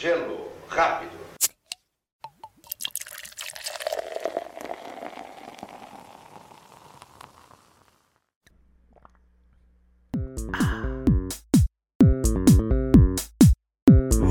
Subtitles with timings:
[0.00, 1.12] Gelo rápido.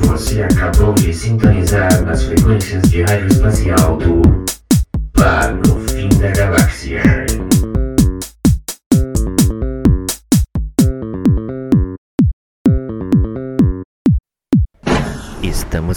[0.01, 4.42] Você acabou de sintonizar nas frequências de rádio espacial do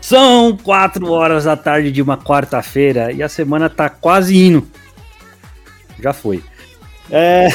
[0.00, 4.66] São 4 horas da tarde de uma quarta-feira e a semana tá quase indo.
[6.02, 6.42] Já foi.
[7.10, 7.48] É...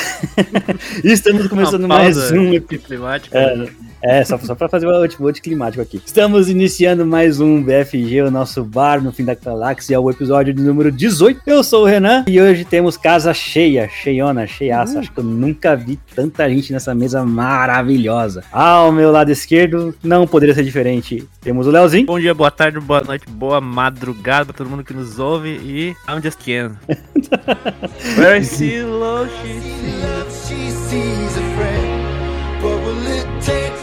[1.03, 3.29] Estamos começando mais um episódio.
[3.33, 3.67] É,
[4.01, 6.01] é, só, só pra fazer o último climático aqui.
[6.05, 10.61] Estamos iniciando mais um BFG, o nosso bar no fim da galáxia, o episódio de
[10.61, 11.41] número 18.
[11.45, 14.99] Eu sou o Renan e hoje temos casa cheia, cheiona, cheiaça.
[14.99, 18.43] Acho que eu nunca vi tanta gente nessa mesa maravilhosa.
[18.51, 21.27] Ao meu lado esquerdo, não poderia ser diferente.
[21.41, 22.05] Temos o Leozinho.
[22.05, 25.95] Bom dia, boa tarde, boa noite, boa madrugada pra todo mundo que nos ouve e
[26.09, 26.71] I'm just Ken.
[28.15, 30.47] Very slow she sees.
[30.47, 32.63] She sees a friend.
[32.63, 33.80] What will it take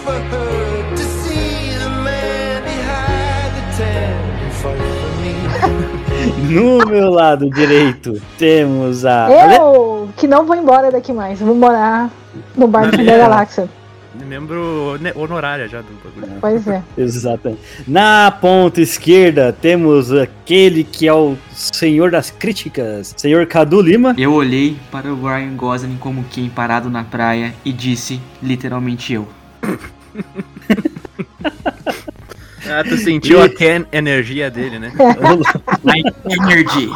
[6.48, 9.28] No meu lado direito, temos a.
[9.30, 11.40] Eu que não vou embora daqui mais.
[11.40, 12.10] Vou morar
[12.56, 13.68] no bar do fim da galáxia.
[14.26, 16.38] Membro honorária já do bagulho.
[16.40, 16.82] Pois é.
[16.98, 17.60] Exatamente.
[17.86, 24.14] Na ponta esquerda temos aquele que é o senhor das críticas, senhor Cadu Lima.
[24.18, 29.28] Eu olhei para o Ryan Gosling como quem parado na praia e disse, literalmente eu.
[32.70, 34.92] Ah, tu sentiu a Ken energia dele, né?
[36.24, 36.90] Energy.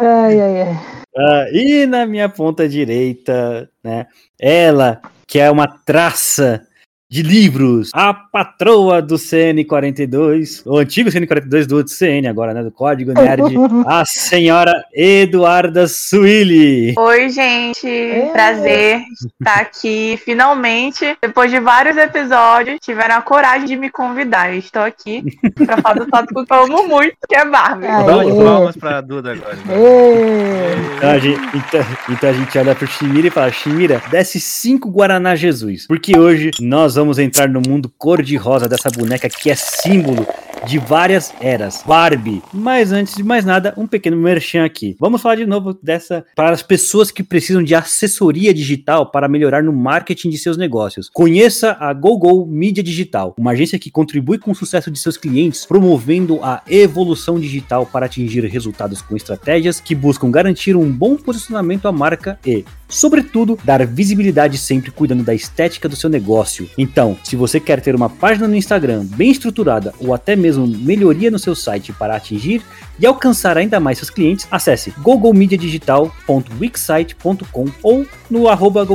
[0.00, 0.78] Ai, ai, ai.
[1.16, 4.06] Ah, e na minha ponta direita, né?
[4.38, 6.62] Ela, que é uma traça
[7.10, 12.62] de livros, a patroa do CN42, o antigo CN42 do CN agora, né?
[12.62, 13.42] Do Código Nerd,
[13.84, 16.94] a senhora Eduarda Suili.
[16.96, 18.30] Oi, gente.
[18.32, 19.02] Prazer
[19.40, 20.20] estar aqui.
[20.24, 24.52] Finalmente, depois de vários episódios, tiveram a coragem de me convidar.
[24.52, 27.88] Eu estou aqui para falar do tópico que eu amo muito, que é Barbie.
[27.88, 29.58] Palmas, palmas pra Duda agora.
[29.68, 30.96] Ê.
[30.96, 34.88] Então a, gente, então, então a gente olha pro Shimira e fala: Shimira, desce cinco
[34.88, 35.88] Guaraná Jesus.
[35.88, 40.26] Porque hoje nós vamos entrar no mundo cor-de-rosa dessa boneca que é símbolo
[40.66, 41.82] de várias eras.
[41.86, 42.42] Barbie.
[42.52, 44.94] Mas antes de mais nada, um pequeno merchan aqui.
[45.00, 49.62] Vamos falar de novo dessa para as pessoas que precisam de assessoria digital para melhorar
[49.62, 51.08] no marketing de seus negócios.
[51.10, 55.64] Conheça a GoGo Mídia Digital, uma agência que contribui com o sucesso de seus clientes,
[55.64, 61.88] promovendo a evolução digital para atingir resultados com estratégias que buscam garantir um bom posicionamento
[61.88, 66.68] à marca e, sobretudo, dar visibilidade sempre cuidando da estética do seu negócio.
[66.76, 71.30] Então, se você quer ter uma página no Instagram bem estruturada ou até mesmo melhoria
[71.30, 72.60] no seu site para atingir
[72.98, 78.86] e alcançar ainda mais seus clientes, acesse gogomediadigital.wixsite.com ou no arroba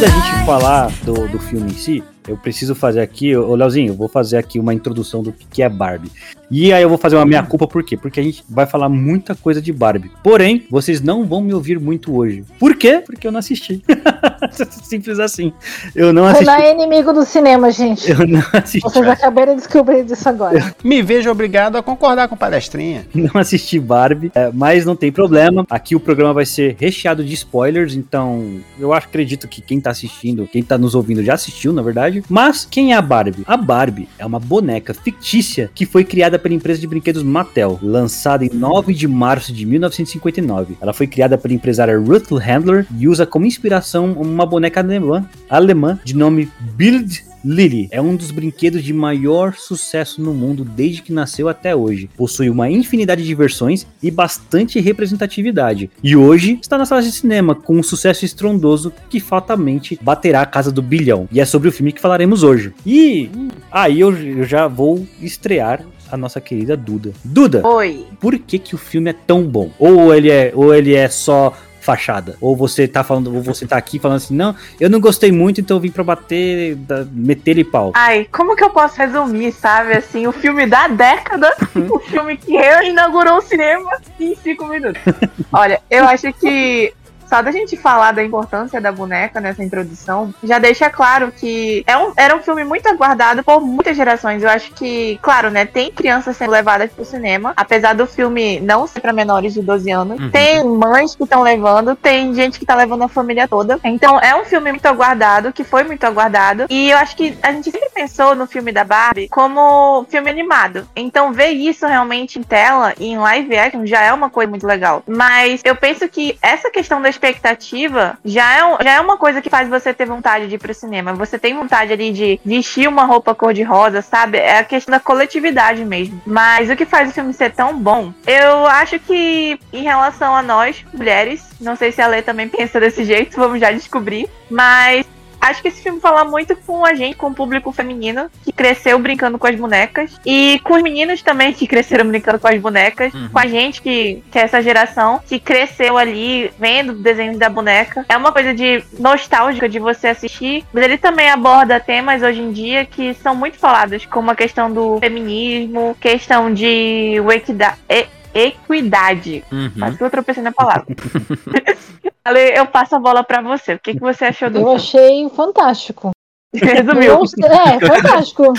[0.00, 3.96] Da gente falar do, do filme em si, eu preciso fazer aqui, ô Leozinho, eu
[3.96, 6.10] vou fazer aqui uma introdução do que é Barbie.
[6.50, 7.96] E aí eu vou fazer uma meia culpa, por quê?
[7.96, 10.10] Porque a gente vai falar muita coisa de Barbie.
[10.20, 12.44] Porém, vocês não vão me ouvir muito hoje.
[12.58, 13.00] Por quê?
[13.06, 13.80] Porque eu não assisti.
[14.82, 15.52] Simples assim.
[15.94, 16.50] Eu não assisti.
[16.50, 18.10] Renan é inimigo do cinema, gente.
[18.10, 18.80] Eu não assisti.
[18.80, 20.74] Vocês acabaram de descobrir disso agora.
[20.82, 23.06] Me vejo obrigado a concordar com palestrinha.
[23.14, 25.64] não assisti Barbie, é, mas não tem problema.
[25.70, 29.90] Aqui o programa vai ser recheado de spoilers, então eu acho, acredito que quem tá
[29.90, 32.09] assistindo, quem tá nos ouvindo já assistiu, na verdade.
[32.28, 33.44] Mas quem é a Barbie?
[33.46, 38.44] A Barbie é uma boneca fictícia que foi criada pela empresa de brinquedos Mattel, lançada
[38.44, 40.76] em 9 de março de 1959.
[40.80, 45.98] Ela foi criada pela empresária Ruth Handler e usa como inspiração uma boneca alemã, alemã
[46.04, 51.12] de nome Bild Lily é um dos brinquedos de maior sucesso no mundo desde que
[51.12, 52.08] nasceu até hoje.
[52.16, 55.90] Possui uma infinidade de versões e bastante representatividade.
[56.02, 60.46] E hoje está na sala de cinema com um sucesso estrondoso que fatalmente baterá a
[60.46, 61.28] casa do bilhão.
[61.32, 62.72] E é sobre o filme que falaremos hoje.
[62.84, 63.30] E
[63.70, 67.12] aí eu, eu já vou estrear a nossa querida Duda.
[67.24, 68.04] Duda, Oi.
[68.18, 69.70] por que que o filme é tão bom?
[69.78, 72.36] Ou ele é, ou ele é só fachada?
[72.40, 75.60] Ou você tá falando, ou você tá aqui falando assim, não, eu não gostei muito,
[75.60, 77.92] então eu vim pra bater, da- meter ele pau.
[77.94, 79.92] Ai, como que eu posso resumir, sabe?
[79.94, 81.54] Assim, o filme da década,
[81.88, 85.00] o filme que reinaugurou o cinema em cinco minutos.
[85.52, 86.92] Olha, eu acho que
[87.30, 91.96] só da gente falar da importância da boneca nessa introdução, já deixa claro que é
[91.96, 94.42] um, era um filme muito aguardado por muitas gerações.
[94.42, 98.84] Eu acho que, claro, né, tem crianças sendo levadas pro cinema, apesar do filme não
[98.84, 100.20] ser pra menores de 12 anos.
[100.20, 100.30] Uhum.
[100.30, 103.78] Tem mães que estão levando, tem gente que tá levando a família toda.
[103.84, 106.66] Então é um filme muito aguardado, que foi muito aguardado.
[106.68, 110.88] E eu acho que a gente sempre pensou no filme da Barbie como filme animado.
[110.96, 114.66] Então ver isso realmente em tela e em live action já é uma coisa muito
[114.66, 115.04] legal.
[115.06, 119.40] Mas eu penso que essa questão da expectativa já é, um- já é uma coisa
[119.42, 121.12] que faz você ter vontade de ir pro cinema.
[121.14, 124.38] Você tem vontade ali de vestir uma roupa cor-de-rosa, sabe?
[124.38, 126.20] É a questão da coletividade mesmo.
[126.26, 130.42] Mas o que faz o filme ser tão bom, eu acho que em relação a
[130.42, 134.28] nós, mulheres, não sei se a Lê também pensa desse jeito, vamos já descobrir.
[134.50, 135.06] Mas
[135.40, 138.98] acho que esse filme fala muito com a gente, com o público feminino, que cresceu
[138.98, 140.20] brincando com as bonecas.
[140.24, 143.12] E com os meninos também, que cresceram brincando com as bonecas.
[143.14, 143.28] Uhum.
[143.28, 148.04] Com a gente, que, que é essa geração, que cresceu ali vendo desenhos da boneca.
[148.08, 150.64] É uma coisa de nostálgica de você assistir.
[150.72, 154.70] Mas ele também aborda temas hoje em dia que são muito falados, como a questão
[154.72, 159.44] do feminismo, questão de equida- e- equidade.
[159.50, 159.70] Uhum.
[159.78, 160.86] Quase que eu tropecei na palavra.
[162.24, 163.74] Ale, eu passo a bola pra você.
[163.74, 166.10] O que, que você achou do Eu achei fantástico.
[166.54, 167.12] Resumiu.
[167.12, 168.52] Eu- é, fantástico.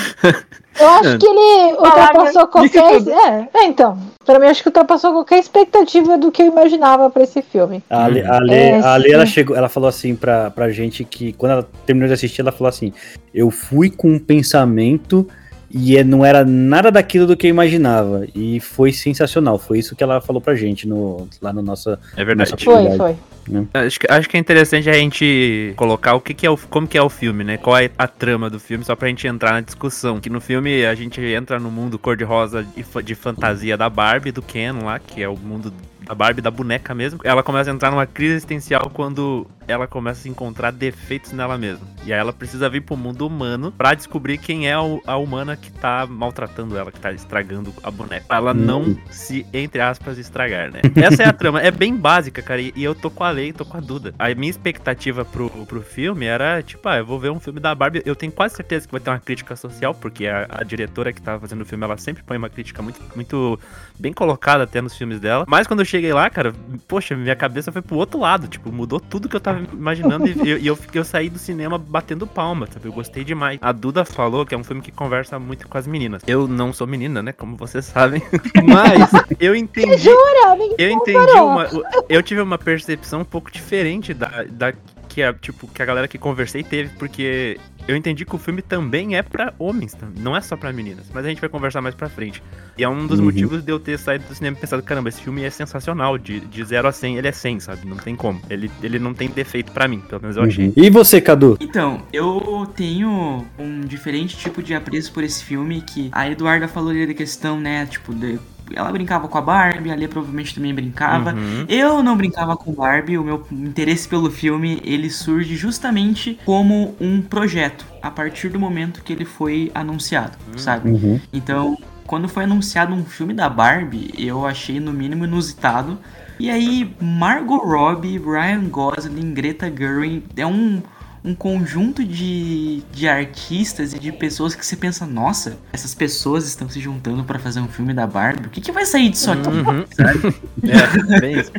[0.79, 3.01] Eu acho que ele ultrapassou qualquer.
[3.07, 4.00] É, é, então.
[4.25, 7.83] Pra mim, acho que ultrapassou qualquer expectativa do que eu imaginava pra esse filme.
[7.89, 11.03] A Ale, a Ale, É, a Ale, ela chegou, ela falou assim pra, pra gente
[11.03, 12.94] que quando ela terminou de assistir, ela falou assim:
[13.33, 15.27] Eu fui com um pensamento
[15.73, 18.25] e é- não era nada daquilo do que eu imaginava.
[18.35, 19.57] E foi sensacional.
[19.57, 22.00] Foi isso que ela falou pra gente no, lá no nossa.
[22.15, 22.51] É verdade.
[22.51, 23.18] nossa Foi, atividade.
[23.45, 23.67] Foi.
[23.73, 26.88] Acho que, acho que é interessante a gente colocar o que, que é o, como
[26.88, 27.57] que é o filme, né?
[27.57, 30.19] Qual é a trama do filme, só pra gente entrar na discussão.
[30.19, 34.41] Que no filme a gente entra no mundo cor-de-rosa de, de fantasia da Barbie, do
[34.41, 35.73] Ken lá, que é o mundo
[36.05, 37.19] da Barbie, da boneca mesmo.
[37.23, 41.88] Ela começa a entrar numa crise existencial quando ela começa a encontrar defeitos nela mesma.
[42.03, 45.71] E aí ela precisa vir pro mundo humano pra descobrir quem é a humana que
[45.71, 48.25] tá maltratando ela, que tá estragando a boneca.
[48.27, 50.81] Pra ela não se, entre aspas, estragar, né?
[50.95, 51.61] Essa é a trama.
[51.61, 52.61] É bem básica, cara.
[52.61, 54.13] E eu tô com a Lei, tô com a Duda.
[54.19, 57.74] A minha expectativa pro, pro filme era, tipo, ah, eu vou ver um filme da
[57.74, 58.01] Barbie.
[58.06, 61.22] Eu tenho quase certeza que vai ter uma crítica social, porque a, a diretora que
[61.22, 63.60] tava fazendo o filme, ela sempre põe uma crítica muito, muito
[63.98, 65.45] bem colocada até nos filmes dela.
[65.48, 66.54] Mas quando eu cheguei lá, cara,
[66.88, 68.48] poxa, minha cabeça foi pro outro lado.
[68.48, 71.39] Tipo, mudou tudo que eu tava imaginando e eu, e eu, fiquei- eu saí do
[71.39, 72.88] cinema batendo palma, sabe?
[72.88, 73.57] Eu gostei demais.
[73.62, 76.22] A Duda falou que é um filme que conversa muito com as meninas.
[76.27, 77.31] Eu não sou menina, né?
[77.31, 78.22] Como vocês sabem.
[78.68, 79.98] Mas eu entendi.
[79.98, 80.56] Jura?
[80.57, 81.68] Me Eu entendi uma.
[82.10, 84.73] Eu tive uma percepção um pouco diferente da, da
[85.07, 88.62] que a, tipo, que a galera que conversei teve, porque eu entendi que o filme
[88.62, 91.07] também é pra homens, não é só pra meninas.
[91.13, 92.41] Mas a gente vai conversar mais pra frente.
[92.77, 93.25] E é um dos Uhum.
[93.25, 96.39] motivos de eu ter saído do cinema e pensado, caramba, esse filme é sensacional, de,
[96.39, 97.86] de 0 a 100 ele é 100, sabe?
[97.86, 98.41] Não tem como.
[98.50, 100.67] Ele, ele não tem defeito pra mim, pelo menos eu achei.
[100.67, 100.74] Uhum.
[100.77, 101.57] E você, Cadu?
[101.60, 106.91] Então, eu tenho um diferente tipo de apreço por esse filme que a Eduarda falou
[106.91, 108.39] ali da questão, né, tipo, de,
[108.75, 111.34] ela brincava com a Barbie, a Lê provavelmente também brincava.
[111.34, 111.66] Uhum.
[111.68, 117.22] Eu não brincava com Barbie, o meu interesse pelo filme, ele surge justamente como um
[117.22, 120.90] projeto, a partir do momento que ele foi anunciado, sabe?
[120.90, 121.20] Uhum.
[121.32, 125.98] Então, quando foi anunciado um filme da Barbie, eu achei no mínimo inusitado.
[126.40, 130.82] E aí, Margot Robbie, Ryan Gosling, Greta Gerwig, é um,
[131.24, 136.68] um conjunto de, de artistas e de pessoas que você pensa, nossa, essas pessoas estão
[136.68, 138.48] se juntando pra fazer um filme da Barbie.
[138.48, 139.48] O que, que vai sair disso aqui?
[139.48, 139.86] Uhum.
[140.63, 141.51] É, bem isso.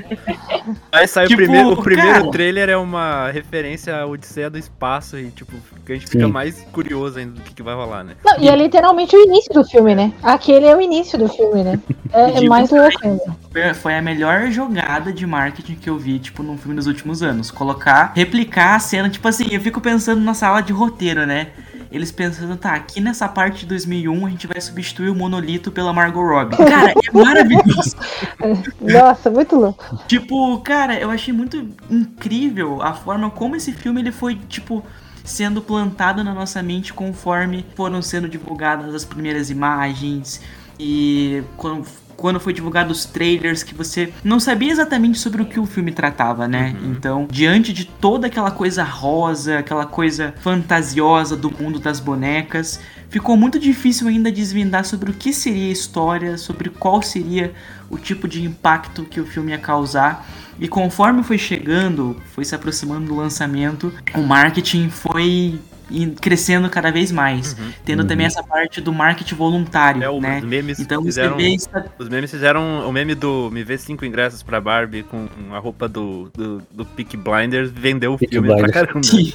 [0.91, 4.59] Aí sai Tipo, o primeiro, o primeiro cara- trailer é uma referência à Odisseia do
[4.59, 5.53] Espaço e, tipo,
[5.89, 6.31] a gente fica Sim.
[6.33, 8.15] mais curioso ainda do que, que vai rolar, né?
[8.25, 10.13] Não, e é literalmente o início do filme, né?
[10.23, 11.79] Aquele é o início do filme, né?
[12.15, 13.25] É, é mais louco ainda.
[13.81, 17.51] Foi- a melhor jogada de marketing que eu vi, tipo, num filme dos últimos anos.
[17.51, 21.49] Colocar, replicar a cena, tipo assim, eu fico pensando na sala de roteiro, né?
[21.91, 25.93] Eles pensando, tá, aqui nessa parte de 2001 a gente vai substituir o monolito pela
[25.93, 26.57] Margot Robbie.
[26.57, 27.95] Cara, é maravilhoso.
[28.81, 29.99] Nossa, muito louco.
[30.09, 34.83] tipo, cara, eu achei muito incrível a forma como esse filme ele foi, tipo,
[35.23, 40.41] sendo plantado na nossa mente conforme foram sendo divulgadas as primeiras imagens
[40.79, 45.59] e quando, quando foi divulgado os trailers que você não sabia exatamente sobre o que
[45.59, 46.77] o filme tratava, né?
[46.85, 53.37] Então, diante de toda aquela coisa rosa, aquela coisa fantasiosa do mundo das bonecas, ficou
[53.37, 57.53] muito difícil ainda desvendar sobre o que seria a história, sobre qual seria
[57.91, 60.27] o tipo de impacto que o filme ia causar.
[60.59, 65.61] E conforme foi chegando, foi se aproximando do lançamento, o marketing foi
[66.21, 70.39] crescendo cada vez mais, tendo também essa parte do marketing voluntário, É, o- né?
[70.39, 71.69] os memes Então fizeram- isso
[71.99, 75.89] Os memes fizeram o meme do Me Vê Cinco Ingressos pra Barbie com a roupa
[75.89, 78.87] do, do, do Peak Blinders, vendeu o Peaky filme pra Blinders.
[78.87, 79.03] caramba.
[79.07, 79.33] Sim.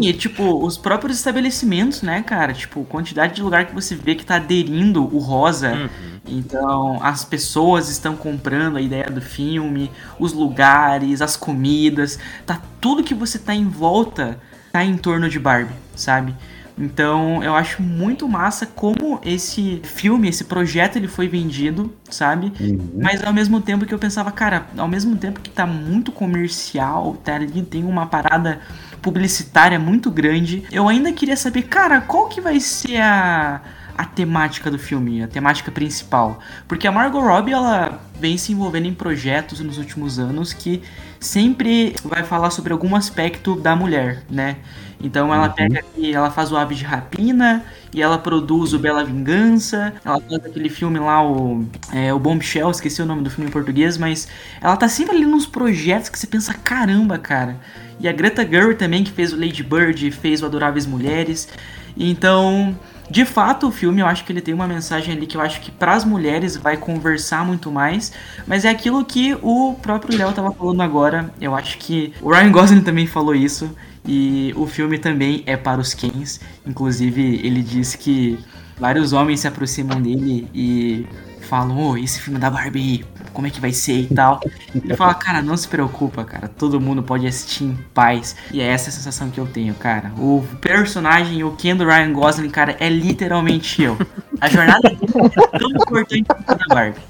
[0.00, 2.54] E, tipo, os próprios estabelecimentos, né, cara?
[2.54, 5.74] Tipo, quantidade de lugar que você vê que tá aderindo o rosa.
[5.74, 5.88] Uhum.
[6.26, 12.18] Então, as pessoas estão comprando a ideia do filme, os lugares, as comidas.
[12.46, 14.38] Tá tudo que você tá em volta
[14.72, 16.34] tá em torno de Barbie, sabe?
[16.80, 22.52] Então, eu acho muito massa como esse filme, esse projeto, ele foi vendido, sabe?
[22.94, 27.16] Mas ao mesmo tempo que eu pensava, cara, ao mesmo tempo que tá muito comercial,
[27.24, 28.60] tá ali, tem uma parada
[29.02, 33.60] publicitária muito grande, eu ainda queria saber, cara, qual que vai ser a,
[33.98, 36.38] a temática do filme, a temática principal?
[36.68, 40.82] Porque a Margot Robbie, ela vem se envolvendo em projetos nos últimos anos que
[41.20, 44.56] sempre vai falar sobre algum aspecto da mulher, né?
[45.00, 49.04] Então ela pega e ela faz o Ave de Rapina e ela produz o Bela
[49.04, 53.48] Vingança, ela faz aquele filme lá, o, é, o Bombshell, esqueci o nome do filme
[53.48, 54.28] em português, mas
[54.60, 57.56] ela tá sempre ali nos projetos que você pensa, caramba, cara.
[58.00, 61.48] E a Greta Gerwig também, que fez o Lady Bird, fez o Adoráveis Mulheres.
[61.96, 62.76] Então,
[63.10, 65.60] de fato, o filme eu acho que ele tem uma mensagem ali que eu acho
[65.60, 68.12] que pras mulheres vai conversar muito mais,
[68.46, 71.32] mas é aquilo que o próprio Léo tava falando agora.
[71.40, 73.74] Eu acho que o Ryan Gosling também falou isso
[74.06, 76.40] e o filme também é para os Kens.
[76.66, 78.38] Inclusive, ele diz que
[78.78, 81.06] vários homens se aproximam dele e
[81.40, 83.04] falam: "Ô, esse filme da Barbie,
[83.38, 84.40] como é que vai ser e tal?"
[84.74, 86.48] Ele fala: "Cara, não se preocupa, cara.
[86.48, 90.10] Todo mundo pode assistir em paz." E é essa a sensação que eu tenho, cara.
[90.18, 93.96] O personagem, o Ken do Ryan Gosling, cara, é literalmente eu.
[94.40, 97.00] A jornada dele é tão importante quanto a da Barbie.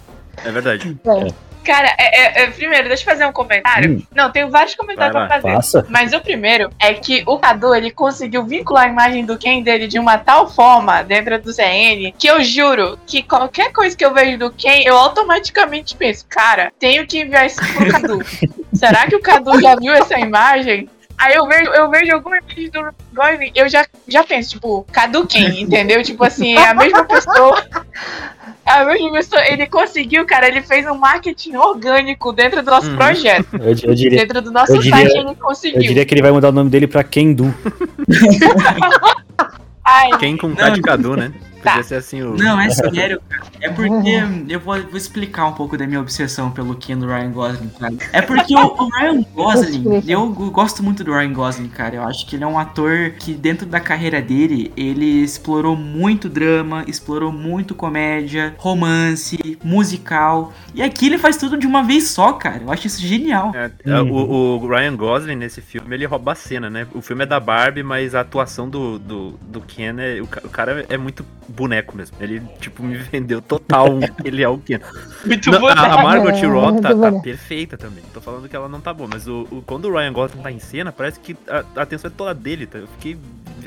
[0.44, 0.98] É verdade.
[1.64, 3.92] Cara, é- é- é, primeiro, deixa eu fazer um comentário.
[3.92, 4.02] Hum.
[4.14, 5.54] Não, tenho vários comentários Vai pra fazer.
[5.54, 5.86] Faça.
[5.88, 9.86] Mas o primeiro é que o Cadu, ele conseguiu vincular a imagem do Ken dele
[9.86, 14.12] de uma tal forma dentro do ZN que eu juro que qualquer coisa que eu
[14.14, 18.18] vejo do Ken, eu automaticamente penso, cara, tenho que enviar isso pro Cadu.
[18.72, 20.88] Será que o Cadu já viu essa imagem?
[21.18, 22.80] Aí eu vejo, eu vejo alguma imagem do
[23.12, 26.02] Gosling, eu já, já penso, tipo, Cadu Ken, entendeu?
[26.02, 27.60] Tipo assim, é a mesma pessoa.
[28.64, 32.96] A mesma pessoa, ele conseguiu, cara, ele fez um marketing orgânico dentro do nosso Uhum.
[32.96, 33.48] projeto.
[33.54, 35.80] Eu, eu diria, Dentro do nosso eu diria- site ele conseguiu.
[35.80, 37.52] eu diria que ele vai mudar o nome dele pra Kendu.
[39.84, 41.32] Ai, Quem com K de Cadu, né?
[41.62, 41.72] Tá.
[41.72, 42.36] Podia ser assim o.
[42.36, 43.42] Não, é sério, cara.
[43.60, 47.30] É porque eu vou, vou explicar um pouco da minha obsessão pelo Ken do Ryan
[47.30, 47.94] Gosling, cara.
[48.12, 51.96] É porque o, o Ryan Gosling, eu gosto muito do Ryan Gosling, cara.
[51.96, 56.28] Eu acho que ele é um ator que, dentro da carreira dele, ele explorou muito
[56.28, 60.52] drama, explorou muito comédia, romance, musical.
[60.74, 62.62] E aqui ele faz tudo de uma vez só, cara.
[62.62, 63.52] Eu acho isso genial.
[63.54, 66.86] É, é, o, o Ryan Gosling nesse filme ele rouba a cena, né?
[66.94, 70.20] O filme é da Barbie, mas a atuação do, do, do Ken é.
[70.20, 71.24] O cara é muito
[71.58, 72.16] boneco mesmo.
[72.20, 73.88] Ele, tipo, me vendeu total.
[74.24, 74.78] ele é o Ken.
[75.26, 75.68] muito Não, bom.
[75.68, 77.22] a, Margot É, Robbie tá, tá boneco.
[77.22, 78.02] perfeita também.
[78.14, 80.50] Tô falando que ela não tá boa, mas o, o- quando o Ryan Gosling tá
[80.52, 82.66] em cena, parece que a, a atenção é toda dele.
[82.66, 82.78] Tá?
[82.78, 83.18] Eu fiquei.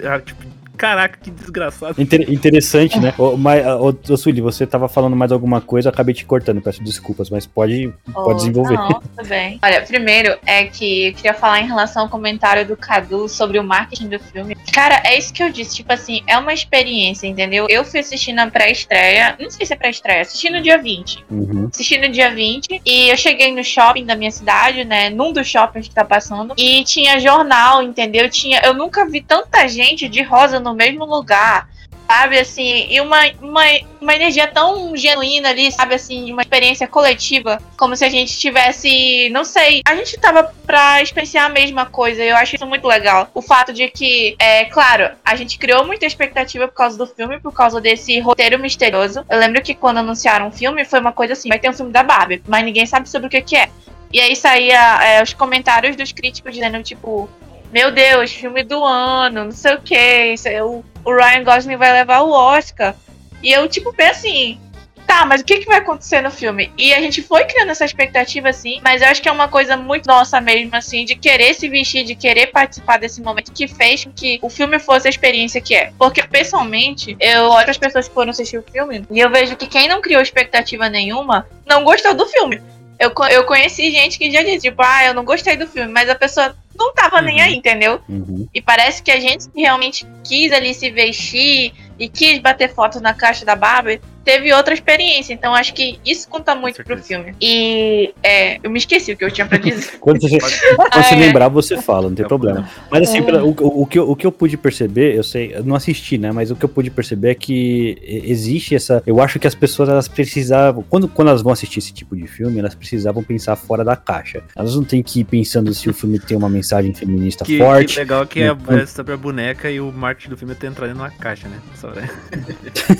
[0.03, 0.43] ah, Tipo,
[0.81, 2.01] caraca, que desgraçado.
[2.01, 3.13] Inter- interessante, né?
[3.15, 6.59] Ô, mas, ô, ô, Sueli, você tava falando mais alguma coisa, eu acabei te cortando,
[6.59, 8.73] peço desculpas, mas pode, pode desenvolver.
[8.73, 9.59] Não, tudo bem.
[9.61, 13.63] Olha, primeiro é que eu queria falar em relação ao comentário do Cadu sobre o
[13.63, 14.57] marketing do filme.
[14.73, 15.75] Cara, é isso que eu disse.
[15.75, 17.67] Tipo assim, é uma experiência, entendeu?
[17.69, 19.35] Eu fui assistir na pré-estreia.
[19.39, 21.25] Não sei se é pré-estreia, assisti no dia 20.
[21.29, 21.69] Uhum.
[21.71, 25.11] assisti no dia 20 e eu cheguei no shopping da minha cidade, né?
[25.11, 26.55] Num dos shoppings que tá passando.
[26.57, 28.27] E tinha jornal, entendeu?
[28.29, 31.69] Tinha, eu nunca vi tanta gente de rosa no mesmo lugar.
[32.07, 33.61] Sabe, assim, e uma, uma,
[34.01, 39.29] uma energia tão genuína ali, sabe, assim, uma experiência coletiva, como se a gente tivesse,
[39.29, 43.29] não sei, a gente tava pra experienciar a mesma coisa, eu acho isso muito legal.
[43.33, 47.39] O fato de que, é claro, a gente criou muita expectativa por causa do filme,
[47.39, 49.25] por causa desse roteiro misterioso.
[49.29, 51.93] Eu lembro que quando anunciaram o filme, foi uma coisa assim, vai ter um filme
[51.93, 53.69] da Barbie, mas ninguém sabe sobre o que que é.
[54.11, 57.29] E aí saía é, os comentários dos críticos dizendo, tipo,
[57.71, 62.21] meu Deus, filme do ano, não sei o que, o, o Ryan Gosling vai levar
[62.21, 62.95] o Oscar.
[63.41, 64.59] E eu, tipo, pensei assim,
[65.07, 66.71] tá, mas o que, que vai acontecer no filme?
[66.77, 69.75] E a gente foi criando essa expectativa, assim, mas eu acho que é uma coisa
[69.75, 74.05] muito nossa mesmo, assim, de querer se vestir, de querer participar desse momento que fez
[74.05, 75.91] com que o filme fosse a experiência que é.
[75.97, 79.67] Porque, pessoalmente, eu olho as pessoas que foram assistir o filme e eu vejo que
[79.67, 82.61] quem não criou expectativa nenhuma não gostou do filme.
[82.97, 86.07] Eu, eu conheci gente que já disse, tipo, ah, eu não gostei do filme, mas
[86.07, 87.43] a pessoa não tava nem Uhum.
[87.43, 88.01] aí, entendeu?
[88.07, 88.47] Uhum.
[88.53, 93.01] E parece que a gente que realmente quis ali se vestir e quis bater fotos
[93.01, 95.33] na caixa da Barbie teve outra experiência.
[95.33, 97.33] Então acho que isso conta muito pro filme.
[97.41, 99.97] E é, eu me esqueci o que eu tinha pra dizer.
[99.99, 101.19] Quando você, quando você Ah, é.
[101.19, 102.69] lembrar, você fala, não tem É o problema.
[102.89, 103.49] Mas assim, pela- o,
[103.81, 106.31] o, que eu, o que eu pude perceber, eu sei, eu não assisti, né?
[106.31, 109.01] Mas o que eu pude perceber é que existe essa.
[109.05, 110.83] Eu acho que as pessoas elas precisavam.
[110.89, 114.43] Quando, quando elas vão assistir esse tipo de filme, elas precisavam pensar fora da caixa.
[114.55, 117.93] Elas não têm que ir pensando se o filme tem uma mensagem feminista Que, forte.
[117.93, 118.77] que legal que é, Uhum.
[118.77, 121.57] é sobre a boneca e o marketing do filme tá entrando numa caixa, né?
[121.75, 122.09] Só, né?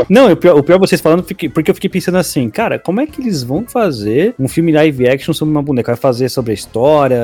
[0.10, 3.06] Não, o pior, o pior vocês falando, porque eu fiquei pensando assim, cara, como é
[3.06, 5.92] que eles vão fazer um filme live action sobre uma boneca?
[5.92, 7.14] Vai fazer sobre a história?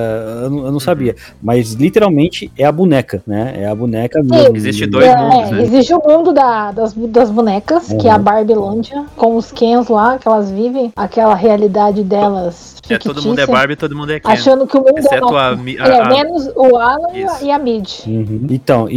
[0.44, 1.16] Eu não, eu não sabia.
[1.42, 3.54] Mas literalmente é a boneca, né?
[3.56, 4.56] É a boneca mesmo.
[4.56, 5.62] Existe dois É, mundos, né?
[5.64, 8.22] Existe o mundo da- das, das bonecas, que é a Uhum.
[8.22, 12.76] Barbilândia, com os Kens lá, que elas vivem, aquela realidade delas.
[12.88, 14.30] É, todo mundo é Barbie, todo mundo é Ken.
[14.30, 15.36] Achando que o mundo é Exceto nosso.
[15.36, 17.44] a, Mi- a, É, a- menos o Alan e a- Isso.
[17.46, 17.88] e a Mid.
[18.06, 18.46] Uhum.
[18.48, 18.94] Então, e,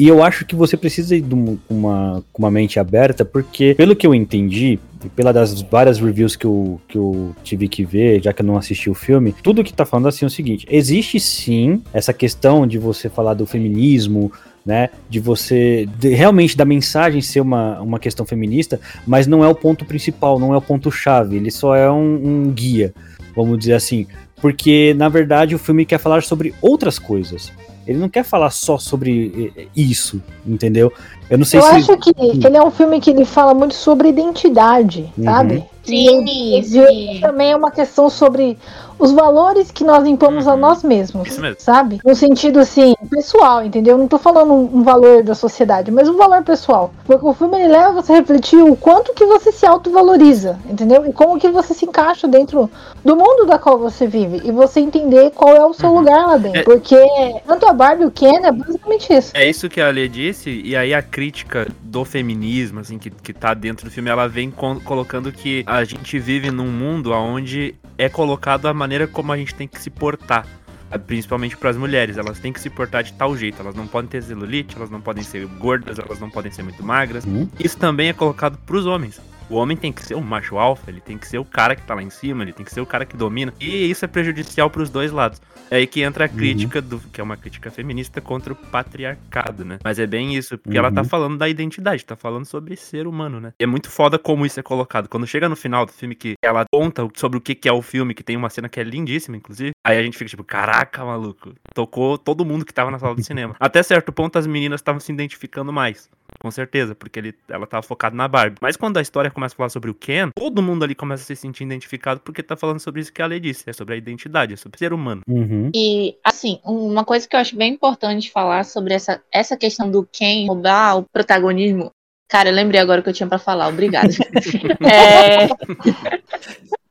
[0.00, 3.11] e- e eu acho que você precisa ir de um- uma, com uma mente aberta,
[3.24, 7.68] porque, pelo que eu entendi, e pela das várias reviews que eu, que eu tive
[7.68, 10.28] que ver, já que eu não assisti o filme, tudo que tá falando assim é
[10.28, 14.32] o seguinte: existe sim essa questão de você falar do feminismo.
[14.64, 19.48] Né, de você de- realmente da mensagem ser uma, uma questão feminista, mas não é
[19.48, 22.94] o ponto principal, não é o ponto chave, ele só é um- um guia,
[23.34, 24.06] vamos dizer assim,
[24.40, 27.52] porque na verdade o filme quer falar sobre outras coisas.
[27.84, 30.92] Ele não quer falar só sobre eh, isso, entendeu?
[31.32, 31.70] Eu não sei Eu se.
[31.76, 32.12] acho que
[32.46, 35.24] ele é um filme que ele fala muito sobre identidade, Uhum.
[35.24, 35.64] sabe?
[35.82, 37.18] Sim, E, e sim.
[37.20, 38.56] também é uma questão sobre
[39.00, 40.60] os valores que nós impomos a Uhum.
[40.60, 41.56] nós mesmos, Isso mesmo.
[41.58, 41.98] sabe?
[42.04, 43.98] No sentido assim, pessoal, entendeu?
[43.98, 46.92] Não tô falando um, um valor da sociedade, mas um valor pessoal.
[47.04, 51.04] Porque o filme ele leva você a refletir o quanto que você se autovaloriza, entendeu?
[51.04, 52.70] E como que você se encaixa dentro
[53.04, 55.98] do mundo da qual você vive e você entender qual é o seu Uhum.
[55.98, 56.60] lugar lá dentro.
[56.60, 56.96] É- Porque
[57.44, 59.32] tanto a Barbie e o Ken é basicamente isso.
[59.34, 63.32] É isso que a Lê disse, e aí a crítica do feminismo, assim, que, que
[63.32, 68.08] tá dentro do filme, ela vem colocando que a gente vive num mundo onde é
[68.08, 70.44] colocado a maneira como a gente tem que se portar.
[70.90, 73.62] ah, Principalmente para as mulheres, elas têm que se portar de tal jeito.
[73.62, 76.82] Elas não podem ter celulite, elas não podem ser gordas, elas não podem ser muito
[76.82, 77.24] magras.
[77.24, 77.48] Uhum.
[77.56, 79.20] Isso também é colocado pros homens.
[79.52, 81.82] O homem tem que ser o macho alfa, ele tem que ser o cara que
[81.82, 83.52] tá lá em cima, ele tem que ser o cara que domina.
[83.60, 85.42] E isso é prejudicial pros dois lados.
[85.70, 86.34] É aí que entra a Uhum.
[86.36, 89.78] crítica do que é uma crítica feminista contra o patriarcado, né?
[89.84, 91.08] Mas é bem isso, porque ela tá Uhum.
[91.08, 93.52] falando da identidade, tá falando sobre ser humano, né?
[93.60, 95.06] E é muito foda como isso é colocado.
[95.06, 97.82] Quando chega no final do filme que ela conta sobre o que que é o
[97.82, 101.04] filme, que tem uma cena que é lindíssima, inclusive, aí a gente fica tipo, caraca,
[101.04, 103.54] maluco, tocou todo mundo que tava na sala do cinema.
[103.60, 106.08] Até certo ponto as meninas estavam se identificando mais.
[106.42, 108.58] Com certeza, porque ele, ela tava focada na Barbie.
[108.60, 111.26] Mas quando a história começa a falar sobre o Ken, todo mundo ali começa a
[111.26, 113.70] se sentir identificado porque tá falando sobre isso que a Lê disse.
[113.70, 115.20] É sobre a identidade, é sobre ser humano.
[115.28, 115.70] Uhum.
[115.72, 120.04] E, assim, uma coisa que eu acho bem importante falar sobre essa, essa questão do
[120.04, 121.92] Ken roubar o protagonismo.
[122.28, 124.08] Cara, eu lembrei agora o que eu tinha pra falar, obrigada.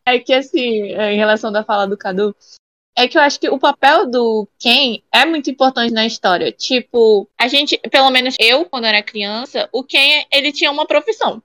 [0.06, 0.14] é...
[0.14, 2.34] é que, assim, em relação da fala do Cadu,
[2.96, 6.52] é que eu acho que o papel do Ken é muito importante na história.
[6.52, 11.42] Tipo, a gente, pelo menos eu, quando era criança, o Ken, ele tinha uma profissão.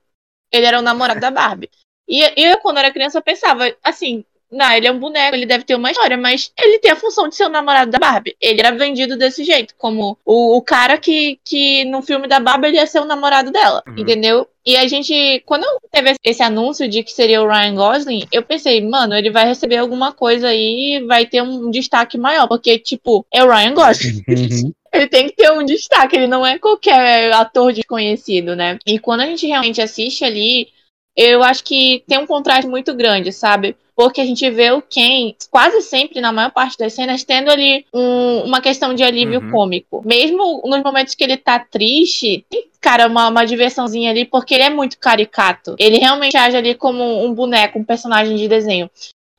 [0.52, 1.70] Ele era o namorado da Barbie.
[2.08, 5.74] E eu, quando era criança, pensava, assim, não, ele é um boneco, ele deve ter
[5.74, 8.36] uma história, mas ele tem a função de ser o namorado da Barbie.
[8.40, 12.68] Ele era vendido desse jeito, como o, o cara que, que no filme da Barbie
[12.68, 13.94] ele ia ser o namorado dela, Uhum.
[13.98, 14.46] entendeu?
[14.64, 18.80] E a gente, quando teve esse anúncio de que seria o Ryan Gosling, eu pensei,
[18.80, 23.44] mano, ele vai receber alguma coisa aí, vai ter um destaque maior, porque, tipo, é
[23.44, 24.22] o Ryan Gosling.
[24.28, 24.72] Uhum.
[24.92, 28.78] Ele tem que ter um destaque, ele não é qualquer ator desconhecido, né?
[28.86, 30.68] E quando a gente realmente assiste ali,
[31.14, 33.76] eu acho que tem um contraste muito grande, sabe?
[33.96, 37.86] Porque a gente vê o Ken quase sempre, na maior parte das cenas, tendo ali
[37.92, 39.50] um- uma questão de alívio Uhum.
[39.50, 40.02] cômico.
[40.04, 44.64] Mesmo nos momentos que ele tá triste, tem, cara, uma, uma diversãozinha ali, porque ele
[44.64, 45.74] é muito caricato.
[45.78, 48.90] Ele realmente age ali como um boneco, um personagem de desenho.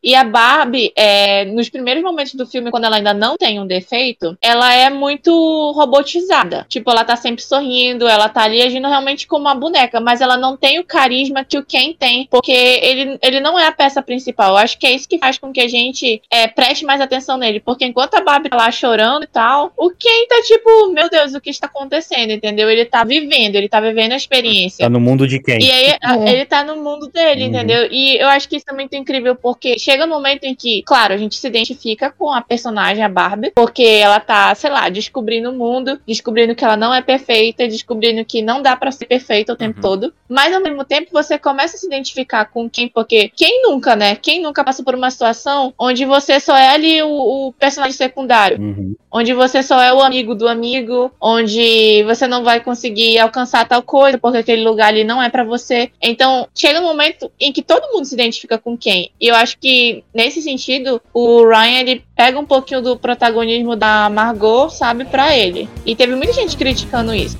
[0.07, 3.67] E a Barbie, é, nos primeiros momentos do filme, quando ela ainda não tem um
[3.67, 6.65] defeito, ela é muito robotizada.
[6.69, 10.37] Tipo, ela tá sempre sorrindo, ela tá ali agindo realmente como uma boneca, mas ela
[10.37, 14.01] não tem o carisma que o Ken tem, porque ele, ele não é a peça
[14.01, 14.51] principal.
[14.51, 17.37] Eu acho que é isso que faz com que a gente é, preste mais atenção
[17.37, 21.09] nele, porque enquanto a Barbie tá lá chorando e tal, o Ken tá tipo, meu
[21.09, 22.69] Deus, o que está acontecendo, entendeu?
[22.69, 24.85] Ele tá vivendo, ele tá vivendo a experiência.
[24.85, 25.57] Tá no mundo de quem?
[25.61, 26.31] E aí É.
[26.31, 27.49] ele tá no mundo dele, Uhum.
[27.49, 27.87] entendeu?
[27.91, 31.13] E eu acho que isso é muito incrível, porque chega um momento em que, claro,
[31.13, 35.49] a gente se identifica com a personagem, a Barbie, porque ela tá, sei lá, descobrindo
[35.49, 39.53] o mundo, descobrindo que ela não é perfeita, descobrindo que não dá pra ser perfeita
[39.53, 39.81] o tempo Uhum.
[39.81, 40.13] todo.
[40.29, 44.15] Mas ao mesmo tempo você começa a se identificar com quem, porque quem nunca, né?
[44.15, 48.59] Quem nunca passou por uma situação onde você só é ali o, o personagem secundário
[48.59, 48.95] Uhum.
[49.11, 53.81] onde você só é o amigo do amigo, onde você não vai conseguir alcançar tal
[53.81, 55.91] coisa porque aquele lugar ali não é pra você.
[56.01, 59.11] Então, chega um momento em que todo mundo se identifica com quem.
[59.19, 59.67] E eu acho que
[60.13, 65.69] nesse sentido, o Ryan ele pega um pouquinho do protagonismo da Margot, sabe, pra ele.
[65.85, 67.37] E teve muita gente criticando isso.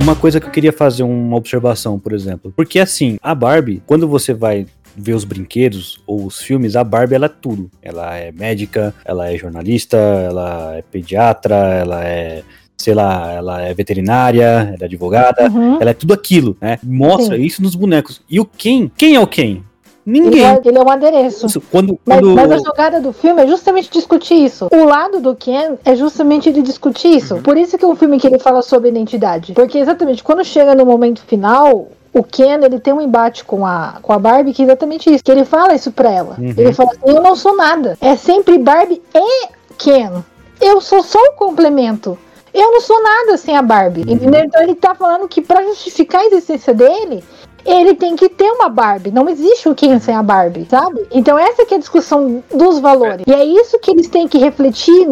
[0.00, 2.52] Uma coisa que eu queria fazer uma observação, por exemplo.
[2.56, 7.14] Porque assim, a Barbie, quando você vai ver os brinquedos ou os filmes, a Barbie
[7.14, 7.70] ela é tudo.
[7.82, 12.42] Ela é médica, ela é jornalista, ela é pediatra, ela é,
[12.76, 15.78] sei lá, ela é veterinária, ela é advogada, Uhum.
[15.80, 16.78] ela é tudo aquilo, né?
[16.82, 17.42] Mostra Sim.
[17.42, 18.20] isso nos bonecos.
[18.28, 18.90] E o Ken?
[18.96, 19.62] Quem é o Ken?
[20.06, 20.44] Ele Ninguém.
[20.44, 21.46] é, ele é um adereço.
[21.46, 22.34] Isso, Quando, Mas, quando...
[22.34, 24.68] mas a jogada do filme é justamente discutir isso.
[24.72, 27.36] O lado do Ken é justamente ele discutir isso.
[27.42, 29.52] Por isso que é um filme que ele fala sobre identidade.
[29.52, 31.88] Porque exatamente quando chega no momento final.
[32.12, 35.22] O Ken, ele tem um embate com a, com a Barbie que é exatamente isso.
[35.22, 36.36] Que ele fala isso pra ela.
[36.38, 36.54] Uhum.
[36.56, 37.96] Ele fala assim, eu não sou nada.
[38.00, 40.24] É sempre Barbie e Ken.
[40.60, 42.18] Eu sou só um complemento.
[42.52, 44.02] Eu não sou nada sem a Barbie.
[44.02, 44.42] Entendeu?
[44.44, 47.22] Então ele tá falando que pra justificar a existência dele,
[47.64, 49.10] ele tem que ter uma Barbie.
[49.10, 51.06] Não existe o Ken sem a Barbie, sabe?
[51.10, 53.24] Então essa que é a discussão dos valores.
[53.26, 55.06] E é isso que eles têm que refletir,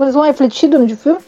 [0.00, 1.18] eles vão refletir durante o filme,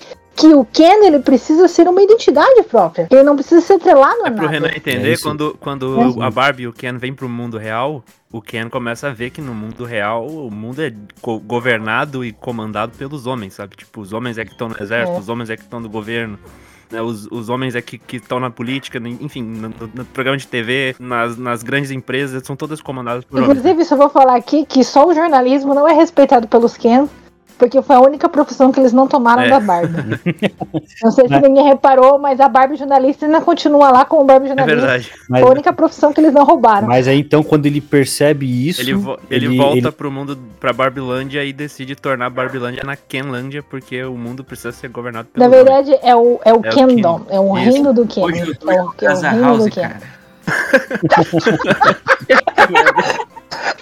[0.40, 3.06] que o Ken, ele precisa ser uma identidade própria.
[3.10, 4.48] Ele não precisa ser atrelado a É pro nada.
[4.48, 5.22] Renan É entender, isso.
[5.22, 6.24] quando, quando É.
[6.26, 9.40] a Barbie e o Ken vêm pro mundo real, o Ken começa a ver que
[9.40, 13.76] no mundo real o mundo é co- governado e comandado pelos homens, sabe?
[13.76, 15.20] Tipo, os homens é que estão no exército, É.
[15.20, 16.38] os homens é que estão no governo.
[16.92, 17.00] né?
[17.00, 20.96] Os, os homens é que estão na política, no- enfim, no, no- programa de TV,
[20.98, 23.58] nas, nas grandes empresas, são todas comandadas por homens.
[23.58, 27.06] Inclusive, só vou falar aqui que só o jornalismo não é respeitado pelos Ken,
[27.60, 29.50] porque foi a única profissão que eles não tomaram É.
[29.50, 30.18] da Barbie.
[31.04, 34.48] não sei se ninguém reparou, mas a Barbie jornalista ainda continua lá como Barbie É
[34.48, 34.80] jornalista.
[34.80, 35.12] verdade.
[35.28, 36.88] Mas, Foi a única profissão que eles não roubaram.
[36.88, 38.80] mas aí então, quando ele percebe isso.
[38.80, 42.82] Ele, vo- ele, ele- volta ele- pro mundo, pra Barbilândia e decide tornar a Barbilândia
[42.84, 45.86] na Kenlândia, porque o mundo precisa ser governado Na pelos homens.
[45.86, 47.70] verdade, é o, é o É o Kingdom, é o Isso.
[47.70, 48.22] reino do Ken.
[48.22, 49.90] Hoje É eu o, tô é o reino House, do Ken.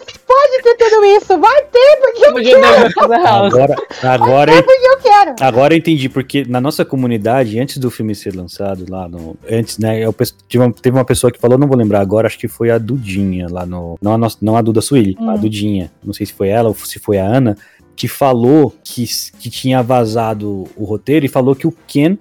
[0.62, 3.22] Pode ter tudo isso, vai ter, porque eu quero.
[3.22, 3.54] House.
[3.54, 5.34] Agora, agora, porque eu quero.
[5.40, 9.36] Agora eu entendi, porque na nossa comunidade, antes do filme ser lançado, lá no.
[9.50, 9.98] Antes, né?
[10.00, 10.14] Eu,
[10.48, 12.78] tive uma- teve uma pessoa que falou, não vou lembrar agora, acho que foi a
[12.78, 13.98] Dudinha lá no.
[14.00, 15.38] Não a, nossa, não a Duda Sueli, a Hum.
[15.38, 15.90] Dudinha.
[16.04, 17.56] Não sei se foi ela ou se foi a Ana,
[17.94, 19.04] que falou que,
[19.38, 22.16] que tinha vazado o roteiro e falou que o Ken.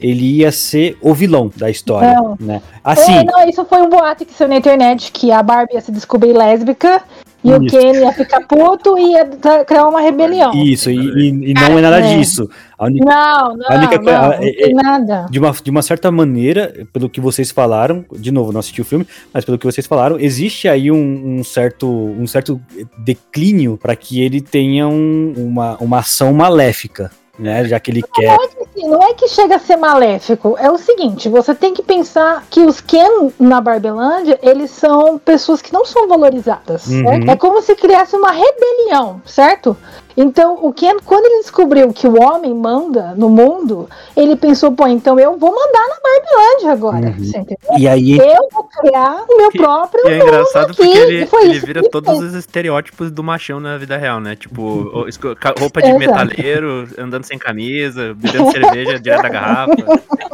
[0.00, 2.36] Ele ia ser o vilão da história, Não.
[2.40, 2.60] né?
[2.82, 5.80] Assim, É, não, isso foi um boato que saiu na internet, que a Barbie ia
[5.80, 7.00] se descobrir lésbica,
[7.44, 7.76] e o Isso.
[7.76, 9.24] Ken ia ficar puto e ia
[9.66, 10.52] criar uma rebelião.
[10.54, 12.16] isso, e, e- e não é nada É.
[12.16, 12.48] disso.
[12.78, 15.26] A única, Não, não, A única não, é- nada.
[15.30, 18.84] de uma, de uma certa maneira, pelo que vocês falaram, de novo, não assisti o
[18.84, 22.60] filme, mas pelo que vocês falaram, existe aí um, um certo, um certo
[22.98, 27.10] declínio para que ele tenha um- uma, uma ação maléfica,
[27.42, 27.64] né?
[27.64, 28.34] Já que ele quer.
[28.34, 32.44] Assim, não é que chega a ser maléfico, é o seguinte, você tem que pensar
[32.48, 37.30] que os Ken na Barbelândia, eles são pessoas que não são valorizadas, Uhum.
[37.30, 39.76] É como se criasse uma rebelião, certo?
[40.16, 44.86] Então, o Ken, quando ele descobriu que o homem manda no mundo, ele pensou, pô,
[44.86, 47.24] então eu vou mandar na Barbelândia agora, Uhum.
[47.24, 47.78] você entendeu?
[47.78, 51.26] E aí, Eu vou criar o meu próprio E é engraçado porque aqui, ele, e
[51.26, 52.22] foi ele isso vira que ele todos fez.
[52.30, 54.36] os estereótipos do machão na vida real, né?
[54.36, 55.04] Tipo,
[55.58, 55.98] roupa de Exato.
[55.98, 59.72] metaleiro, andando sem camisa, bebendo cerveja direto da garrafa.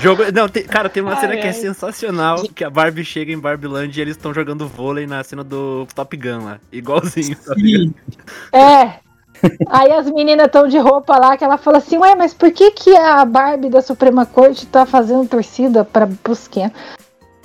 [0.00, 1.52] Jogo, não, tem- cara, tem uma Ai, cena que é ai.
[1.52, 5.86] sensacional, que a Barbie chega em Barbiland e eles estão jogando vôlei na cena do
[5.94, 6.58] Top Gun lá.
[6.72, 7.54] Igualzinho, tá?
[7.54, 7.94] Sim,
[8.52, 9.00] É.
[9.68, 12.70] Aí as meninas estão de roupa lá, que ela fala assim, ué, mas por que,
[12.72, 16.08] que a Barbie da Suprema Corte tá fazendo torcida para
[16.50, 16.70] Ken?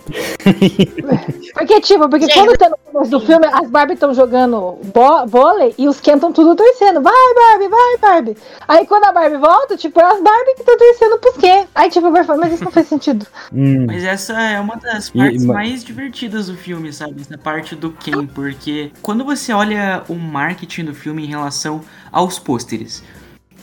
[1.54, 4.78] Porque, tipo, porque Gente, quando tá no começo do filme, as Barbie estão jogando
[5.28, 7.02] vôlei e os Ken estão tudo torcendo.
[7.02, 8.38] Vai, Barbie, vai, Barbie.
[8.68, 11.66] Aí quando a Barbie volta, tipo, é as Barbie que estão torcendo pros Ken.
[11.74, 13.26] Aí, tipo, vai falar, mas isso não faz sentido.
[13.54, 17.22] Hum, Mas essa é uma das E- partes ma- mais divertidas do filme, sabe?
[17.22, 22.38] Essa parte do Ken, porque quando você olha o marketing do filme em relação aos
[22.38, 23.04] pôsteres,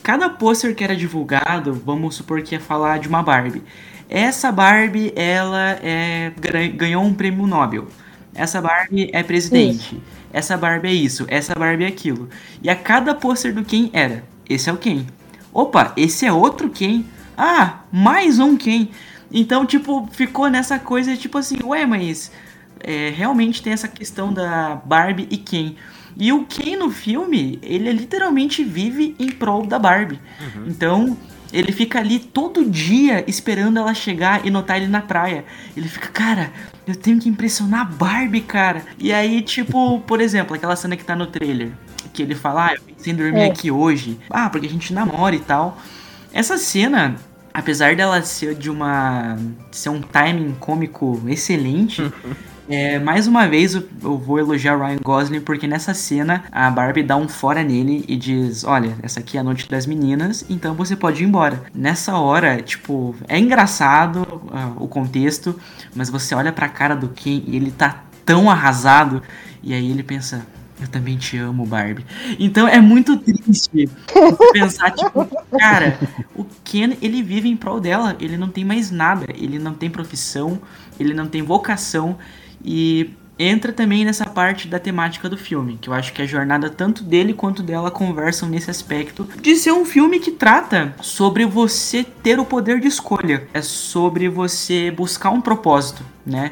[0.01, 3.63] cada pôster que era divulgado, vamos supor que ia falar de uma Barbie.
[4.09, 6.31] Essa Barbie, ela é,
[6.75, 7.87] ganhou um prêmio Nobel.
[8.35, 10.01] Essa Barbie é presidente.
[10.31, 11.25] Essa Barbie é isso.
[11.27, 12.29] Essa Barbie é aquilo.
[12.61, 15.05] E a cada pôster do Ken era: esse é o Ken.
[15.53, 17.03] Opa, esse é outro Ken.
[17.37, 18.89] Ah, mais um Ken.
[19.31, 22.31] Então, tipo, ficou nessa coisa, tipo assim, ué, mas
[22.79, 25.75] é, realmente tem essa questão da Barbie e Ken.
[26.15, 30.19] E o Ken no filme, ele literalmente vive em prol da Barbie.
[30.67, 31.17] Então,
[31.53, 35.45] ele fica ali todo dia esperando ela chegar e notar ele na praia.
[35.77, 36.51] Ele fica, cara,
[36.87, 38.81] eu tenho que impressionar a Barbie, cara.
[38.97, 41.71] E aí, tipo, por exemplo, aquela cena que tá no trailer,
[42.11, 43.45] que ele fala, ah, eu pensei em dormir É.
[43.45, 44.19] aqui hoje.
[44.29, 45.77] Ah, porque a gente namora e tal.
[46.33, 47.15] Essa cena,
[47.53, 49.37] apesar dela ser de uma.
[49.71, 52.01] ser um timing cômico excelente.
[52.67, 57.03] É, mais uma vez eu, eu vou elogiar Ryan Gosling porque nessa cena a Barbie
[57.03, 60.73] dá um fora nele e diz: Olha, essa aqui é a noite das meninas, então
[60.73, 61.63] você pode ir embora.
[61.73, 65.59] Nessa hora, tipo, é engraçado ah, o contexto,
[65.93, 69.21] mas você olha pra cara do Ken e ele tá tão arrasado,
[69.61, 70.45] e aí ele pensa:
[70.79, 72.05] Eu também te amo, Barbie.
[72.39, 73.89] Então é muito triste
[74.53, 75.27] pensar, tipo,
[75.59, 75.99] cara,
[76.33, 79.89] o Ken, ele vive em prol dela, ele não tem mais nada, ele não tem
[79.89, 80.61] profissão,
[80.97, 82.17] ele não tem vocação
[82.63, 86.69] e entra também nessa parte da temática do filme, que eu acho que a jornada
[86.69, 92.03] tanto dele quanto dela conversam nesse aspecto de ser um filme que trata sobre você
[92.03, 96.51] ter o poder de escolha, é sobre você buscar um propósito, né?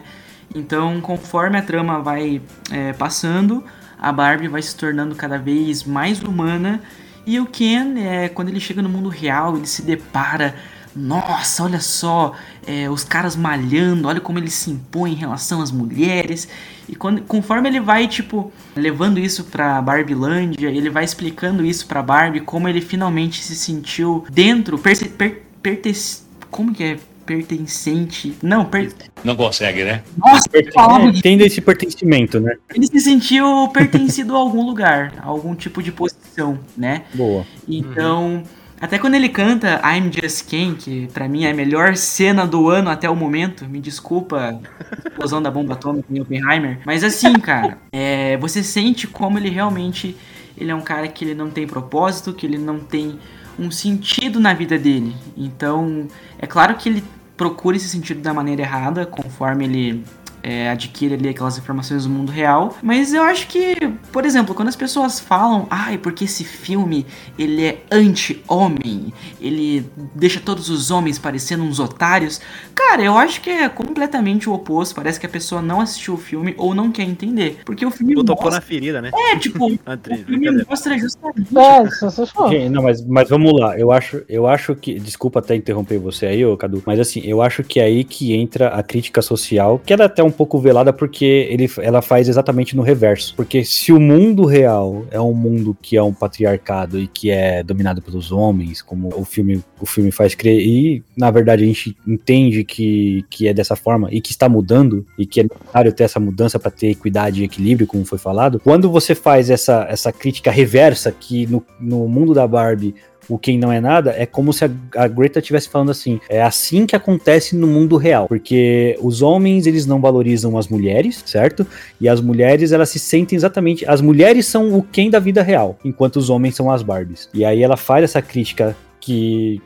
[0.53, 3.63] Então, conforme a trama vai é, passando,
[3.99, 6.81] a Barbie vai se tornando cada vez mais humana
[7.25, 10.55] e o Ken, é, quando ele chega no mundo real, ele se depara.
[10.95, 12.33] Nossa, olha só,
[12.67, 16.47] é, os caras malhando, olha como ele se impõe em relação às mulheres.
[16.89, 22.01] E quando, conforme ele vai, tipo, levando isso pra Barbilândia, ele vai explicando isso pra
[22.01, 26.99] Barbie, como ele finalmente se sentiu dentro, perce, per, pertence- como que é?
[27.25, 28.35] Pertencente.
[28.41, 28.91] Não, per,
[29.23, 30.03] Não consegue, né?
[30.17, 32.55] nossa, que palavra Tendo esse pertencimento, né?
[32.73, 37.03] ele se sentiu pertencido a algum lugar, a algum tipo de posição, né?
[37.13, 37.45] Boa.
[37.67, 38.43] Então,
[38.81, 42.67] até quando ele canta I'm Just Ken, que pra mim é a melhor cena do
[42.69, 44.59] ano até o momento, me desculpa,
[45.05, 50.17] explosão da bomba atômica em Oppenheimer, mas assim, cara, é, você sente como ele realmente
[50.57, 53.17] ele é um cara que ele não tem propósito, que ele não tem
[53.57, 55.15] um sentido na vida dele.
[55.35, 57.03] Então, é claro que ele
[57.37, 60.03] procura esse sentido da maneira errada, conforme ele
[60.43, 62.77] é, adquire ali aquelas informações do mundo real.
[62.81, 63.75] Mas eu acho que,
[64.11, 67.05] por exemplo, quando as pessoas falam, ai, porque esse filme
[67.37, 72.41] ele é anti-homem, ele deixa todos os homens parecendo uns otários.
[72.73, 74.95] Cara, eu acho que é completamente o oposto.
[74.95, 77.59] Parece que a pessoa não assistiu o filme ou não quer entender.
[77.65, 78.59] Porque o filme Tu tocou mostra...
[78.59, 79.11] na ferida, né?
[79.13, 81.49] É, tipo, o filme mostra justamente...
[81.57, 82.49] É.
[82.49, 83.77] Gente, não, mas, mas vamos lá.
[83.77, 84.99] Eu acho, eu acho que.
[84.99, 86.81] Desculpa até interromper você aí, ô Cadu.
[86.85, 90.05] Mas assim, eu acho que é aí que entra a crítica social, que ela é
[90.05, 93.33] até um pouco velada porque ele, ela faz exatamente no reverso.
[93.35, 97.63] Porque se o mundo real é um mundo que é um patriarcado e que é
[97.63, 101.95] dominado pelos homens, como o filme, o filme faz crer, e na verdade a gente
[102.07, 106.03] entende que, que é dessa forma e que está mudando, e que é necessário ter
[106.03, 110.11] essa mudança para ter equidade e equilíbrio, como foi falado, quando você faz essa, essa
[110.11, 112.95] crítica reversa, que no, no mundo da Barbie
[113.29, 116.41] o quem não é nada, é como se a, a Greta estivesse falando assim, é
[116.41, 121.65] assim que acontece no mundo real, porque os homens, eles não valorizam as mulheres, certo?
[121.99, 125.77] E as mulheres, elas se sentem exatamente, as mulheres são o quem da vida real,
[125.83, 127.29] enquanto os homens são as Barbies.
[127.33, 129.61] E aí ela faz essa crítica que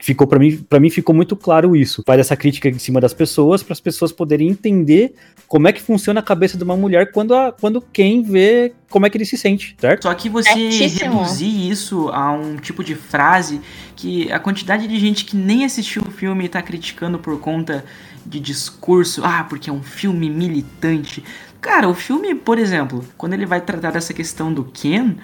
[0.00, 2.02] ficou para mim, para mim ficou muito claro isso.
[2.06, 5.14] Faz essa crítica em cima das pessoas para as pessoas poderem entender
[5.46, 9.06] como é que funciona a cabeça de uma mulher quando a, quando quem vê como
[9.06, 10.04] é que ele se sente, certo?
[10.04, 11.20] Só que você Certíssimo.
[11.20, 13.60] reduzir isso a um tipo de frase
[13.94, 17.84] que a quantidade de gente que nem assistiu o filme e tá criticando por conta
[18.24, 21.22] de discurso, ah, porque é um filme militante.
[21.60, 25.16] Cara, o filme, por exemplo, quando ele vai tratar dessa questão do Ken,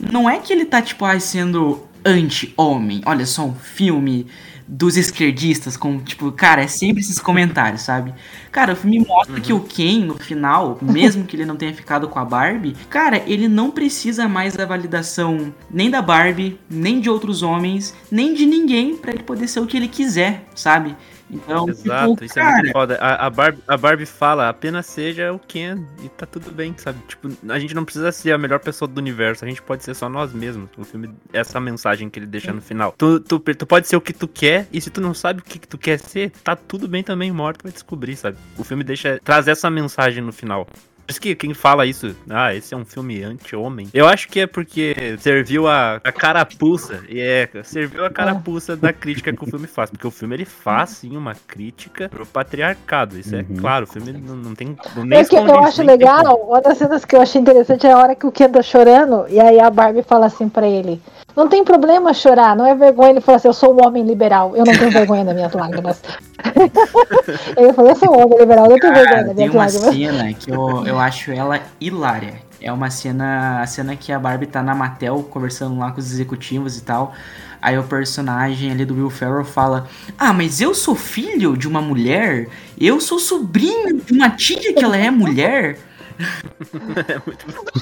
[0.00, 3.02] não é que ele tá, tipo, ai, sendo anti-homem.
[3.04, 4.26] Olha só, um filme
[4.68, 8.12] dos esquerdistas, com, tipo, cara, é sempre esses comentários, sabe?
[8.50, 12.08] Cara, o filme mostra que o Ken, no final, mesmo que ele não tenha ficado
[12.08, 17.08] com a Barbie, cara, ele não precisa mais da validação nem da Barbie, nem de
[17.08, 20.96] outros homens, nem de ninguém pra ele poder ser o que ele quiser, sabe?
[21.30, 22.96] Então, Exato, tipo, isso é cara, muito foda.
[23.00, 26.98] A, a, Barbie, a Barbie fala, apenas seja o Ken e tá tudo bem, sabe?
[27.08, 29.94] Tipo, a gente não precisa ser a melhor pessoa do universo, a gente pode ser
[29.94, 30.68] só nós mesmos.
[30.76, 32.94] O filme, essa mensagem que ele deixa no final.
[32.96, 35.44] Tu, tu, tu pode ser o que tu quer, e se tu não sabe o
[35.44, 38.36] que, que tu quer ser, tá tudo bem também, tu vai descobrir, sabe?
[38.56, 40.66] O filme deixa, traz essa mensagem no final.
[41.06, 43.88] Por isso que quem fala isso, ah, esse é um filme anti-homem.
[43.94, 47.04] Eu acho que é porque serviu a, a carapuça.
[47.08, 49.88] E é, serviu a carapuça da crítica que o filme faz.
[49.88, 53.16] Porque o filme ele faz sim uma crítica pro patriarcado.
[53.16, 54.76] Isso é claro, o filme não, não tem.
[54.96, 57.92] Não, nem É que eu acho legal, uma das cenas que eu achei interessante é
[57.92, 61.00] a hora que o Ken tá chorando, e aí a Barbie fala assim pra ele:
[61.36, 63.10] Não tem problema chorar, não é vergonha.
[63.10, 66.00] Ele fala assim: Eu sou um homem liberal, eu não tenho vergonha das minhas lágrimas.
[67.56, 69.64] ele falou: Eu sou um homem liberal, eu não tenho vergonha das tem minhas uma
[69.64, 69.94] lágrimas.
[69.94, 72.46] cena que eu, eu acho ela hilária.
[72.58, 76.10] É uma cena, a cena que a Barbie tá na Mattel conversando lá com os
[76.10, 77.12] executivos e tal.
[77.60, 79.86] Aí o personagem ali do Will Ferrell fala:
[80.18, 82.48] Ah, mas eu sou filho de uma mulher?
[82.80, 85.78] Eu sou sobrinho de uma tia que ela é mulher?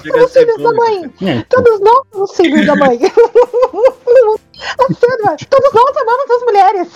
[0.02, 2.98] Chega a Os ser filhos da mãe, É, todos nós somos filhos da mãe.
[4.54, 6.88] A cena, todos nós amamos as mulheres.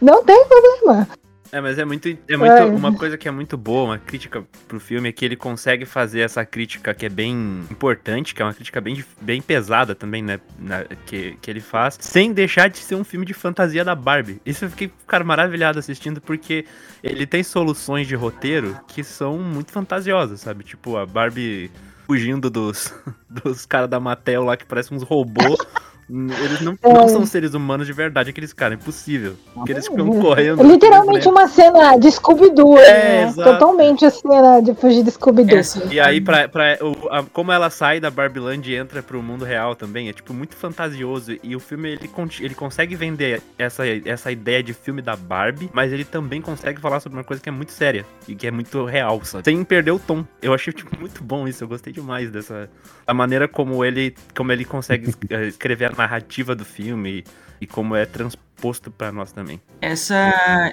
[0.00, 1.08] Não tem problema.
[1.52, 2.08] É, mas é muito.
[2.08, 2.64] É muito É.
[2.64, 6.20] uma coisa que é muito boa, uma crítica pro filme, é que ele consegue fazer
[6.20, 7.32] essa crítica que é bem
[7.70, 10.38] importante, que é uma crítica bem, bem pesada também, né?
[10.58, 14.40] na- que, que ele faz, sem deixar de ser um filme de fantasia da Barbie.
[14.46, 16.64] Isso eu fiquei, cara, maravilhado assistindo, porque
[17.02, 20.62] ele tem soluções de roteiro que são muito fantasiosas, sabe?
[20.62, 21.68] Tipo, a Barbie
[22.06, 22.94] fugindo dos,
[23.28, 25.58] dos caras da Mattel lá que parecem uns robôs.
[26.10, 27.08] Eles não, não É.
[27.08, 29.34] são seres humanos de verdade, aqueles caras, é impossível.
[29.54, 30.60] Porque eles ficam correndo.
[30.60, 33.32] É Literalmente uma cena de Scooby-Doo, É, né?
[33.32, 35.58] Totalmente a cena de fugir de Scooby-Doo.
[35.58, 39.22] Essa- E aí, pra, pra, o- a- como ela sai da Barbieland e entra pro
[39.22, 41.36] mundo real também, é tipo muito fantasioso.
[41.42, 45.92] E o filme ele, ele consegue vender essa, essa ideia de filme da Barbie, mas
[45.92, 48.84] ele também consegue falar sobre uma coisa que é muito séria e que é muito
[48.84, 49.44] real, sabe?
[49.44, 50.24] Sem perder o tom.
[50.42, 52.68] Eu achei tipo, muito bom isso, eu gostei demais dessa.
[53.06, 57.24] A maneira como ele, como ele consegue eh, escrever a narrativa do filme
[57.60, 59.60] e, como é transposto pra nós também.
[59.80, 60.14] Essa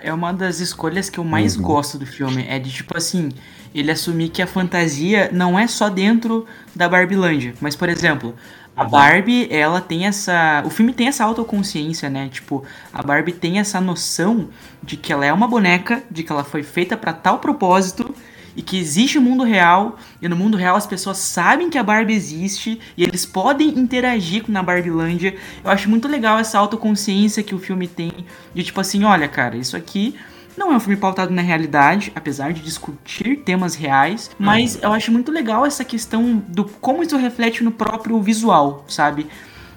[0.04, 1.64] é uma das escolhas que eu mais Uhum.
[1.64, 2.46] gosto do filme.
[2.48, 3.30] É de tipo assim,
[3.74, 7.54] ele assumir que a fantasia não é só dentro da Barbilândia.
[7.62, 8.36] Mas, por exemplo,
[8.76, 10.62] a Barbie, ela tem essa.
[10.66, 12.30] O filme tem essa autoconsciência, né?
[12.32, 12.64] Tipo,
[12.94, 14.50] a Barbie tem essa noção
[14.84, 18.14] de que ela é uma boneca, de que ela foi feita pra tal propósito.
[18.58, 21.84] E que existe o mundo real, e no mundo real as pessoas sabem que a
[21.84, 25.36] Barbie existe, e eles podem interagir com na Barbilândia.
[25.64, 28.12] Eu acho muito legal essa autoconsciência que o filme tem,
[28.56, 30.16] de tipo assim, olha, cara, isso aqui
[30.58, 35.12] não é um filme pautado na realidade, apesar de discutir temas reais, mas eu acho
[35.12, 39.28] muito legal essa questão do como isso reflete no próprio visual, sabe?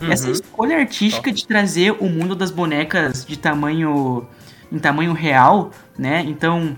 [0.00, 4.26] Essa escolha artística de trazer o mundo das bonecas de tamanho
[4.72, 6.24] em tamanho real, né?
[6.26, 6.74] Então,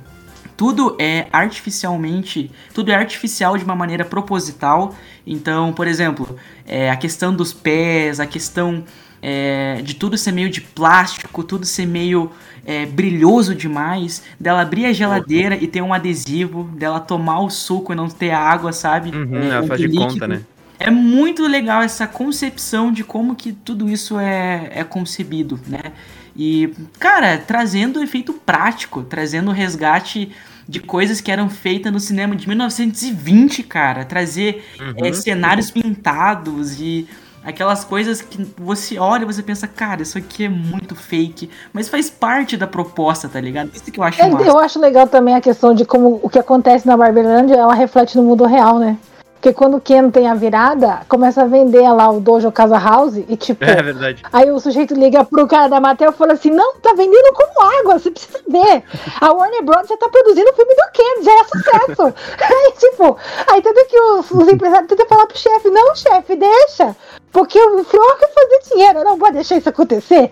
[0.63, 4.95] tudo é artificialmente, tudo é artificial de uma maneira proposital.
[5.27, 8.85] Então, por exemplo, é, a questão dos pés, a questão
[9.21, 12.31] é, de tudo ser meio de plástico, tudo ser meio
[12.65, 17.93] é, brilhoso demais, dela abrir a geladeira e ter um adesivo, dela tomar o suco
[17.93, 19.11] e não ter água, sabe?
[19.11, 20.13] Uhum, É, ela faz de líquido.
[20.13, 20.43] conta, né?
[20.79, 25.93] É muito legal essa concepção de como que tudo isso é, é concebido, né?
[26.37, 30.33] E, cara, trazendo efeito prático, trazendo o resgate
[30.69, 34.05] de coisas que eram feitas no cinema de 1920, cara.
[34.05, 34.65] Trazer
[34.97, 37.09] é, cenários pintados e
[37.45, 41.89] aquelas coisas que você olha e você pensa, cara, isso aqui é muito fake, mas
[41.89, 43.71] faz parte da proposta, tá ligado?
[43.75, 44.45] Isso que eu acho É, massa.
[44.47, 48.17] eu acho legal também a questão de como o que acontece na Barberlândia ela reflete
[48.17, 48.97] no mundo real, né?
[49.43, 53.17] Porque quando o Ken tem a virada, começa a vender lá o Dojo Casa House
[53.17, 53.65] e tipo.
[53.65, 54.23] É verdade.
[54.33, 57.61] Aí o sujeito liga pro cara da Mattel e fala assim: Não, tá vendendo como
[57.81, 58.85] água, você precisa ver.
[59.21, 59.89] A Warner Bros.
[59.89, 62.15] já tá produzindo o filme do Ken, já é sucesso.
[62.41, 66.97] aí, tipo, aí tanto que os, os empresários tentam falar pro chefe: Não, chefe, deixa.
[67.33, 70.31] Porque o Flor quer fazer dinheiro, não pode deixar isso acontecer.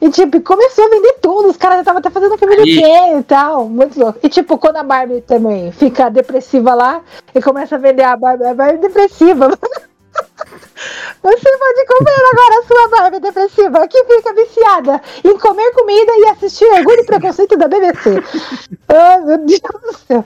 [0.00, 1.48] E, tipo, começou a vender tudo.
[1.48, 3.68] Os caras já estavam até fazendo o filme do Ken e tal.
[3.68, 4.18] Muito louco.
[4.22, 7.00] E, tipo, quando a Barbie também fica depressiva lá
[7.34, 9.48] e começa a vender a Barbie, Barbie depressiva.
[11.22, 16.28] Você pode comer agora a sua Barbie depressiva, que fica viciada em comer comida e
[16.30, 18.10] assistir Orgulho e Preconceito da BBC.
[18.88, 20.24] Ai, meu Deus do céu.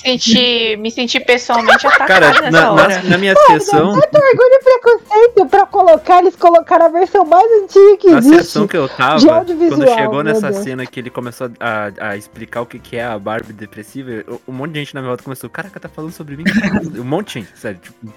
[0.00, 4.62] Senti, me senti pessoalmente atacada Cara, na, na, na minha Olha, sessão, Tanto Orgulho e
[4.62, 8.36] Preconceito pra colocar, eles colocaram a versão mais antiga que na existe.
[8.44, 10.62] sessão que eu tava, quando chegou nessa Deus.
[10.62, 14.52] cena que ele começou a, a explicar o que, que é a Barbie depressiva, um
[14.52, 16.44] monte de gente na minha volta começou, caraca, tá falando sobre mim?
[16.96, 18.14] um monte de gente, sério, tipo,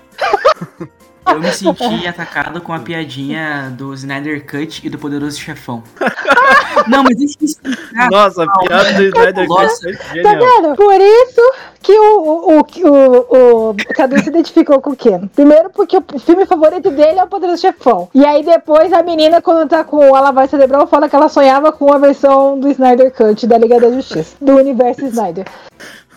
[1.28, 5.84] Eu me senti atacado com a piadinha do Snyder Cut e do Poderoso Chefão.
[6.88, 8.10] Não, mas deixa eu explicar.
[8.10, 10.76] Nossa, a piada do Snyder Cut Tá vendo?
[10.76, 15.28] Por isso que o, o, o, o, o Cadu se identificou com o Ken.
[15.28, 18.10] Primeiro porque o filme favorito dele é o Poderoso Chefão.
[18.14, 21.72] E aí depois a menina, quando tá com a lavagem cerebral, fala que ela sonhava
[21.72, 25.46] com a versão do Snyder Cut, da Liga da Justiça, do universo Snyder.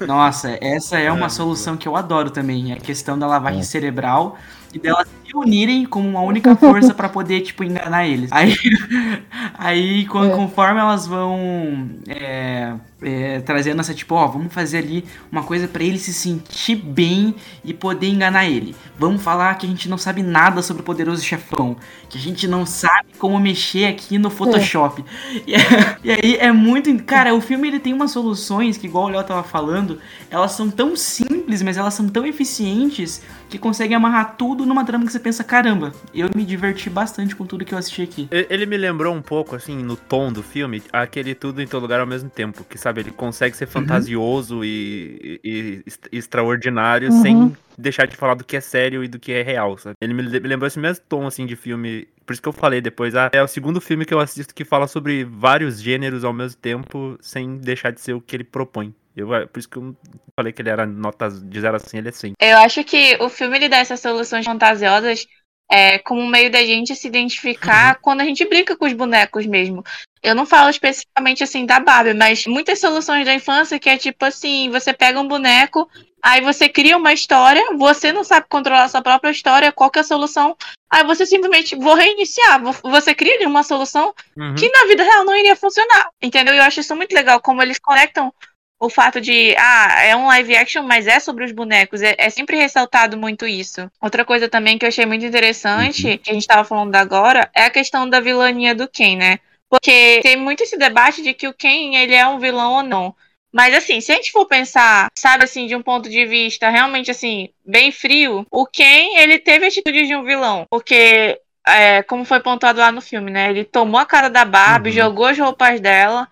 [0.01, 2.73] Nossa, essa é uma solução que eu adoro também.
[2.73, 4.37] A questão da lavagem cerebral
[4.73, 8.31] e delas se unirem como uma única força pra poder, tipo, enganar eles.
[8.33, 8.55] Aí,
[9.59, 10.35] aí quando, É.
[10.35, 15.83] conforme elas vão é, é, trazendo essa, tipo, ó, vamos fazer ali uma coisa pra
[15.83, 18.75] ele se sentir bem e poder enganar ele.
[18.99, 21.77] Vamos falar que a gente não sabe nada sobre o poderoso chefão.
[22.09, 25.05] Que a gente não sabe como mexer aqui no Photoshop.
[25.47, 25.55] E,
[26.05, 26.95] e aí é muito.
[27.05, 29.99] Cara, o filme ele tem umas soluções que, igual o Léo tava falando,
[30.31, 35.05] elas são tão simples, mas elas são tão eficientes que conseguem amarrar tudo numa trama
[35.05, 38.29] que você pensa, caramba, eu me diverti bastante com tudo que eu assisti aqui.
[38.31, 41.83] E- Ele me lembrou um pouco, assim, no tom do filme, aquele tudo em todo
[41.83, 42.63] lugar ao mesmo tempo.
[42.65, 47.23] Que, sabe, ele consegue ser fantasioso e, e- e est- extraordinário Uhum.
[47.23, 49.97] sem deixar de falar do que é sério e do que é real, sabe?
[50.01, 52.07] Ele me, le- me lembrou esse mesmo tom, assim, de filme.
[52.27, 54.65] Por isso que eu falei depois, ah, é o segundo filme que eu assisto que
[54.65, 58.95] fala sobre vários gêneros ao mesmo tempo, sem deixar de ser o que ele propõe.
[59.17, 59.97] Eu, é, por isso que eu
[60.37, 62.33] falei que ele era notas de 0 a 100, ele é 100.
[62.41, 65.27] Eu acho que o filme ele dá essas soluções fantasiosas
[65.71, 69.83] é, como meio da gente se identificar quando a gente brinca com os bonecos mesmo.
[70.23, 74.25] Eu não falo especificamente assim da Barbie, mas muitas soluções da infância que é tipo
[74.25, 75.89] assim, você pega um boneco,
[76.23, 79.99] aí você cria uma história, você não sabe controlar a sua própria história, qual que
[79.99, 80.57] é a solução?
[80.91, 84.55] Aí você simplesmente vou reiniciar, você cria uma solução Uhum.
[84.55, 86.55] que na vida real não iria funcionar, entendeu?
[86.55, 88.33] Eu acho isso muito legal, como eles conectam
[88.81, 92.03] o fato de, ah, é um live action, mas é sobre os bonecos.
[92.03, 93.91] É, é sempre ressaltado muito isso.
[94.01, 97.65] Outra coisa também que eu achei muito interessante, que a gente tava falando agora, é
[97.65, 99.39] a questão da vilania do Ken, né?
[99.71, 103.15] Porque tem muito esse debate de que o Ken, ele é um vilão ou não.
[103.53, 107.11] Mas assim, se a gente for pensar, sabe assim, de um ponto de vista realmente
[107.11, 110.67] assim, bem frio, o Ken, ele teve a atitude de um vilão.
[110.69, 113.51] Porque, é, como foi pontuado lá no filme, né?
[113.51, 114.97] Ele tomou a cara da Barbie, Uhum.
[114.97, 116.29] jogou as roupas dela,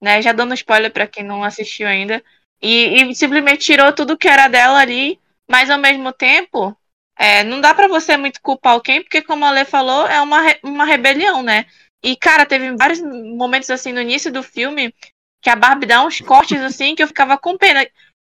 [0.00, 0.22] né?
[0.22, 2.22] Já dando spoiler pra quem não assistiu ainda.
[2.60, 6.76] E, e simplesmente tirou tudo que era dela ali, mas ao mesmo tempo,
[7.16, 10.40] é, não dá pra você muito culpar Ken, porque como a Lê falou, é uma,
[10.62, 11.66] uma rebelião, né?
[12.02, 14.94] E, cara, teve vários momentos assim no início do filme
[15.40, 17.86] que a Barbie dá uns cortes assim que eu ficava com pena.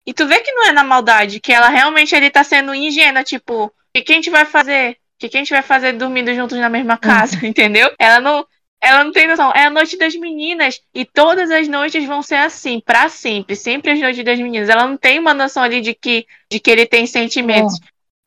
[0.06, 3.24] E tu vê que não é na maldade, que ela realmente ele tá sendo ingênua,
[3.24, 4.92] tipo, o que, a gente vai fazer?
[4.92, 7.92] O que, que a gente vai fazer dormindo juntos na mesma casa, entendeu?
[8.00, 8.48] Ela não.
[8.82, 9.52] Ela não tem noção.
[9.56, 10.80] É a noite das meninas.
[10.94, 13.56] E todas as noites vão ser assim, pra sempre.
[13.56, 14.70] Sempre as noites das meninas.
[14.70, 17.80] Ela não tem uma noção ali de que, de que ele tem sentimentos.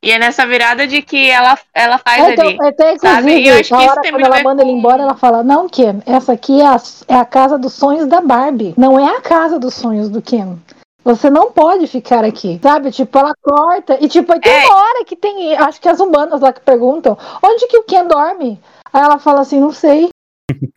[0.03, 2.59] E é nessa virada de que ela, ela faz É, então, ali.
[2.63, 3.33] até sabe?
[3.33, 5.69] E eu inclusive, acho que isso hora quando ela manda ele embora, ela fala, não,
[5.69, 6.77] Ken, essa aqui é a,
[7.07, 10.57] é a casa dos sonhos da Barbie, não é a casa dos sonhos do Ken.
[11.05, 12.91] Você não pode ficar aqui, sabe?
[12.91, 14.67] Tipo, ela corta e tipo, tem É.
[14.67, 18.07] uma hora que tem, acho que as humanas lá que perguntam, onde que o Ken
[18.07, 18.59] dorme?
[18.91, 20.09] Aí ela fala assim, não sei.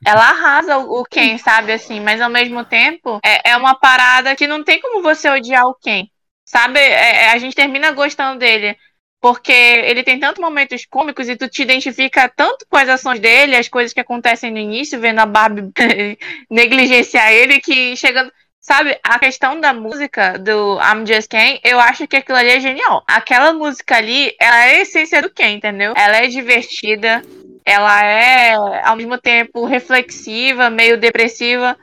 [0.06, 4.48] Ela arrasa o Ken, sabe, assim, mas ao mesmo tempo é, é uma parada que
[4.48, 6.08] não tem como você odiar o Ken,
[6.46, 6.80] sabe?
[6.80, 8.78] É- é- a gente termina gostando dele.
[9.22, 13.56] Porque ele tem tantos momentos cômicos e tu te identifica tanto com as ações dele,
[13.56, 15.72] as coisas que acontecem no início, vendo a Barbie
[16.52, 18.30] negligenciar ele, que chegando.
[18.60, 22.60] Sabe, a questão da música do I'm Just Ken, eu acho que aquilo ali é
[22.62, 23.04] genial.
[23.08, 25.94] Aquela música ali, ela é a essência do Ken, entendeu?
[25.98, 27.22] Ela é divertida,
[27.66, 28.54] ela é
[28.84, 31.78] ao mesmo tempo reflexiva, meio depressiva.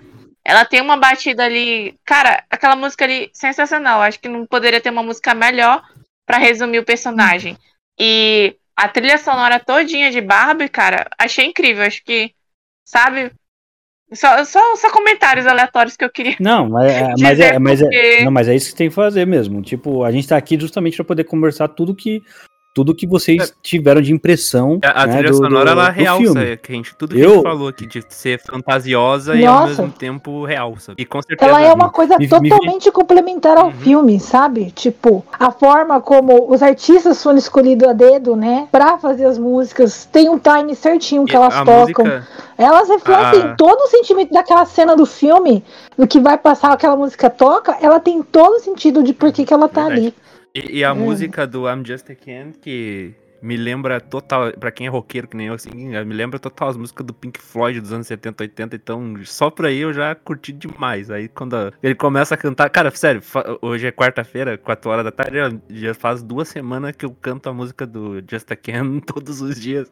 [0.44, 4.00] Ela tem uma batida ali, cara, aquela música ali sensacional.
[4.00, 5.82] Acho que não poderia ter uma música melhor
[6.26, 7.56] pra resumir o personagem.
[7.98, 11.84] E a trilha sonora todinha de Barbie, cara, achei incrível.
[11.84, 12.32] Acho que,
[12.84, 13.30] sabe?
[14.12, 16.36] Só, só, só comentários aleatórios que eu queria.
[16.40, 18.94] Não, mas é, mas é, mas, porque- é, não, mas é isso que tem que
[18.94, 19.62] fazer mesmo.
[19.62, 22.20] Tipo, a gente tá aqui justamente para poder conversar tudo que
[22.72, 24.78] tudo que vocês tiveram de impressão.
[24.84, 26.56] A, a né, trilha do- sonora, do- ela do realça filme.
[26.56, 29.68] que a gente, tudo que a gente falou aqui, de ser fantasiosa e ao Nossa.
[29.82, 31.02] mesmo tempo real, sabe?
[31.02, 31.50] E com certeza...
[31.50, 33.72] Ela é uma coisa me- me- totalmente complementar ao Uhum.
[33.72, 34.70] filme, sabe?
[34.70, 38.68] Tipo, a forma como os artistas foram escolhidos a dedo, né?
[38.70, 40.04] Pra fazer as músicas.
[40.04, 41.80] Tem um time certinho que e elas tocam.
[41.80, 42.26] música...
[42.56, 45.64] Elas refletem a- todo o sentimento daquela cena do filme,
[45.96, 49.44] do que vai passar, aquela música toca, ela tem todo o sentido de por que,
[49.46, 50.00] que ela tá Verdade.
[50.08, 50.14] ali.
[50.54, 50.96] E, e a Hum.
[50.96, 55.36] música do I'm Just a Can, que me lembra total, pra quem é roqueiro que
[55.36, 58.76] nem eu, assim, me lembra total as músicas do Pink Floyd dos anos 70, 80,
[58.76, 61.10] então só por aí eu já curti demais.
[61.10, 63.22] Aí quando a- ele começa a cantar, cara, sério,
[63.62, 67.52] hoje é quarta-feira, 4 horas da tarde, já faz duas semanas que eu canto a
[67.54, 69.90] música do Just a Can todos os dias,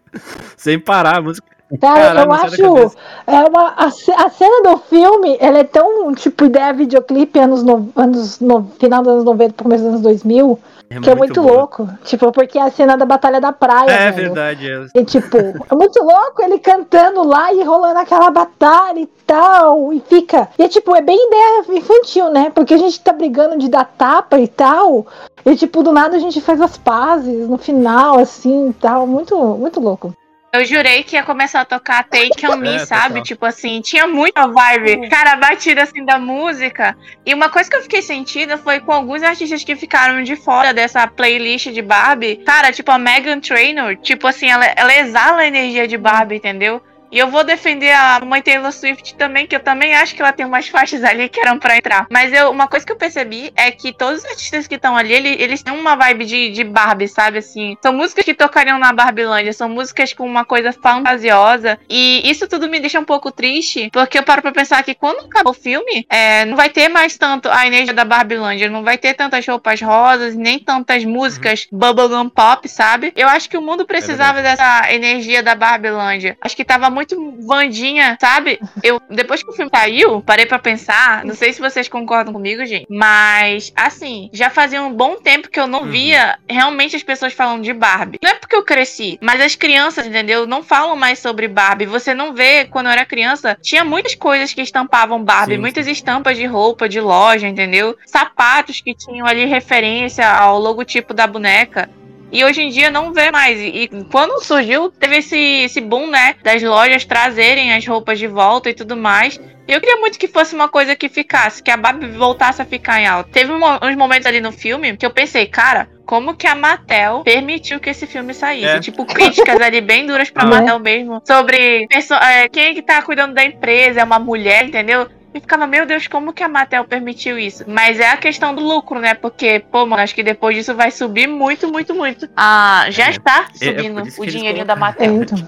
[0.57, 1.47] sem parar, a música...
[1.81, 2.97] Cara, Caralho, eu acho.
[3.27, 7.91] É uma, a, a cena do filme, ela é tão, tipo, ideia videoclipe anos, no,
[7.95, 10.59] anos no, final dos anos 90, começo dos anos 2000,
[11.03, 11.55] que é muito boa.
[11.57, 11.87] louco.
[12.05, 14.33] Tipo, porque é a cena da Batalha da Praia, É velho.
[14.33, 14.67] verdade.
[14.71, 15.01] É.
[15.01, 19.93] E tipo, é muito louco ele cantando lá e rolando aquela batalha e tal.
[19.93, 20.49] E fica.
[20.59, 22.51] E é tipo, é bem ideia infantil, né?
[22.55, 25.07] Porque a gente tá brigando de dar tapa e tal.
[25.45, 29.07] E tipo, do nada a gente faz as pazes no final, assim e tal.
[29.07, 30.15] Muito, muito louco.
[30.51, 33.09] Eu jurei que ia começar a tocar Take On Me, É, sabe?
[33.09, 33.23] total.
[33.23, 35.09] Tipo assim, tinha muita vibe.
[35.11, 36.97] Cara, a batida assim da música.
[37.27, 40.73] E uma coisa que eu fiquei sentida foi com alguns artistas que ficaram de fora
[40.73, 42.37] dessa playlist de Barbie.
[42.47, 46.83] Cara, tipo a Megan Trainor, tipo assim, ela, ela exala a energia de Barbie, entendeu?
[47.11, 50.33] E eu vou defender a mãe Taylor Swift também, que eu também acho que ela
[50.33, 52.07] tem umas faixas ali que eram pra entrar.
[52.11, 55.13] Mas eu, uma coisa que eu percebi é que todos os artistas que estão ali,
[55.13, 57.39] ele- eles têm uma vibe de, de Barbie, sabe?
[57.39, 61.79] Assim, são músicas que tocariam na Barbilândia, são músicas com uma coisa fantasiosa.
[61.89, 65.21] E isso tudo me deixa um pouco triste, porque eu paro pra pensar que quando
[65.25, 68.99] acabar o filme, é, não vai ter mais tanto a energia da Barbilândia, não vai
[68.99, 73.13] ter tantas roupas rosas, nem tantas músicas bubblegum pop, sabe?
[73.17, 76.37] Eu acho que o mundo precisava dessa energia da Barbilândia.
[76.41, 78.59] Acho que tava muito Vandinha, sabe?
[78.83, 82.67] Eu, depois que o filme saiu, parei pra pensar, não sei se vocês concordam comigo,
[82.67, 87.33] gente, mas, assim, já fazia um bom tempo que eu não via realmente as pessoas
[87.33, 88.19] falando de Barbie.
[88.23, 90.47] Não é porque eu cresci, mas as crianças, entendeu?
[90.47, 91.87] Não falam mais sobre Barbie.
[91.87, 95.87] Você não vê, quando eu era criança, tinha muitas coisas que estampavam Barbie, Sim, muitas
[95.87, 97.97] estampas de roupa, de loja, entendeu?
[98.07, 101.89] Sapatos que tinham ali referência ao logotipo da boneca.
[102.31, 103.59] E hoje em dia não vê mais.
[103.59, 106.35] E quando surgiu, teve esse, esse boom, né?
[106.43, 109.41] Das lojas trazerem as roupas de volta e tudo mais.
[109.67, 112.65] E eu queria muito que fosse uma coisa que ficasse, que a Barbie voltasse a
[112.65, 113.29] ficar em alta.
[113.31, 117.21] Teve um uns momentos ali no filme que eu pensei, cara, como que a Mattel
[117.23, 118.67] permitiu que esse filme saísse?
[118.67, 118.81] É.
[118.81, 120.57] Tipo, críticas ali bem duras pra Né?
[120.57, 121.23] Mattel mesmo.
[121.23, 125.07] Sobre é, quem é que tá cuidando da empresa, é uma mulher, entendeu?
[125.39, 127.65] E ficava, meu Deus, como que a Mattel permitiu isso?
[127.67, 129.15] Mas é a questão do lucro, né?
[129.15, 132.29] Porque, pô, mano, acho que depois disso vai subir muito, muito, muito.
[132.37, 133.11] Ah, já É.
[133.11, 134.73] está É, é subindo por isso o dinheirinho da.
[134.73, 135.23] É, Mattel.
[135.23, 135.39] então.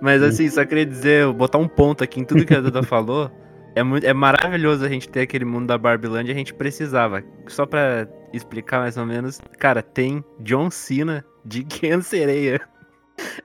[0.00, 3.30] Mas assim, só queria dizer, botar um ponto aqui em tudo que a Duda falou.
[3.74, 7.22] É, muito, é maravilhoso a gente ter aquele mundo da Barbilândia, a gente precisava.
[7.46, 12.60] Só pra explicar mais ou menos, cara, tem John Cena de Ken Sereia.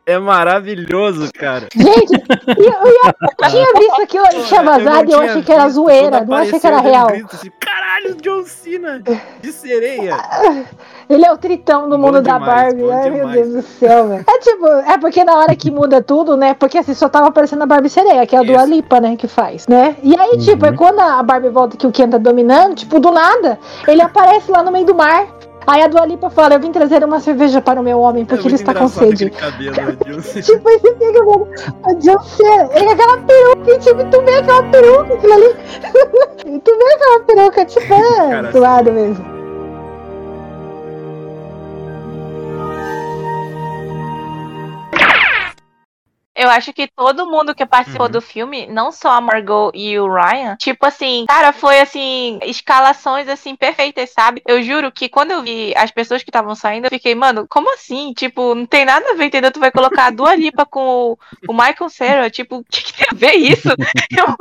[0.05, 1.67] É maravilhoso, cara.
[1.73, 2.73] Gente, e eu,
[3.43, 6.37] eu tinha visto aquilo, ele tinha Eu vazado e eu achei que era zoeira, não
[6.37, 7.07] achei que era eu real.
[7.07, 9.01] grito assim, Caralho, John Cena
[9.41, 10.17] de sereia.
[11.09, 12.81] Ele é o tritão do Bom mundo da demais, Barbie.
[12.81, 13.49] bom Ai, meu demais.
[13.49, 14.25] Deus do céu, velho.
[14.27, 16.53] É tipo, é porque na hora que muda tudo, né?
[16.53, 18.73] Porque assim, só tava aparecendo a Barbie sereia, que é a Dua Isso.
[18.73, 19.15] Lipa, né?
[19.15, 19.95] Que faz, né?
[20.03, 23.11] E aí, tipo, é quando a Barbie volta que o Ken tá dominando, tipo, do
[23.11, 25.27] nada, ele aparece lá no meio do mar.
[25.65, 28.45] Aí a Dua Lipa fala: Eu vim trazer uma cerveja para o meu homem, porque
[28.45, 29.29] é ele está com sede.
[29.29, 29.73] cabelo.
[30.43, 31.23] Tipo, você pega
[32.23, 35.55] Cena, ele com aquela peruca, tipo, tu vê aquela peruca, aquilo ali.
[36.63, 39.32] Tu vê aquela peruca, tipo, é Cara, zoado mesmo.
[46.43, 48.11] Eu acho que todo mundo que participou Uhum.
[48.11, 53.27] do filme, não só a Margot e o Ryan, tipo assim, cara, foi assim, escalações
[53.27, 54.41] assim perfeitas, sabe?
[54.47, 57.73] Eu juro que quando eu vi as pessoas que estavam saindo, eu fiquei, mano, como
[57.73, 58.13] assim?
[58.13, 59.51] Tipo, não tem nada a ver, entendeu?
[59.51, 61.17] Tu vai colocar a Dua Lipa com o,
[61.47, 63.69] o Michael Cera, tipo, o que, que tem a ver isso?
[64.17, 64.35] Eu-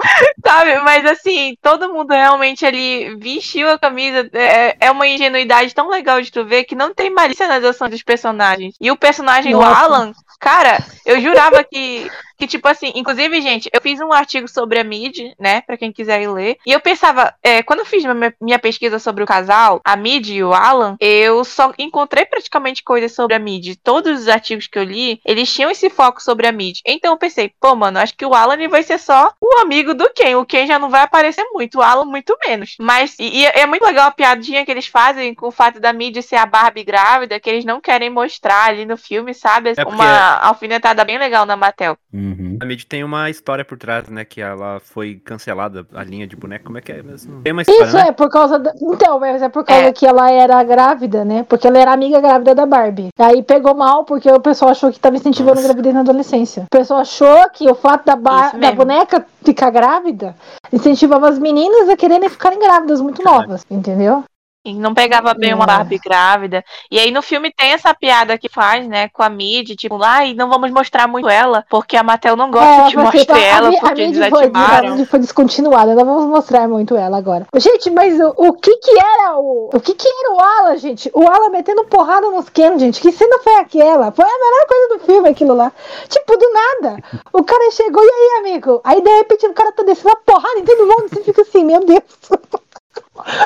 [0.45, 0.79] sabe?
[0.81, 4.29] Mas assim, todo mundo realmente ali vestiu a camisa.
[4.33, 7.91] É, é uma ingenuidade tão legal de tu ver que não tem malícia nas ações
[7.91, 8.75] dos personagens.
[8.81, 9.81] E o personagem, o Nossa.
[9.85, 12.11] Alan, cara, eu jurava que, really
[12.43, 15.93] que, tipo assim, inclusive, gente, eu fiz um artigo sobre a Mid, né, pra quem
[15.93, 19.27] quiser ir ler, e eu pensava, é, quando eu fiz minha, minha pesquisa sobre o
[19.27, 23.77] casal, a Mid e o Alan, eu só encontrei praticamente coisas sobre a Mid.
[23.85, 26.81] Todos os artigos que eu li, eles tinham esse foco sobre a Mid.
[26.85, 30.11] Então eu pensei, pô, mano, acho que o Alan vai ser só o amigo do
[30.13, 30.37] Ken.
[30.37, 32.75] O Ken já não vai aparecer muito, o Alan muito menos.
[32.81, 35.93] Mas, e, e é muito legal a piadinha que eles fazem com o fato da
[35.93, 39.75] Mid ser a Barbie grávida, que eles não querem mostrar ali no filme, sabe?
[39.77, 41.97] É Uma alfinetada bem legal na Mattel.
[42.39, 42.59] Uhum.
[42.61, 44.25] A Mid tem uma história por trás, né?
[44.25, 46.65] Que ela foi cancelada, a linha de boneco.
[46.67, 47.43] Como é que é mesmo?
[47.43, 48.05] Tem uma história, Isso né?
[48.09, 48.73] é por causa da...
[48.81, 49.93] Então, mas é por causa É.
[49.93, 51.45] que ela era grávida, né?
[51.49, 53.09] Porque ela era amiga grávida da Barbie.
[53.19, 55.69] Aí pegou mal porque o pessoal achou que tava incentivando Nossa.
[55.69, 56.63] gravidez na adolescência.
[56.65, 60.35] O pessoal achou que o fato da, ba- Isso da boneca ficar grávida
[60.73, 64.25] incentivava as meninas a quererem ficarem grávidas muito novas, entendeu?
[64.65, 65.67] E não pegava bem uma É.
[65.67, 66.65] Barbie grávida.
[66.91, 70.25] E aí no filme tem essa piada que faz, né, com a Mid, tipo, lá,
[70.25, 73.35] e não vamos mostrar muito ela, porque a Mattel não gosta de É, porque mostrar
[73.35, 74.91] tá- ela, a, porque foi, a desativaram.
[74.91, 77.47] mídia foi descontinuada, não vamos mostrar muito ela agora.
[77.57, 79.71] Gente, mas o, o que que era o.
[79.75, 81.11] O que que era o Alan, gente?
[81.13, 83.01] O Alan metendo porrada nos Ken, gente.
[83.01, 84.13] Que cena foi aquela?
[84.13, 85.73] Foi a melhor coisa do filme aquilo lá.
[86.09, 87.03] Tipo, do nada.
[87.33, 88.81] O cara chegou, e aí, amigo?
[88.85, 91.09] Aí de repente o cara tá descendo a porrada em todo mundo.
[91.09, 92.03] Você fica assim, meu Deus.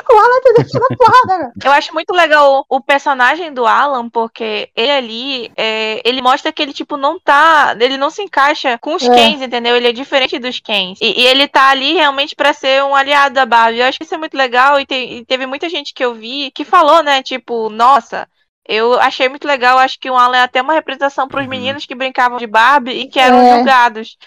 [0.09, 1.51] O Alan tá descendo a porrada, né?
[1.63, 6.51] Eu acho muito legal o, o personagem do Alan, porque ele ali, é, ele mostra
[6.51, 7.75] que ele, tipo, não tá.
[7.79, 9.13] Ele não se encaixa com os É.
[9.13, 9.75] Kens, entendeu?
[9.75, 10.99] Ele é diferente dos Kens.
[11.01, 13.79] E, e ele tá ali realmente pra ser um aliado da Barbie.
[13.79, 14.79] Eu acho que isso é muito legal.
[14.79, 17.21] E, te- e teve muita gente que eu vi que falou, né?
[17.23, 18.27] Tipo, nossa.
[18.69, 21.49] Eu achei muito legal, acho que o Alan é até uma representação pros Uhum.
[21.49, 23.57] meninos que brincavam de Barbie e que eram É.
[23.57, 24.17] julgados.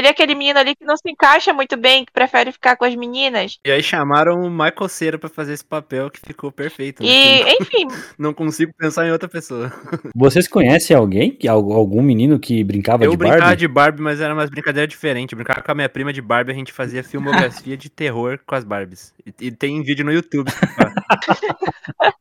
[0.00, 2.84] Ele é aquele menino ali que não se encaixa muito bem, que prefere ficar com
[2.86, 3.58] as meninas.
[3.66, 7.02] E aí chamaram o Michael Cera pra fazer esse papel que ficou perfeito.
[7.02, 7.56] no E, filme.
[7.60, 7.88] enfim,
[8.18, 9.70] Não consigo pensar em outra pessoa.
[10.16, 11.38] Vocês conhecem alguém?
[11.48, 13.56] Algum menino que brincava Eu de brincava Barbie?
[13.58, 15.32] de Barbie, mas era umas brincadeiras diferentes.
[15.32, 18.54] Eu brincava com a minha prima de Barbie, a gente fazia filmografia de terror com
[18.54, 19.12] as Barbies.
[19.26, 20.50] E, e tem vídeo no YouTube.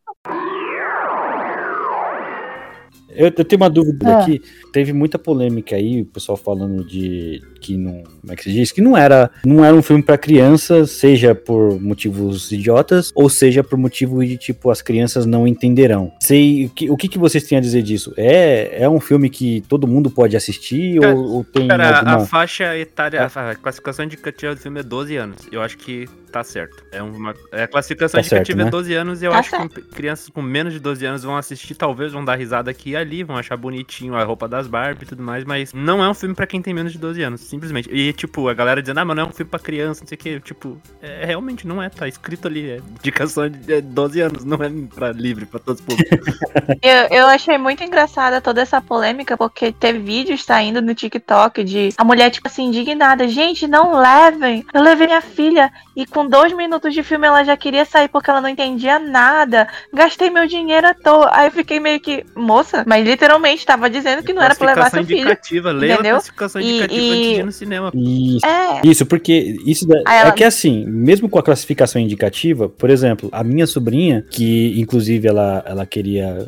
[3.19, 4.21] Eu, eu tenho uma dúvida Ah.
[4.21, 4.41] aqui.
[4.71, 8.71] Teve muita polêmica aí, o pessoal falando de que não, como é que se diz?
[8.71, 13.61] Que não era, não era um filme pra criança, seja por motivos idiotas ou seja
[13.63, 16.11] por motivo de tipo as crianças não entenderão.
[16.21, 18.13] Sei o que, o que, que vocês têm a dizer disso?
[18.15, 22.15] É, é um filme que todo mundo pode assistir Cara, ou, ou tem Cara, alguma
[22.15, 25.37] a faixa etária, a classificação indicativa do filme é 12 anos.
[25.51, 26.83] Eu acho que tá certo.
[26.91, 28.67] É uma é, a classificação Tá certo, indicativa né?
[28.67, 31.37] é 12 anos e eu Tá acho que crianças com menos de 12 anos vão
[31.37, 35.03] assistir, talvez vão dar risada aqui e ali, vão achar bonitinho a roupa das Barbie
[35.03, 37.41] e tudo mais, mas não é um filme pra quem tem menos de 12 anos,
[37.41, 37.89] simplesmente.
[37.91, 40.15] E tipo, a galera dizendo, ah, mas não é um filme pra criança, não sei
[40.15, 44.21] o que, tipo, é, realmente não é, tá escrito ali, é indicação de é 12
[44.21, 46.19] anos, não é pra livre, pra todos os públicos.
[46.81, 51.89] Eu, eu achei muito engraçada toda essa polêmica, porque teve vídeos saindo no TikTok de
[51.97, 53.27] a mulher, tipo assim, indignada.
[53.27, 54.65] Gente, não levem.
[54.73, 58.29] Eu levei minha filha e com dois minutos de filme ela já queria sair porque
[58.29, 59.67] ela não entendia nada.
[59.93, 61.29] Gastei meu dinheiro à toa.
[61.31, 64.89] Aí eu fiquei meio que, moça, mas literalmente tava dizendo que não era pra levar
[64.89, 65.19] seu filho.
[65.21, 66.11] indicativa, leia a entendeu?
[66.15, 67.91] classificação E- indicativa e- antes de ir no cinema.
[67.93, 68.45] Isso.
[68.45, 68.81] É.
[68.83, 73.29] Isso, porque isso da- é ela- que assim, mesmo com a classificação indicativa, por exemplo,
[73.31, 76.47] a minha sobrinha, que inclusive ela, ela queria.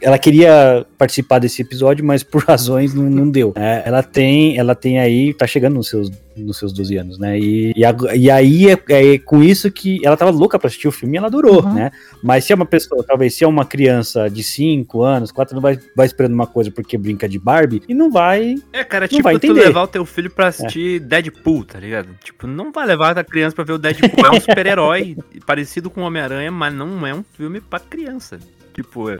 [0.00, 3.52] Ela queria participar desse episódio, mas por razões não, não deu.
[3.56, 7.38] É, ela tem, ela tem aí, tá chegando nos seus, nos seus 12 anos, né?
[7.38, 10.86] E, e, ag- e aí é, é com isso que ela tava louca pra assistir
[10.86, 11.74] o filme e ela adorou, Uhum.
[11.74, 11.90] né?
[12.22, 15.62] Mas se é uma pessoa, talvez se é uma criança de 5 anos, 4 anos,
[15.62, 18.56] vai, vai esperando uma coisa porque brinca de Barbie e não vai.
[18.72, 22.08] É, cara, Não vai tipo, tu levar o teu filho pra assistir Deadpool, tá ligado?
[22.22, 24.26] Tipo, não vai levar a criança pra ver o Deadpool.
[24.26, 28.38] É um super-herói parecido com o Homem-Aranha, mas não é um filme pra criança.
[28.74, 29.18] Tipo, é.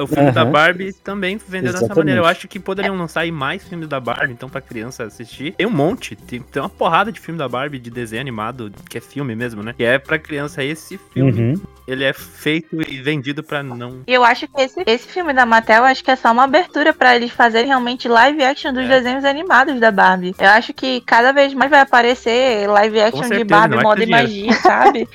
[0.00, 0.50] O filme da Aham.
[0.50, 1.98] Barbie também vendeu dessa Exatamente.
[1.98, 2.20] maneira.
[2.20, 5.52] Eu acho que poderiam lançar aí mais filmes da Barbie, então, pra criança assistir.
[5.52, 8.98] Tem um monte, tem, tem uma porrada de filme da Barbie de desenho animado, que
[8.98, 9.74] é filme mesmo, né?
[9.76, 11.32] Que é pra criança esse filme.
[11.32, 11.62] Uhum.
[11.88, 14.02] Ele é feito e vendido pra não.
[14.06, 16.44] E eu acho que esse, esse filme da Mattel, eu acho que é só uma
[16.44, 18.88] abertura pra eles fazerem realmente live action dos É.
[18.88, 20.34] desenhos animados da Barbie.
[20.38, 23.82] Eu acho que cada vez mais vai aparecer live action de certeza, Barbie, não é
[23.82, 25.08] moda e magia, sabe?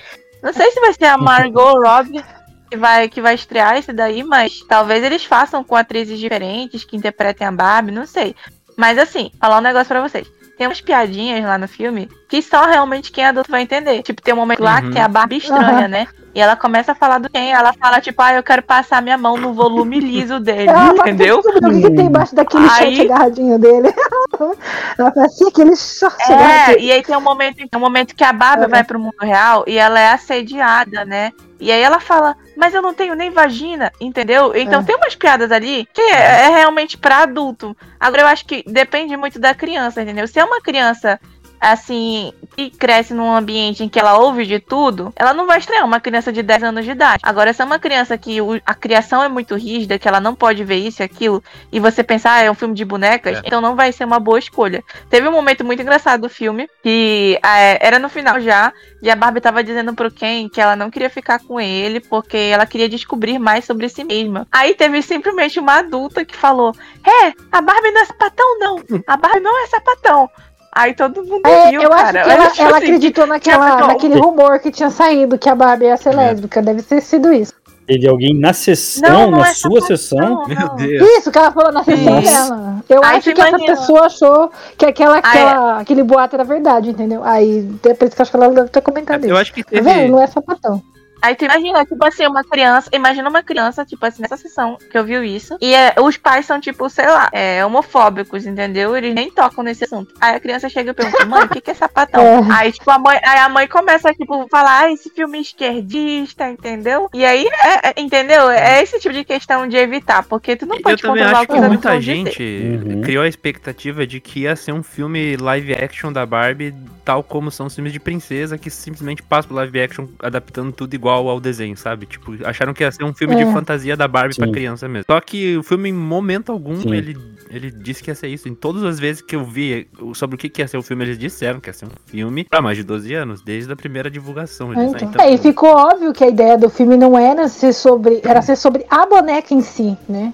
[0.43, 2.23] Não sei se vai ser a Margot Robbie
[2.69, 6.95] que vai, que vai estrear esse daí, mas talvez eles façam com atrizes diferentes que
[6.97, 8.35] interpretem a Barbie, não sei.
[8.75, 10.27] Mas assim, falar um negócio pra vocês.
[10.57, 14.01] Tem umas piadinhas lá no filme que só realmente quem é adulto vai entender.
[14.01, 14.89] Tipo, tem um momento lá Uhum.
[14.91, 15.87] que é a Barbie estranha, Aham.
[15.87, 16.07] né?
[16.33, 17.51] E ela começa a falar do quem?
[17.51, 21.41] Ela fala, tipo, ah, eu quero passar minha mão no volume liso dele, Ela entendeu?
[21.41, 23.89] tudo, O que, tem embaixo daquele Aí- short agarradinho dele?
[24.97, 26.79] Ela fala assim, aquele short É, agarradinho.
[26.79, 28.69] e aí tem um momento, tem um momento que a Barbie Uhum.
[28.69, 31.31] vai pro mundo real e ela é assediada, né?
[31.59, 34.53] E aí ela fala, mas eu não tenho nem vagina, entendeu?
[34.55, 34.83] Então É.
[34.83, 37.75] tem umas piadas ali que é, é realmente pra adulto.
[37.99, 40.27] Agora eu acho que depende muito da criança, entendeu?
[40.27, 41.19] Se é uma criança
[41.59, 45.85] assim, que cresce num ambiente em que ela ouve de tudo, ela não vai estranhar
[45.85, 47.21] uma criança de 10 anos de idade.
[47.23, 50.63] Agora, se é uma criança que a criação é muito rígida, que ela não pode
[50.63, 53.41] ver isso e aquilo, e você pensar, ah, é um filme de bonecas, É.
[53.45, 54.83] então não vai ser uma boa escolha.
[55.09, 59.15] Teve um momento muito engraçado do filme, que é, era no final já, e a
[59.15, 62.89] Barbie tava dizendo pro Ken que ela não queria ficar com ele, porque ela queria
[62.89, 64.47] descobrir mais sobre si mesma.
[64.51, 68.83] Aí teve simplesmente uma adulta que falou: É, a Barbie não é sapatão, não.
[69.05, 70.29] A Barbie não é sapatão.
[70.77, 72.23] Aí todo mundo É, riu, eu acho cara.
[72.23, 75.85] que ela, tipo ela assim, acreditou naquela, naquele rumor que tinha saído que a Barbie
[75.85, 76.61] ia ser lésbica.
[76.61, 77.53] Deve ter sido isso.
[77.87, 80.45] Teve alguém na sessão, Não, não na é sua sessão?
[80.45, 80.69] Meu.
[80.75, 81.09] Deus.
[81.17, 82.29] Isso que ela falou na sessão Nossa.
[82.49, 82.83] dela.
[82.89, 87.23] Eu Aí acho que essa pessoa achou que aquela, aquela, aquele boato era verdade, entendeu?
[87.23, 89.29] Aí, é por isso que eu acho que ela deve ter comentado isso.
[89.29, 89.81] Eu acho que Tá teve.
[89.89, 90.11] vendo?
[90.11, 90.81] Não é sapatão.
[91.21, 92.89] Aí tu imagina, tipo assim, uma criança.
[92.93, 95.57] Imagina uma criança, tipo assim, nessa sessão que eu vi isso.
[95.61, 98.95] E é, os pais são, tipo, sei lá, é, homofóbicos, entendeu?
[98.95, 100.13] Eles nem tocam nesse assunto.
[100.21, 102.17] Aí a criança chega e pergunta, mãe, o que, que é sapatão?
[102.47, 102.53] É.
[102.53, 106.49] Aí, tipo, a mãe, aí a mãe começa, tipo, falar, ah, esse filme é esquerdista,
[106.49, 107.09] entendeu?
[107.13, 108.49] E aí, é, é- entendeu?
[108.49, 111.47] É esse tipo de questão de evitar, porque tu não Eu pode também controlar o
[111.47, 113.01] que muita gente Uhum.
[113.01, 117.49] criou a expectativa de que ia ser um filme live action da Barbie, tal como
[117.49, 121.39] são os filmes de princesa, que simplesmente passam pro live action adaptando tudo igual ao
[121.39, 122.05] desenho, sabe?
[122.05, 123.43] Tipo, acharam que ia ser um filme É.
[123.45, 124.51] de fantasia da Barbie pra Sim.
[124.51, 125.05] criança mesmo.
[125.09, 126.93] Só que o filme, em momento algum, Sim.
[126.93, 127.17] ele,
[127.49, 128.47] ele disse que ia ser isso.
[128.49, 131.03] Em todas as vezes que eu vi sobre o que que ia ser o filme,
[131.05, 134.09] eles disseram que ia ser um filme pra mais de 12 anos, desde a primeira
[134.09, 134.71] divulgação.
[134.73, 134.99] Eles, Então.
[134.99, 137.47] "Ah, então É, e tá bom." ficou óbvio que a ideia do filme não era
[137.47, 138.21] ser sobre.
[138.23, 140.33] Era ser sobre a boneca em si, né?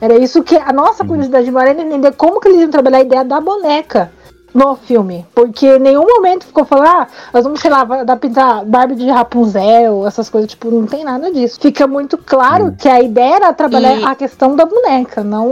[0.00, 1.08] Era isso que a nossa Uhum.
[1.08, 4.12] curiosidade maior era entender como que eles iam trabalhar a ideia da boneca
[4.58, 5.24] no filme.
[5.34, 9.08] Porque em nenhum momento ficou falando, ah, nós vamos, sei lá, vai adaptar Barbie de
[9.10, 11.58] Rapunzel, essas coisas, tipo, não tem nada disso.
[11.60, 12.74] Fica muito claro Uhum.
[12.76, 15.48] que a ideia era trabalhar E- a questão da boneca, não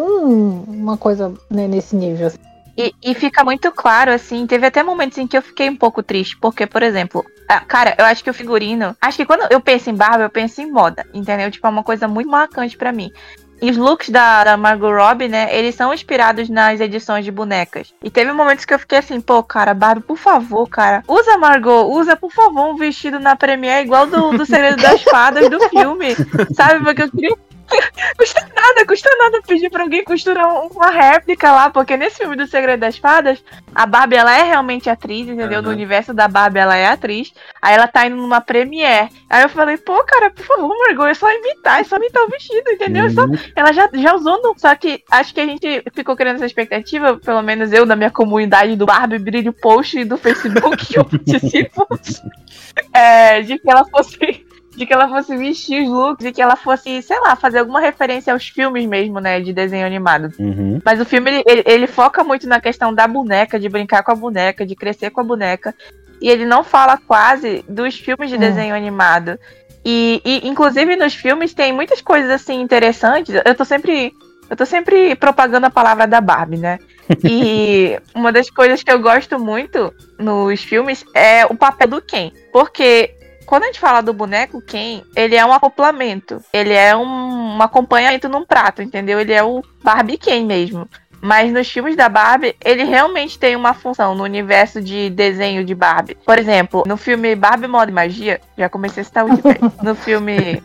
[0.68, 2.26] uma coisa né, nesse nível.
[2.26, 2.38] assim.
[2.78, 6.02] E, e fica muito claro, assim, teve até momentos em que eu fiquei um pouco
[6.02, 7.24] triste, porque, por exemplo,
[7.66, 8.94] cara, eu acho que o figurino.
[9.00, 11.50] Acho que quando eu penso em Barbie, eu penso em moda, entendeu?
[11.50, 13.10] Tipo, é uma coisa muito marcante pra mim.
[13.60, 17.94] E os looks da, da Margot Robbie, né, eles são inspirados nas edições de bonecas.
[18.02, 21.90] E teve momentos que eu fiquei assim, pô, cara, Barbie, por favor, cara, usa Margot,
[21.90, 26.08] usa, por favor, um vestido na Premiere igual do, do Segredo das Fadas do filme,
[26.54, 26.84] sabe?
[26.84, 27.36] Porque eu queria
[28.18, 32.36] custa nada, custa nada pedir pra alguém costurar um- uma réplica lá, porque nesse filme
[32.36, 33.42] do Segredo das Fadas,
[33.74, 35.60] a Barbie ela é realmente atriz, entendeu?
[35.62, 35.76] No Aham.
[35.76, 37.32] universo da Barbie ela é atriz.
[37.60, 39.08] Aí ela tá indo numa premiere.
[39.28, 42.28] Aí eu falei, pô, cara, por favor, Margot, é só imitar, é só imitar o
[42.30, 43.06] vestido, entendeu?
[43.06, 43.36] É só- Uhum.
[43.54, 44.54] ela já, já usou no.
[44.58, 48.10] Só que acho que a gente ficou criando essa expectativa, pelo menos eu, da minha
[48.10, 51.86] comunidade do Barbie Brilho Post e do Facebook que eu participo,
[52.92, 54.46] é, de que ela fosse.
[54.76, 57.80] De que ela fosse vestir os looks e que ela fosse, sei lá, fazer alguma
[57.80, 59.40] referência aos filmes mesmo, né?
[59.40, 60.30] De desenho animado.
[60.38, 60.80] Uhum.
[60.84, 64.12] Mas o filme, ele, ele- ele foca muito na questão da boneca, de brincar com
[64.12, 65.74] a boneca, de crescer com a boneca.
[66.20, 68.40] E ele não fala quase dos filmes de Hum.
[68.40, 69.38] desenho animado.
[69.84, 73.34] E, e, inclusive, nos filmes tem muitas coisas, assim, interessantes.
[73.44, 74.12] Eu tô sempre...
[74.48, 76.78] Eu tô sempre propagando a palavra da Barbie, né?
[77.24, 82.30] E uma das coisas que eu gosto muito nos filmes é o papel do Ken.
[82.52, 83.15] Porque
[83.46, 86.42] quando a gente fala do boneco Ken, ele é um acoplamento.
[86.52, 89.20] Ele é um, um acompanhamento num prato, entendeu?
[89.20, 90.88] Ele é o Barbie Ken mesmo.
[91.20, 95.74] Mas nos filmes da Barbie, ele realmente tem uma função no universo de desenho de
[95.74, 96.16] Barbie.
[96.24, 99.72] Por exemplo, no filme Barbie Moda e Magia, já comecei a citar o Wikipedia.
[99.82, 100.62] No filme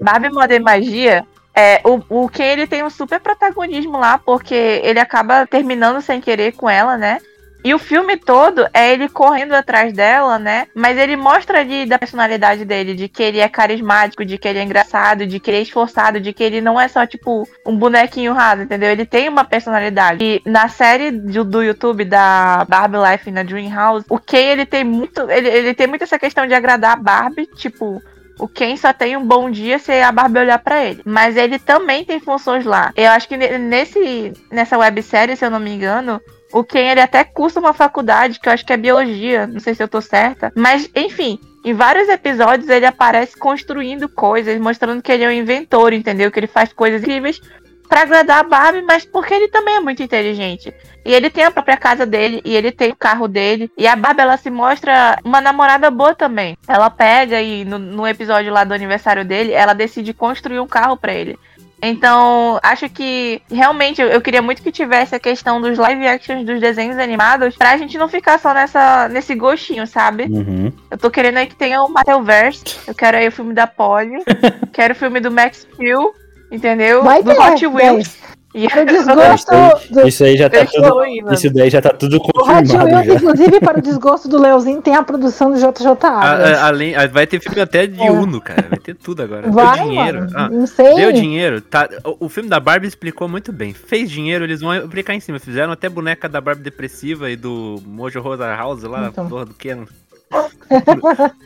[0.00, 4.54] Barbie Moda e Magia, é, o, o Ken ele tem um super protagonismo lá, porque
[4.54, 7.18] ele acaba terminando sem querer com ela, né?
[7.64, 10.66] E o filme todo é ele correndo atrás dela, né?
[10.74, 14.58] Mas ele mostra ali da personalidade dele, de que ele é carismático, de que ele
[14.58, 17.76] é engraçado, de que ele é esforçado, de que ele não é só, tipo, um
[17.76, 18.90] bonequinho raso, entendeu?
[18.90, 20.24] Ele tem uma personalidade.
[20.24, 24.66] E na série do, do YouTube da Barbie Life na Dream House, o Ken, ele
[24.66, 25.30] tem muito.
[25.30, 28.02] Ele, ele tem muito essa questão de agradar a Barbie, tipo.
[28.40, 31.02] O Ken só tem um bom dia se a Barbie olhar pra ele.
[31.04, 32.90] Mas ele também tem funções lá.
[32.96, 36.20] Eu acho que ne- nesse, nessa websérie, se eu não me engano,
[36.52, 39.74] o Ken ele até cursa uma faculdade, que eu acho que é biologia, não sei
[39.74, 40.52] se eu tô certa.
[40.54, 45.92] Mas, enfim, em vários episódios ele aparece construindo coisas, mostrando que ele é um inventor,
[45.92, 46.30] entendeu?
[46.30, 47.40] Que ele faz coisas incríveis
[47.88, 50.72] pra agradar a Barbie, mas porque ele também é muito inteligente.
[51.04, 53.70] E ele tem a própria casa dele, e ele tem o carro dele.
[53.76, 56.56] E a Barbie, ela se mostra uma namorada boa também.
[56.66, 60.96] Ela pega e no, no episódio lá do aniversário dele, ela decide construir um carro
[60.96, 61.38] pra ele.
[61.84, 66.46] Então, acho que realmente eu, eu queria muito que tivesse a questão dos live actions
[66.46, 70.26] dos desenhos animados pra gente não ficar só nessa, nesse gostinho, sabe?
[70.30, 70.72] Uhum.
[70.88, 74.22] Eu tô querendo aí que tenha o Mattelverse, eu quero aí o filme da Polly,
[74.72, 76.14] quero o filme do Max Steel,
[76.52, 77.02] entendeu?
[77.02, 78.06] Vai do ter, Hot Wheels.
[78.06, 78.22] E
[78.52, 79.50] Para o desgosto
[79.90, 80.98] do, Isso aí já tá tudo.
[81.00, 81.34] aí, mano.
[81.34, 83.14] Isso daí já tá tudo o confirmado já.
[83.14, 86.60] inclusive, para o desgosto do Leozinho, tem a produção do JJ Abrams.
[86.60, 88.10] além, vai ter filme até de É.
[88.10, 88.66] Uno, cara.
[88.68, 89.50] Vai ter tudo agora.
[89.50, 90.18] Vai, Deu dinheiro.
[90.20, 90.30] mano.
[90.34, 90.94] Ah, Não sei.
[90.96, 91.88] Deu dinheiro, tá?
[92.04, 93.72] O, o filme da Barbie explicou muito bem.
[93.72, 95.38] Fez dinheiro, eles vão aplicar em cima.
[95.38, 99.28] Fizeram até boneca da Barbie depressiva e do Mojo Rosa House lá, Então.
[99.28, 99.84] porra do Ken.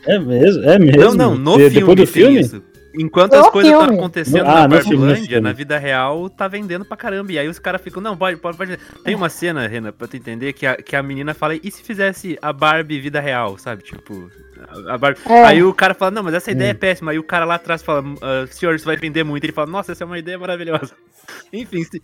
[0.05, 0.99] É mesmo, é mesmo.
[1.01, 2.39] Não, não, no De- filme, Depois do tem filme?
[2.39, 2.61] isso.
[2.97, 5.77] Enquanto No as coisas estão acontecendo No- ah, na no filme, no Barbilândia, na vida
[5.77, 7.31] real, tá vendendo pra caramba.
[7.31, 8.77] E aí os caras ficam, não, pode, pode, pode.
[9.03, 11.83] Tem uma cena, Renan, pra tu entender, que a, que a menina fala, e se
[11.83, 13.83] fizesse a Barbie vida real, sabe?
[13.83, 14.29] Tipo,
[14.89, 15.19] A- a Barbie.
[15.27, 15.43] É.
[15.45, 16.77] Aí o cara fala, não, mas essa ideia é Hum.
[16.77, 17.11] péssima.
[17.11, 19.43] Aí o cara lá atrás fala, "Ah, senhor, isso vai vender muito.
[19.43, 20.93] Ele fala, nossa, essa é uma ideia maravilhosa.
[21.53, 22.01] Enfim, se-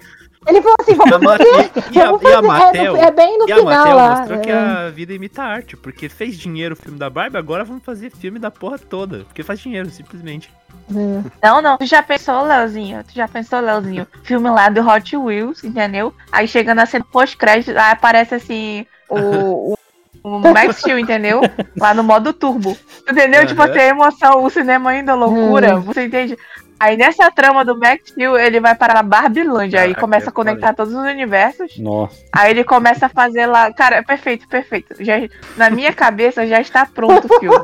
[0.47, 1.72] Ele falou assim, e a, vamos fazer.
[1.93, 2.38] e a- vamos e a fazer.
[2.38, 4.16] É, Mattel, no- é bem no e a final Mattel lá.
[4.18, 4.54] mostrou que é.
[4.56, 8.12] a vida imita a arte, porque fez dinheiro o filme da Barbie, agora vamos fazer
[8.12, 9.20] filme da porra toda.
[9.20, 10.51] Porque faz dinheiro, simplesmente.
[10.91, 11.47] É.
[11.47, 11.78] Não, não.
[11.78, 13.04] Tu já pensou, Leozinho?
[13.06, 14.06] Tu já pensou, Leozinho?
[14.24, 16.14] Filme lá do Hot Wheels, entendeu?
[16.32, 19.16] Aí chegando na cena pós-crédito, aí aparece assim o.
[19.74, 19.78] o...
[20.24, 21.41] O Max Steel, entendeu?
[21.78, 22.78] Lá no modo turbo.
[23.09, 23.45] Entendeu?
[23.45, 23.71] Tipo Aham.
[23.71, 25.78] assim, a emoção, o cinema ainda loucura.
[25.80, 26.38] Você entende?
[26.80, 29.80] Aí nessa trama do Max Steel, ele vai para a Barbilândia.
[29.80, 30.49] Aí Caraca, começa a é foda.
[30.51, 31.78] conectar todos os universos.
[31.78, 32.17] Nossa.
[32.32, 33.71] Aí ele começa a fazer lá.
[33.71, 34.95] Cara, é perfeito, perfeito.
[35.03, 35.15] Já,
[35.55, 37.57] na minha cabeça já está pronto o filme.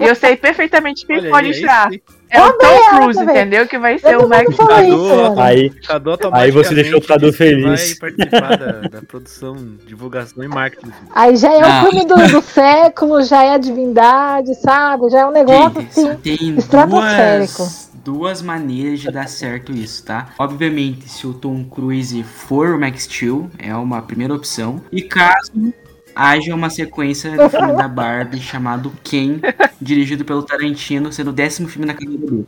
[0.00, 1.88] E eu sei perfeitamente quem Olha pode aí, é estar.
[1.88, 2.02] aí.
[2.34, 3.66] É o Tom Cruise, entendeu?
[3.68, 5.40] Que vai ser Todo o Max mano.
[5.40, 7.96] Aí, Cadu Aí você deixou o que feliz.
[7.98, 10.92] Vai participar da, da produção, divulgação e marketing.
[11.14, 11.68] Aí já é Não.
[11.68, 15.08] o filme do, do século, já é a divindade, sabe?
[15.10, 16.14] Já é um negócio assim.
[16.16, 17.58] tem estratosférico.
[17.58, 20.28] duas, duas maneiras de dar certo isso, tá?
[20.38, 24.80] Obviamente, se o Tom Cruise for o Max Steel, é uma primeira opção.
[24.92, 25.72] E caso
[26.14, 29.40] haja uma sequência do filme da Barbie chamado Ken,
[29.80, 32.46] dirigido pelo Tarantino, sendo o décimo filme na carreira dele.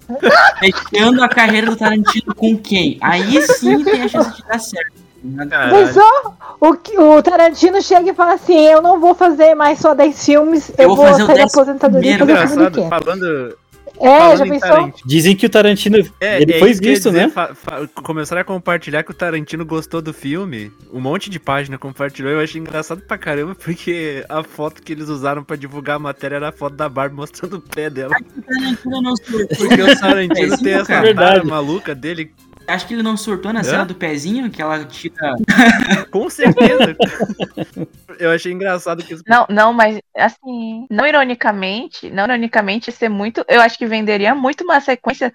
[0.61, 2.97] Fechando a carreira do Tarantino com Ken.
[3.01, 5.07] Aí sim tem a chance de dar certo.
[5.49, 5.87] Caralho.
[5.87, 6.37] Pensou?
[6.61, 10.71] O, o Tarantino chega e fala assim: Eu não vou fazer mais só 10 filmes,
[10.79, 12.83] eu, Eu vou vou fazer o sair da 10º aposentadoria e fazer o filme do
[12.83, 12.89] Ken.
[12.89, 13.59] falando,
[14.01, 14.61] É, falando já pensou?
[14.69, 15.09] Tarantino.
[15.09, 15.97] dizem que o Tarantino.
[16.21, 17.29] É, ele é foi visto, dizer, né?
[17.29, 20.71] fa- fa- começaram a compartilhar que o Tarantino gostou do filme.
[20.93, 22.31] Um monte de página compartilhou.
[22.31, 26.37] Eu achei engraçado pra caramba, porque a foto que eles usaram pra divulgar a matéria
[26.37, 28.15] era a foto da Barbie mostrando o pé dela.
[28.15, 29.15] O Tarantino não.
[29.57, 32.31] Porque o Tarantino Pezinho, tem essa cara maluca dele.
[32.67, 33.65] Acho que ele não surtou na Hã?
[33.65, 35.35] cena do pezinho, que ela tira.
[36.11, 36.97] Com certeza.
[38.19, 39.23] eu achei engraçado que isso.
[39.27, 43.45] Não, não, mas assim, não ironicamente, não ironicamente, ser muito.
[43.49, 45.33] Eu acho que venderia muito uma sequência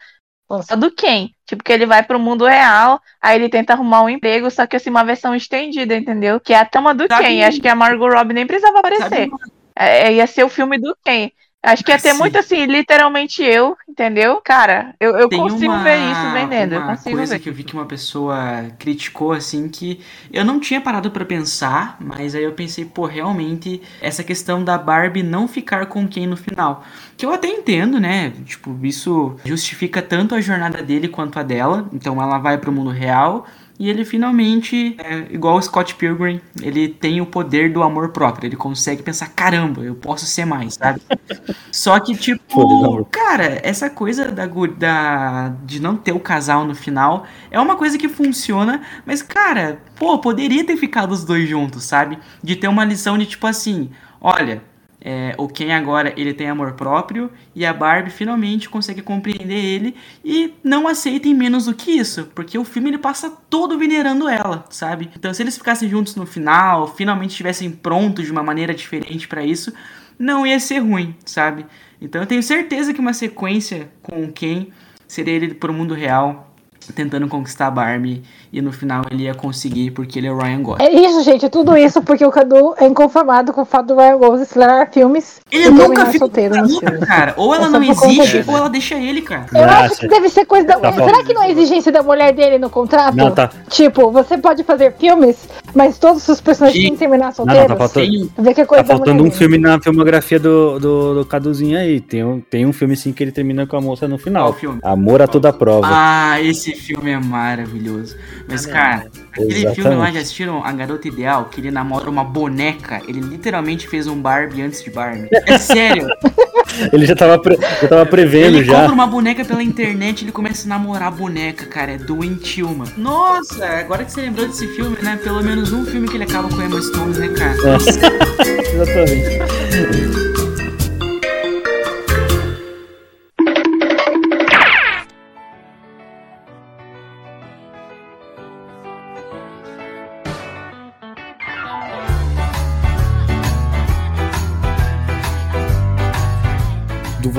[0.61, 1.29] só do Ken.
[1.45, 4.75] Tipo, que ele vai pro mundo real, aí ele tenta arrumar um emprego, só que
[4.75, 6.39] assim, uma versão estendida, entendeu?
[6.39, 7.43] Que é a trama do Sabe- Ken.
[7.45, 9.29] Acho que a Margot Robbie nem precisava aparecer.
[9.29, 9.32] Sabe
[9.75, 11.32] É, ia ser o filme do Ken.
[11.64, 12.18] Acho que ia ter Sim.
[12.18, 14.41] muito assim, literalmente eu, entendeu?
[14.41, 16.74] Cara, eu, eu Tem consigo uma, ver isso vendendo.
[16.74, 17.39] Eu uma consigo coisa ver.
[17.39, 20.01] que eu vi que uma pessoa criticou, assim, que
[20.34, 24.76] eu não tinha parado pra pensar, mas aí eu pensei, pô, realmente, essa questão da
[24.78, 26.84] Barbie não ficar com quem no final.
[27.16, 28.32] Que eu até entendo, né?
[28.43, 31.88] Tipo, isso justifica tanto a jornada dele quanto a dela.
[31.93, 33.45] Então ela vai pro mundo real.
[33.82, 38.47] E ele finalmente, é, igual o Scott Pilgrim, ele tem o poder do amor próprio.
[38.47, 41.01] Ele consegue pensar, caramba, eu posso ser mais, sabe?
[41.73, 47.25] Só que, tipo, cara, essa coisa da, da, de não ter o casal no final
[47.49, 52.19] é uma coisa que funciona, mas, cara, pô, poderia ter ficado os dois juntos, sabe?
[52.43, 53.89] De ter uma lição de tipo assim:
[54.21, 54.61] olha,
[55.04, 59.95] é, o Ken agora ele tem amor próprio e a Barbie finalmente consegue compreender ele
[60.24, 64.64] e não aceitem menos do que isso, porque o filme ele passa todo venerando ela,
[64.70, 65.10] sabe?
[65.16, 69.43] Então se eles ficassem juntos no final, finalmente estivessem prontos de uma maneira diferente pra
[69.43, 69.74] isso,
[70.20, 71.66] não ia ser ruim, sabe?
[71.99, 74.68] Então eu tenho certeza que uma sequência com o Ken
[75.08, 76.47] seria ele pro mundo real
[76.95, 78.24] tentando conquistar a Barbie
[78.54, 80.86] e no final ele ia conseguir porque ele é o Ryan Gosling.
[80.86, 84.18] É isso, gente, tudo isso porque o Cadu é inconformado com o fato do Ryan
[84.18, 86.99] Gosling acelerar filmes Ele e nunca fica solteiro nos filmes.
[87.06, 87.34] cara.
[87.38, 88.04] Ou ela É não disso.
[88.47, 89.45] ou ela deixa ele, cara.
[89.54, 90.80] Eu acho que deve ser coisa da.
[90.80, 93.16] Tá Será que não é exigência da mulher dele no contrato?
[93.16, 93.49] Não, tá.
[93.70, 97.62] Tipo, você pode fazer filmes, mas todos os personagens têm que terminar Não, solteiros.
[97.70, 98.32] não, tá faltando.
[98.38, 99.36] Vê que é coisa Tá faltando um dele.
[99.36, 101.99] filme na filmografia do, do, do Caduzinho aí.
[102.02, 104.47] Tem um, tem um filme sim que ele termina com a moça no final.
[104.49, 104.80] Qual filme?
[104.84, 105.88] Amor a toda prova.
[105.89, 108.16] Ah, esse filme é maravilhoso.
[108.47, 109.75] Mas, cara, aquele Exatamente.
[109.81, 111.45] filme lá, já assistiram A Garota Ideal?
[111.45, 113.01] Que ele namora uma boneca.
[113.07, 115.29] Ele literalmente fez um Barbie antes de Barbie.
[115.45, 116.07] É sério.
[116.93, 118.73] Ele já tava, pre- já tava prevendo ele já.
[118.73, 121.91] compra uma boneca pela internet ele começa a namorar a boneca, cara.
[121.91, 122.89] É doentio, mano.
[122.95, 125.19] Nossa, agora que você lembrou desse filme, né?
[125.21, 127.57] Pelo menos um filme que ele acaba com Emma Stone, né, cara?
[128.73, 130.30] Exatamente.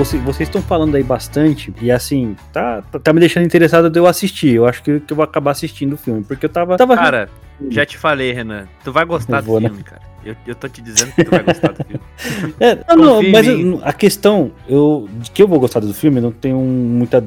[0.05, 4.07] Você, vocês estão falando aí bastante, e assim, tá, tá, me deixando interessado de eu
[4.07, 4.55] assistir.
[4.55, 6.77] Eu acho que, que eu vou acabar assistindo o filme, porque eu tava.
[6.77, 7.29] tava Cara,
[7.71, 8.67] Já te falei, Renan.
[8.83, 9.69] Tu vai gostar Eu vou, do né?
[9.69, 10.03] filme, cara.
[10.25, 12.01] Eu, eu tô te dizendo que tu vai gostar do filme.
[12.61, 16.19] É, não, não, mas eu- a questão, eu, de que eu vou gostar do filme,
[16.19, 17.25] eu não tenho muita.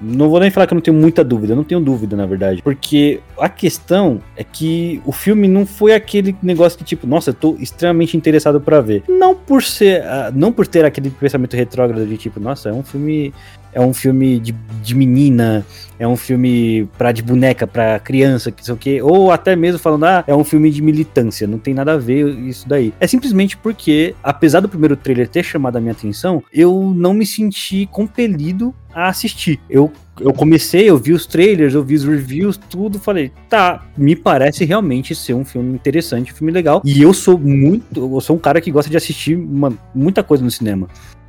[0.00, 2.26] Não vou nem falar que eu não tenho muita dúvida, eu não tenho dúvida, na
[2.26, 2.60] verdade.
[2.62, 7.34] Porque a questão é que o filme não foi aquele negócio que, tipo, nossa, eu
[7.34, 9.04] tô extremamente interessado pra ver.
[9.08, 10.02] Não por ser.
[10.02, 13.32] ah, não por ter aquele pensamento retrógrado de tipo, nossa, é um filme.
[13.74, 15.66] É um filme de, de menina,
[15.98, 19.02] é um filme pra, de boneca pra criança, que sei o quê.
[19.02, 21.46] Ou até mesmo falando, ah, é um filme de militância.
[21.46, 22.92] Não tem nada a ver isso daí.
[23.00, 27.26] É simplesmente porque, apesar do primeiro trailer ter chamado a minha atenção, eu não me
[27.26, 29.58] senti compelido a assistir.
[29.68, 34.14] Eu, eu comecei, eu vi os trailers, eu vi os reviews, tudo, falei, tá, me
[34.14, 36.80] parece realmente ser um filme interessante, um filme legal.
[36.84, 40.44] E eu sou muito, eu sou um cara que gosta de assistir uma- muita coisa
[40.44, 40.88] no cinema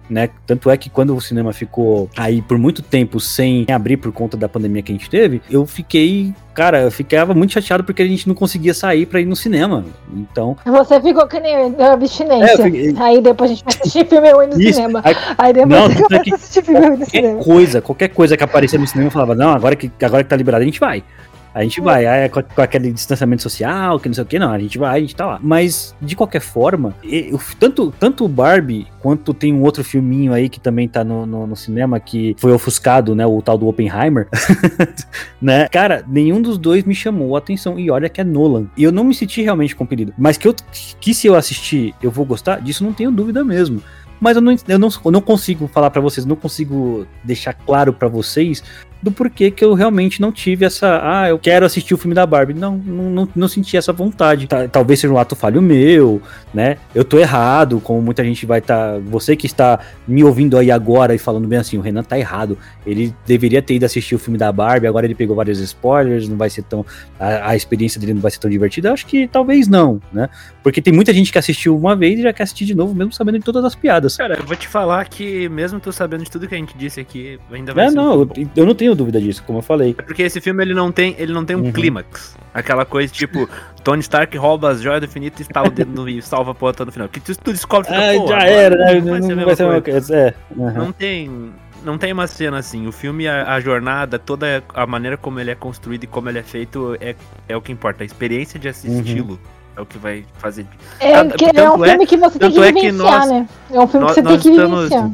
[0.09, 0.29] né?
[0.45, 4.37] Tanto é que quando o cinema ficou aí por muito tempo sem abrir por conta
[4.37, 8.07] da pandemia que a gente teve, eu fiquei, cara, eu ficava muito chateado porque a
[8.07, 9.83] gente não conseguia sair pra ir no cinema.
[10.13, 12.53] Então, Você ficou que nem eu, abstinência.
[12.61, 15.01] É, fiquei- Aí depois a gente vai assistir filme ruim no Isso, cinema.
[15.03, 17.21] aí- Aí depois Não, você tanto é começa que- a assistir filme ruim no qualquer
[17.21, 17.43] cinema.
[17.43, 20.35] coisa, qualquer coisa que aparecia no cinema, eu falava, não, agora que, agora que tá
[20.35, 21.03] liberado, a gente vai.
[21.55, 24.51] A gente vai, aí, com, com aquele distanciamento social, que não sei o que, não,
[24.51, 25.39] a gente vai, a gente tá lá.
[25.41, 30.33] Mas, de qualquer forma, e- o- tanto, tanto o Barbie, quanto tem um outro filminho
[30.33, 33.67] aí que também tá no, no, no cinema, que foi ofuscado, né, o tal do
[33.69, 34.27] Oppenheimer,
[35.41, 38.65] né, cara, nenhum dos dois me chamou a atenção, e olha que é Nolan.
[38.75, 40.13] E eu não me senti realmente compelido.
[40.17, 40.55] Mas que, eu,
[40.99, 43.81] que se eu assistir, eu vou gostar, disso não tenho dúvida mesmo.
[44.19, 47.91] Mas eu não, eu não, eu não consigo falar pra vocês, não consigo deixar claro
[47.93, 48.63] pra vocês
[49.03, 50.99] do porquê que eu realmente não tive essa.
[51.03, 52.55] Ah, eu quero assistir o filme da Barbie.
[52.55, 54.47] Não, não, não, não senti essa vontade.
[54.47, 56.19] Ta- Talvez seja um ato falho meu,
[56.51, 56.77] né?
[56.93, 58.99] Eu tô errado, como muita gente vai estar.
[59.01, 62.57] você que está me ouvindo aí agora e falando bem assim, o Renan tá errado.
[62.83, 66.37] Ele deveria ter ido assistir o filme da Barbie, agora ele pegou vários spoilers, não
[66.37, 66.83] vai ser tão.
[67.19, 68.89] A, a experiência dele não vai ser tão divertida.
[68.89, 70.29] Eu acho que talvez não, né?
[70.63, 73.11] Porque tem muita gente que assistiu uma vez e já quer assistir de novo, mesmo
[73.13, 74.04] sabendo de todas as piadas.
[74.17, 76.99] Cara, eu vou te falar que mesmo tu sabendo de tudo que a gente disse
[76.99, 79.95] aqui, ainda vai É, ser não, eu, eu não tenho dúvida disso, como eu falei.
[79.97, 81.71] É porque esse filme ele não tem, ele não tem um Uhum.
[81.71, 82.35] clímax.
[82.53, 83.49] Aquela coisa tipo,
[83.83, 86.55] Tony Stark rouba as joias do infinito e estala o dedo no, e salva a
[86.55, 87.07] porta no final.
[87.09, 88.93] Que tu, tu descobre fica, Ah, pô, já agora era, né?
[88.99, 89.99] Não vai a Não mesma vai ser a mesma coisa.
[89.99, 90.15] coisa.
[90.15, 90.73] É, aham.
[90.73, 91.51] Não tem.
[91.83, 92.87] Não tem uma cena assim.
[92.87, 96.39] O filme, a, a jornada, toda a maneira como ele é construído e como ele
[96.39, 97.15] é feito é,
[97.47, 98.03] é o que importa.
[98.03, 99.39] A experiência de assisti-lo
[99.75, 100.65] é o que vai fazer.
[100.99, 103.47] É, Ah, é um é- filme que você tem que é que vivenciar, nós- né?
[103.71, 105.11] É um filme que você tem que estamos- vivenciar.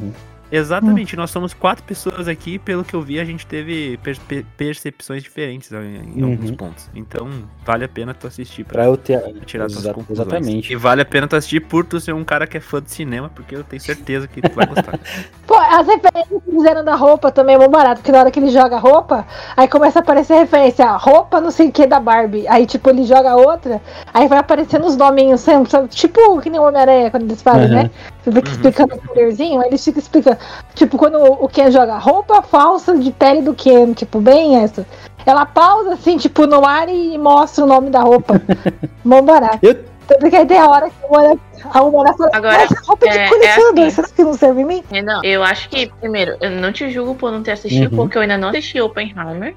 [0.51, 5.23] Exatamente, nós somos quatro pessoas aqui, pelo que eu vi, a gente teve perspe- percepções
[5.23, 5.75] diferentes em,
[6.17, 6.31] em Uhum.
[6.31, 6.89] alguns pontos.
[6.93, 7.29] Então,
[7.65, 9.21] vale a pena tu assistir Pra eu ter.
[9.45, 10.27] tirar suas Exa- conclusões.
[10.27, 10.73] exatamente.
[10.73, 12.91] E vale a pena tu assistir por tu ser um cara que é fã de
[12.91, 14.99] cinema, porque eu tenho certeza que tu vai gostar.
[15.47, 18.39] Pô, as referências que fizeram da roupa também é muito barato, porque na hora que
[18.39, 19.25] ele joga a roupa,
[19.55, 22.47] aí começa a aparecer referência, a roupa não sei o que da Barbie.
[22.47, 23.81] Aí, tipo, ele joga outra,
[24.13, 25.45] aí vai aparecendo os nominhos?
[25.91, 27.83] Tipo que nem o Homem-Aranha quando eles fazem, Uhum.
[27.83, 27.91] né?
[28.23, 30.37] Você fica explicando o poderzinho, aí eles ficam explicando.
[30.75, 34.85] Tipo, quando o Ken joga roupa falsa de pele do Ken, tipo, bem essa.
[35.25, 38.39] Ela pausa assim, tipo, no ar e mostra o nome da roupa.
[39.03, 39.59] Mó barato.
[39.63, 41.39] Eu- Tanto que aí tem a hora que a Humana,
[41.73, 43.95] a Humana fala, Agora, essa roupa é é- de é colecionador, assim.
[43.95, 44.83] será que não serve em mim?
[44.91, 47.97] É, Não, eu acho que, primeiro, eu não te julgo por não ter assistido, Uhum.
[47.97, 49.55] porque eu ainda não assisti Oppenheimer.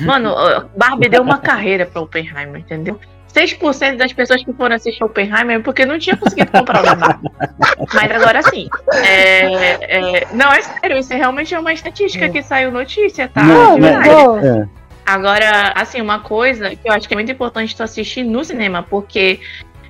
[0.00, 0.34] Mano,
[0.76, 2.98] Barbie deu uma carreira pra Oppenheimer, entendeu?
[3.34, 6.86] 6% das pessoas que foram assistir Oppenheimer é porque não tinha conseguido comprar o.
[7.94, 8.68] Mas agora sim.
[9.04, 13.42] é- é- não, é sério, isso é realmente uma estatística que saiu notícia, tá?
[13.42, 14.02] Não, De né?
[14.68, 14.82] É.
[15.04, 18.82] Agora, assim, uma coisa que eu acho que é muito importante tu assistir no cinema,
[18.82, 19.40] porque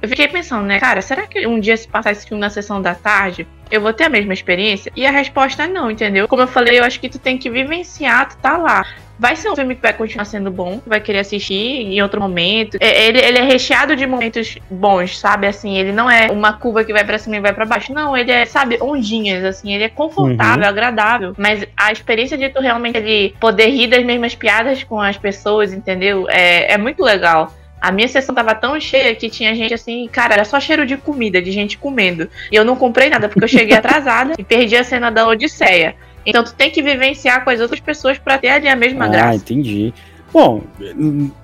[0.01, 2.81] eu fiquei pensando, né, cara, será que um dia se passar esse filme na sessão
[2.81, 4.91] da tarde, eu vou ter a mesma experiência?
[4.97, 6.27] E a resposta é não, entendeu?
[6.27, 8.87] Como eu falei, eu acho que tu tem que vivenciar, tu tá lá.
[9.23, 12.77] Vai ser um filme que vai continuar sendo bom, vai querer assistir em outro momento.
[12.81, 15.47] É, Ele, ele é recheado de momentos bons, sabe?
[15.47, 17.93] Assim, ele não é uma curva que vai pra cima e vai pra baixo.
[17.95, 21.35] Não, ele é, sabe, ondinhas, assim, ele é confortável, agradável.
[21.39, 25.73] Mas a experiência de tu realmente ele poder rir das mesmas piadas com as pessoas,
[25.73, 26.27] entendeu?
[26.29, 27.55] É, é muito legal.
[27.81, 30.97] A minha sessão tava tão cheia que tinha gente assim, cara, era só cheiro de
[30.97, 32.29] comida, de gente comendo.
[32.51, 35.95] E eu não comprei nada porque eu cheguei atrasada e perdi a cena da Odisseia.
[36.25, 39.09] Então tu tem que vivenciar com as outras pessoas pra ter ali a mesma Ah,
[39.09, 39.37] graça.
[39.37, 39.93] entendi.
[40.33, 40.63] Bom,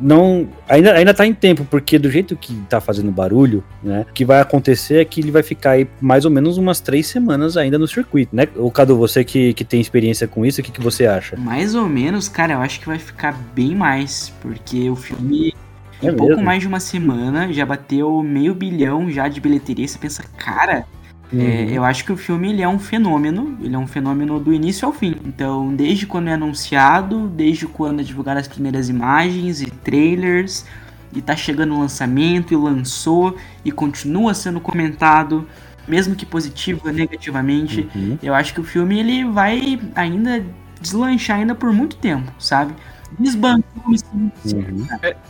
[0.01, 0.49] não.
[0.69, 4.07] Ainda, ainda tá em tempo, porque do jeito que tá fazendo barulho, né?
[4.09, 7.07] O que vai acontecer é que ele vai ficar aí mais ou menos umas três
[7.07, 8.49] semanas ainda no circuito, né?
[8.57, 11.37] O Cadu, você que, que tem experiência com isso, o que, que você acha?
[11.37, 15.55] Mais ou menos, cara, eu acho que vai ficar bem mais, porque o filme
[16.03, 16.45] em É pouco mesmo?
[16.45, 19.87] mais de uma semana já bateu meio bilhão já de bilheteria.
[19.87, 20.87] Você pensa, cara,
[21.33, 21.41] é, Uhum.
[21.71, 24.87] eu acho que o filme ele é um fenômeno, ele é um fenômeno do início
[24.87, 25.17] ao fim.
[25.25, 30.65] Então, desde quando é anunciado, desde quando é divulgaram as primeiras imagens e trailers,
[31.13, 35.47] e tá chegando o lançamento e lançou e continua sendo comentado,
[35.87, 37.89] mesmo que positivo ou negativamente.
[37.95, 38.19] Uhum.
[38.23, 40.45] Eu acho que o filme ele vai ainda
[40.81, 42.75] deslanchar ainda por muito tempo, sabe?
[43.19, 43.65] Desbancou.
[43.87, 44.87] Uhum.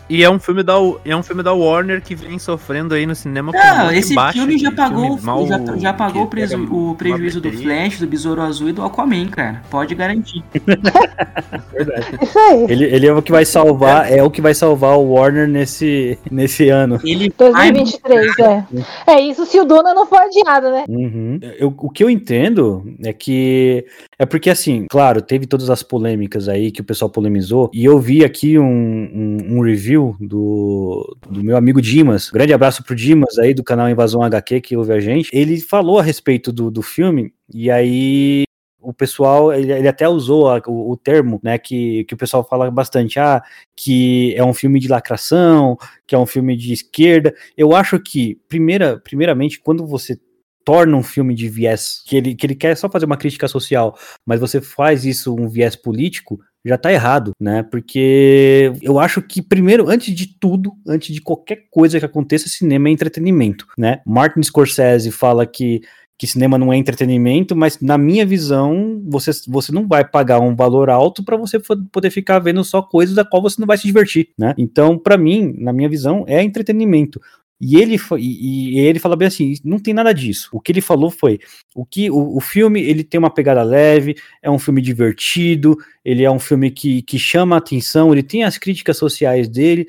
[0.08, 0.74] E é um filme da
[1.04, 4.38] é um filme da Warner que vem sofrendo aí no cinema com Não, esse baixa
[4.38, 7.52] filme já pagou, filme mal- já, já pagou preju- o prejuízo do.
[7.52, 9.62] Flash, do Besouro Azul e do Aquaman, cara.
[9.70, 10.42] Pode garantir.
[12.22, 12.66] Isso aí.
[12.68, 16.18] Ele, ele é o que vai salvar, é o que vai salvar o Warner nesse,
[16.30, 16.98] nesse ano.
[17.04, 18.64] Ele vai 2023, é.
[19.06, 20.84] É isso se o Duna não for adiado, né?
[20.88, 21.38] Uhum.
[21.58, 23.84] Eu- o que eu entendo é que
[24.18, 27.98] é porque assim, claro, teve todas as polêmicas aí que o pessoal polemizou, e eu
[27.98, 32.30] vi aqui um, um- um review do, do meu amigo Dimas.
[32.30, 35.30] Grande abraço pro Dimas aí do canal Invasão HQ que ouve a gente.
[35.32, 38.44] Ele falou a respeito do, do filme, e aí
[38.80, 42.46] o pessoal, ele, ele até usou a- o, o termo, né, que, que o pessoal
[42.48, 43.42] fala bastante, ah,
[43.76, 47.34] que é um filme de lacração, que é um filme de esquerda.
[47.56, 50.18] Eu acho que, primeira, primeiramente, quando você
[50.64, 53.96] torna um filme de viés, que ele, que ele quer só fazer uma crítica social,
[54.24, 57.62] mas você faz isso um viés político, já tá errado, né?
[57.62, 62.88] Porque eu acho que, primeiro, antes de tudo, antes de qualquer coisa que aconteça, cinema
[62.88, 64.00] é entretenimento, né?
[64.06, 65.80] Martin Scorsese fala que
[66.18, 70.56] que cinema não é entretenimento, mas na minha visão, você, você não vai pagar um
[70.56, 71.60] valor alto para você
[71.92, 74.52] poder ficar vendo só coisas da qual você não vai se divertir, né?
[74.58, 77.20] Então, para mim, na minha visão, é entretenimento.
[77.60, 80.48] E ele, e, e ele fala bem assim, não tem nada disso.
[80.52, 81.40] O que ele falou foi,
[81.74, 86.22] o que o, o filme ele tem uma pegada leve, é um filme divertido, ele
[86.22, 89.86] é um filme que, que chama a atenção, ele tem as críticas sociais dele,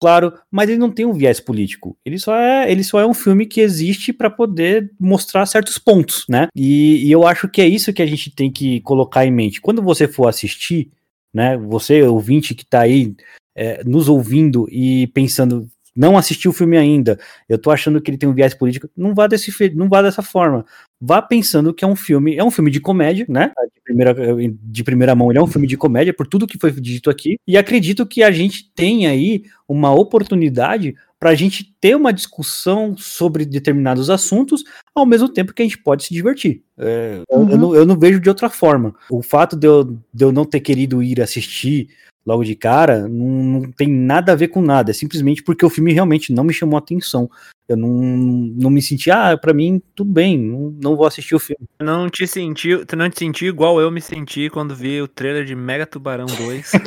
[0.00, 1.96] claro, mas ele não tem um viés político.
[2.04, 6.24] Ele só é, ele só é um filme que existe para poder mostrar certos pontos,
[6.28, 6.48] né?
[6.56, 9.60] E, e eu acho que é isso que a gente tem que colocar em mente.
[9.60, 10.90] Quando você for assistir,
[11.32, 11.56] né?
[11.56, 13.14] Você ouvinte que tá aí
[13.54, 17.18] é, nos ouvindo e pensando não assistiu o filme ainda,
[17.48, 20.22] eu tô achando que ele tem um viés político, não vá desse não vá dessa
[20.22, 20.64] forma.
[21.00, 23.52] Vá pensando que é um filme, é um filme de comédia, né?
[23.74, 24.14] De primeira,
[24.62, 27.36] de primeira mão, ele é um filme de comédia por tudo que foi dito aqui,
[27.46, 32.96] e acredito que a gente tem aí uma oportunidade para a gente ter uma discussão
[32.96, 34.64] sobre determinados assuntos,
[34.94, 36.62] ao mesmo tempo que a gente pode se divertir.
[36.76, 37.56] É, eu- eu, Uhum.
[37.56, 38.92] não, eu não vejo de outra forma.
[39.10, 41.88] O fato de eu, de eu não ter querido ir assistir
[42.24, 44.90] logo de cara não, não tem nada a ver com nada.
[44.90, 47.30] É simplesmente porque o filme realmente não me chamou a atenção.
[47.72, 51.38] Eu não, não me senti, ah, pra mim, tudo bem, não, não vou assistir o
[51.38, 51.66] filme.
[51.80, 55.44] Não te sentiu, tu não te sentiu igual eu me senti quando vi o trailer
[55.44, 56.72] de Mega Tubarão 2.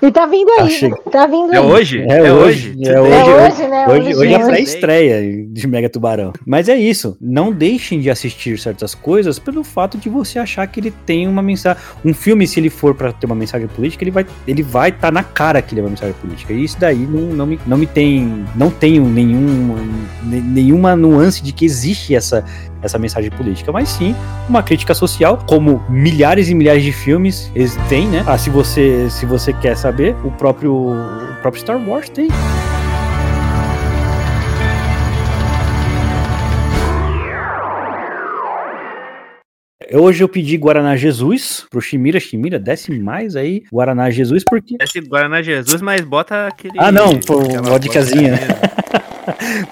[0.00, 0.96] E tá vindo aí, Achei- né?
[1.10, 1.64] tá vindo é aí.
[1.64, 2.00] hoje?
[2.08, 3.86] É hoje, é É hoje, hoje, né?
[3.88, 4.46] Hoje, hoje é a hoje.
[4.48, 6.32] pré-estreia de Mega Tubarão.
[6.46, 7.16] Mas é isso.
[7.20, 11.42] Não deixem de assistir certas coisas pelo fato de você achar que ele tem uma
[11.42, 11.82] mensagem.
[12.04, 15.10] Um filme, se ele for pra ter uma mensagem política, ele vai ele vai estar
[15.10, 16.52] na cara que ele é uma mensagem política.
[16.52, 18.44] E isso daí não, não, me, não me tem.
[18.54, 19.76] Não tenho nenhum,
[20.22, 22.44] ne- nenhuma nuance de que existe essa,
[22.82, 24.14] essa mensagem política, mas sim
[24.48, 28.24] uma crítica social, como milhares e milhares de filmes eles têm, né?
[28.26, 32.28] Ah, se você, se você quer saber, o próprio, o próprio Star Wars tem.
[39.92, 42.20] Hoje eu pedi Guaraná Jesus pro Chimira.
[42.20, 44.76] Chimira, desce mais aí Guaraná Jesus, porque.
[44.80, 46.74] Esse Guaraná Jesus, mas bota aquele.
[46.78, 48.32] Ah, não, pô, vodkazinha.
[48.32, 48.38] vodkazinha.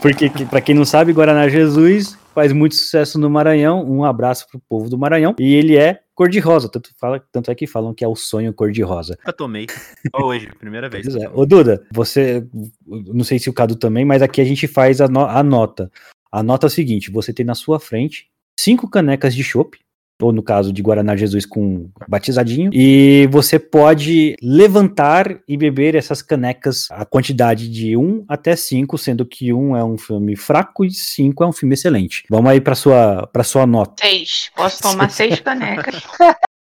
[0.02, 3.82] Porque, que- pra quem não sabe, Guaraná Jesus faz muito sucesso no Maranhão.
[3.90, 5.34] Um abraço pro povo do Maranhão.
[5.40, 6.68] E ele é cor-de-rosa.
[6.68, 9.16] Tanto, fala, tanto é que falam que é o sonho cor-de-rosa.
[9.18, 9.66] Nunca tomei.
[10.14, 11.06] Só hoje, primeira vez.
[11.06, 11.30] Pois é.
[11.32, 12.46] Ô, Duda, você.
[12.86, 15.90] Não sei se o Cadu também, mas aqui a gente faz a, no- a nota.
[16.30, 18.26] A nota é o seguinte: você tem na sua frente
[18.60, 19.78] cinco canecas de chopp.
[20.20, 22.70] Ou no caso de Guaraná Jesus com batizadinho.
[22.72, 29.26] E você pode levantar e beber essas canecas a quantidade de 1 até 5, sendo
[29.26, 32.24] que 1 é um filme fraco e 5 é um filme excelente.
[32.30, 33.94] Vamos aí para sua, pra sua nota.
[34.00, 34.50] Seis.
[34.56, 36.02] Posso tomar seis canecas.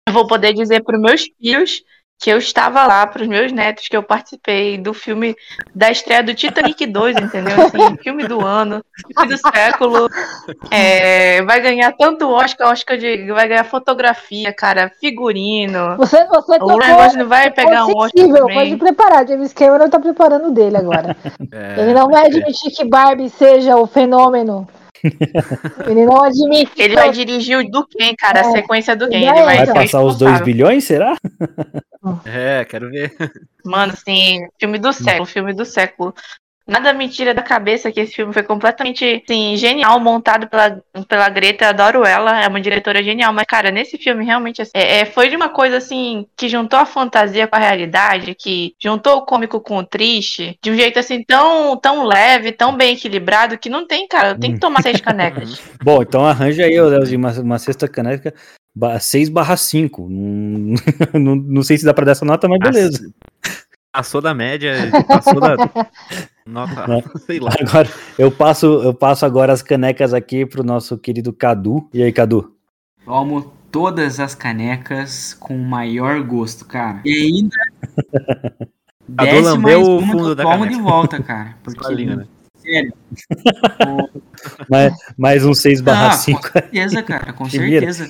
[0.08, 1.84] Eu vou poder dizer para meus filhos
[2.20, 5.38] que eu estava lá, para os meus netos, que eu participei do filme
[5.74, 7.56] da estreia do Titanic 2, entendeu?
[7.62, 10.10] Assim, filme do ano, filme do século.
[10.70, 13.32] É, vai ganhar tanto Oscar, Oscar de.
[13.32, 15.96] Vai ganhar fotografia, cara, figurino.
[15.96, 18.54] Você, você O Ryan Gosling vai pegar um Oscar também.
[18.54, 19.26] pode preparar.
[19.26, 21.16] James Cameron tá preparando dele agora.
[21.52, 24.68] É, Ele não vai admitir que Barbie seja o fenômeno.
[25.88, 26.72] Ele não admite.
[26.82, 28.42] Ele vai dirigir o do quem, cara?
[28.42, 28.52] A É.
[28.52, 29.26] sequência do quem?
[29.26, 30.46] Vai Ele vai, Vai ser passar os 2 responsável.
[30.46, 31.16] bilhões, será?
[32.26, 33.14] É, quero ver.
[33.66, 36.14] Mano, assim, filme do século, filme do século.
[36.70, 41.30] Nada me tira da cabeça que esse filme foi completamente, assim, genial, montado pela, pela
[41.30, 41.66] Greta.
[41.66, 43.34] Eu adoro ela, é uma diretora genial.
[43.34, 46.78] Mas, cara, nesse filme, realmente, assim, é, é, foi de uma coisa, assim, que juntou
[46.80, 51.00] a fantasia com a realidade, que juntou o cômico com o triste, de um jeito,
[51.00, 54.38] assim, tão, tão leve, tão bem equilibrado, que não tem, cara.
[54.38, 55.60] Tem que tomar seis canecas.
[55.84, 58.34] Bom, então arranja aí, Leozinho, uma, uma sexta caneca
[59.00, 60.08] 6 barra 5.
[60.10, 60.76] Não,
[61.20, 63.12] não, não sei se dá pra dar essa nota, mas beleza.
[63.92, 64.74] Passou da média,
[65.08, 65.56] passou da.
[66.50, 67.04] Nota, Né?
[67.26, 67.52] sei lá.
[67.60, 71.88] Agora, eu passo, eu passo agora as canecas aqui pro nosso querido Cadu.
[71.94, 72.54] E aí, Cadu?
[73.06, 77.02] Tomo todas as canecas com o maior gosto, cara.
[77.06, 77.56] E ainda.
[79.18, 80.76] Cadu desce lambeu mais o fundo da tomo caneca.
[80.76, 81.56] de volta, cara.
[81.64, 82.28] Porque, Sua linha, né?
[82.70, 82.94] Sério.
[84.70, 86.42] Mais, mais um 6 barra Ah, 5.
[86.42, 88.10] Com certeza, cara, com certeza.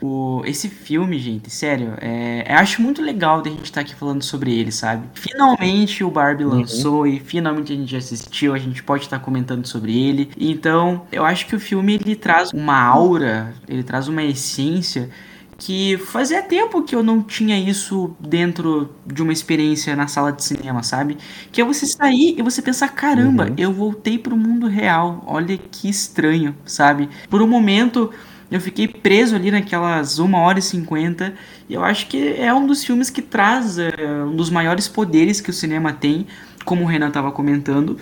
[0.00, 4.22] O, esse filme, gente, sério, é, eu acho muito legal da gente estar aqui falando
[4.22, 5.06] sobre ele, sabe?
[5.14, 6.60] Finalmente o Barbie Uhum.
[6.60, 10.30] lançou e finalmente a gente assistiu, a gente pode estar comentando sobre ele.
[10.38, 15.10] Então, eu acho que o filme ele traz uma aura, ele traz uma essência
[15.58, 20.44] que fazia tempo que eu não tinha isso dentro de uma experiência na sala de
[20.44, 21.16] cinema, sabe?
[21.50, 23.54] Que é você sair e você pensar, caramba, Uhum.
[23.56, 25.24] eu voltei pro mundo real.
[25.26, 27.08] Olha que estranho, sabe?
[27.30, 28.10] Por um momento
[28.50, 31.34] eu fiquei preso ali naquelas 1 hora e 50.
[31.68, 33.92] E eu acho que é um dos filmes que traz é,
[34.24, 36.26] um dos maiores poderes que o cinema tem,
[36.64, 37.98] como o Renan estava comentando,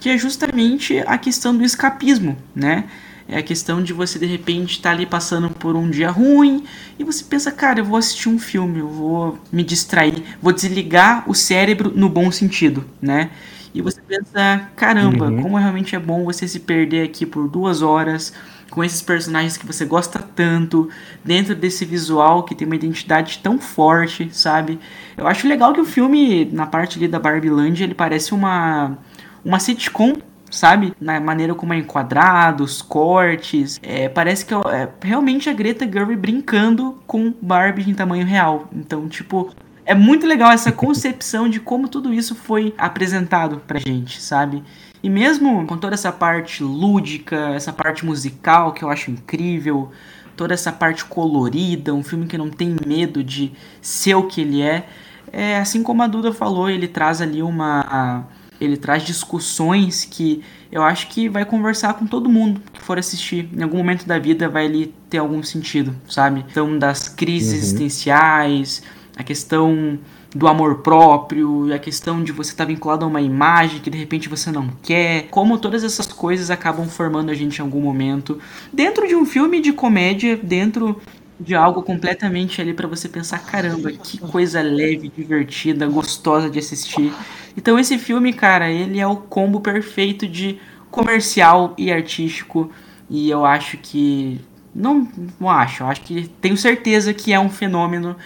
[0.00, 2.84] que é justamente a questão do escapismo, né?
[3.28, 6.64] É a questão de você de repente estar ali passando por um dia ruim
[6.98, 11.28] e você pensa, cara, eu vou assistir um filme, eu vou me distrair, vou desligar
[11.28, 13.30] o cérebro no bom sentido, né?
[13.74, 15.42] E você pensa, caramba, Uhum.
[15.42, 18.32] como realmente é bom você se perder aqui por duas horas
[18.70, 20.88] com esses personagens que você gosta tanto,
[21.24, 24.78] dentro desse visual que tem uma identidade tão forte, sabe?
[25.16, 28.98] Eu acho legal que o filme, na parte ali da Barbilândia, ele parece uma,
[29.44, 30.14] uma sitcom,
[30.50, 30.94] sabe?
[31.00, 33.80] Na maneira como é enquadrado, os cortes.
[33.82, 38.68] É, parece que é, é realmente a Greta Gerwig brincando com Barbie em tamanho real.
[38.72, 39.50] Então, tipo,
[39.84, 44.62] é muito legal essa concepção de como tudo isso foi apresentado pra gente, sabe?
[45.02, 49.90] E mesmo com toda essa parte lúdica, essa parte musical que eu acho incrível,
[50.36, 54.62] toda essa parte colorida, um filme que não tem medo de ser o que ele
[54.62, 54.86] é,
[55.32, 58.26] é assim como a Duda falou, ele traz ali uma
[58.60, 63.48] ele traz discussões que eu acho que vai conversar com todo mundo que for assistir.
[63.56, 66.44] Em algum momento da vida vai ali ter algum sentido, sabe?
[66.50, 67.58] Então, das crises Uhum.
[67.58, 68.82] existenciais,
[69.16, 69.98] a questão
[70.34, 74.28] do amor próprio, a questão de você estar vinculado a uma imagem que de repente
[74.28, 78.38] você não quer, como todas essas coisas acabam formando a gente em algum momento,
[78.70, 81.00] dentro de um filme de comédia, dentro
[81.38, 87.12] de algo completamente ali pra você pensar, caramba, que coisa leve, divertida, gostosa de assistir.
[87.56, 90.58] Então esse filme, cara, ele é o combo perfeito de
[90.90, 92.70] comercial e artístico,
[93.08, 94.40] e eu acho que
[94.74, 95.08] não,
[95.38, 98.16] não acho, eu acho que tenho certeza que é um fenômeno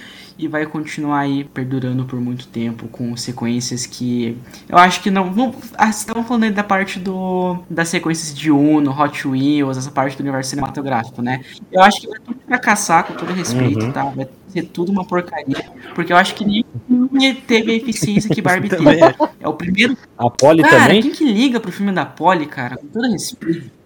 [0.44, 4.36] e vai continuar aí perdurando por muito tempo com sequências que
[4.68, 8.34] eu acho que não, não ah, vocês estavam falando aí da parte do das sequências
[8.34, 11.40] de Uno, Hot Wheels, essa parte do universo cinematográfico, né?
[11.70, 13.92] Eu acho que vai tudo fracassar com todo respeito, Uhum.
[13.92, 14.04] tá?
[14.04, 16.44] Vai ser tudo uma porcaria, porque eu acho que
[16.88, 18.82] filme teve a eficiência que Barbie teve.
[18.84, 19.00] Também
[19.40, 21.02] É o primeiro A Polly também?
[21.02, 22.76] quem que liga pro filme da Polly, cara?
[22.76, 23.79] Com todo respeito.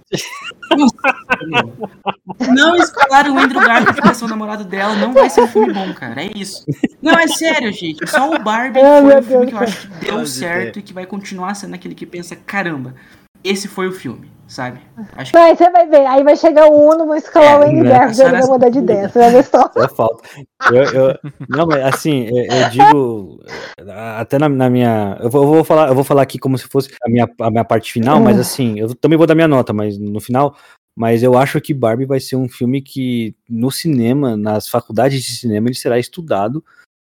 [2.54, 5.72] Não escalar o Andrew Garfield pra ser o namorado dela não vai ser um filme
[5.72, 6.22] bom, cara.
[6.22, 6.64] É isso.
[7.00, 8.06] Não, é sério, gente.
[8.08, 10.80] Só o Barbie Ai, foi o filme Deus que eu acho que deu certo ter.
[10.80, 12.94] e que vai continuar sendo aquele que pensa, caramba,
[13.44, 14.80] esse foi o filme, sabe?
[15.12, 16.06] Acho que Vai, você vai ver.
[16.06, 17.84] Aí vai chegar o Uno, vou escalar É, o?
[17.84, 19.08] Garfield, ele vai mudar de ideia.
[19.08, 19.70] Você vai ver só.
[19.72, 20.28] Só falta.
[20.72, 21.18] Eu, eu-
[21.48, 23.40] não, mas assim, eu, eu digo,
[24.16, 25.18] até na, na minha.
[25.20, 27.50] Eu vou, eu vou falar, eu vou falar aqui como se fosse a minha, a
[27.50, 30.56] minha parte final, mas assim, eu também vou dar minha nota, mas no final.
[30.96, 35.32] Mas eu acho que Barbie vai ser um filme que no cinema, nas faculdades de
[35.32, 36.64] cinema, ele será estudado,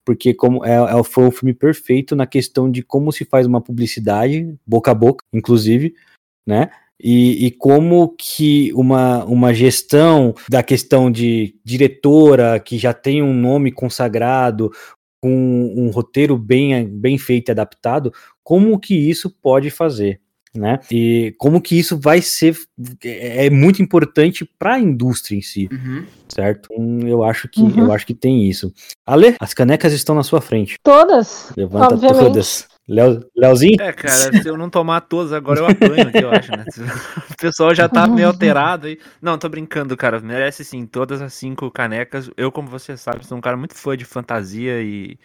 [0.07, 3.61] porque como é, é- foi um filme perfeito na questão de como se faz uma
[3.61, 5.95] publicidade, boca a boca, inclusive,
[6.47, 6.71] né?
[7.05, 13.35] E, e como que uma, uma gestão da questão de diretora, que já tem um
[13.35, 14.71] nome consagrado,
[15.21, 18.13] com um roteiro bem, bem feito e adaptado,
[18.43, 20.21] como que isso pode fazer,
[20.55, 20.79] né?
[20.91, 22.57] E como que isso vai ser
[23.05, 26.05] é é muito importante para a indústria em si, Uhum.
[26.29, 26.69] certo?
[26.77, 27.79] Hum, Eu acho que Uhum.
[27.87, 28.73] eu acho que tem isso.
[29.07, 30.75] Ale, as canecas estão na sua frente.
[30.83, 31.53] Todas.
[31.57, 32.19] Levanta Obviamente.
[32.21, 32.67] todas.
[32.89, 33.79] Léo, Leozinho?
[33.79, 36.67] É, cara, se eu não tomar todas agora, eu apanho aqui, eu acho, né?
[37.31, 38.99] O pessoal já tá meio alterado aí.
[39.21, 40.21] Não, tô brincando, cara.
[40.21, 42.31] Merece sim todas as cinco canecas.
[42.37, 45.19] Eu, como você sabe, sou um cara muito fã de fantasia e,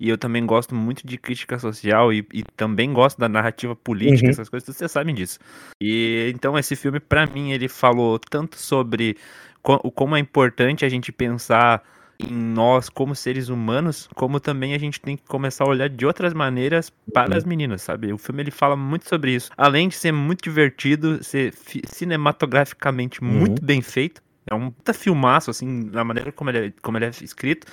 [0.00, 4.30] E eu também gosto muito de crítica social e, e também gosto da narrativa política,
[4.30, 4.32] Uhum.
[4.32, 5.38] essas coisas, vocês sabem disso.
[5.80, 9.16] E então esse filme, pra mim, ele falou tanto sobre
[9.62, 11.82] co- o como é importante a gente pensar
[12.20, 16.04] em nós como seres humanos, como também a gente tem que começar a olhar de
[16.04, 18.12] outras maneiras para as meninas, sabe?
[18.12, 19.50] O filme ele fala muito sobre isso.
[19.56, 24.22] Além de ser muito divertido, ser fi- cinematograficamente muito bem feito.
[24.50, 27.66] É um puta filmaço, assim, na maneira como ele é, como ele é escrito.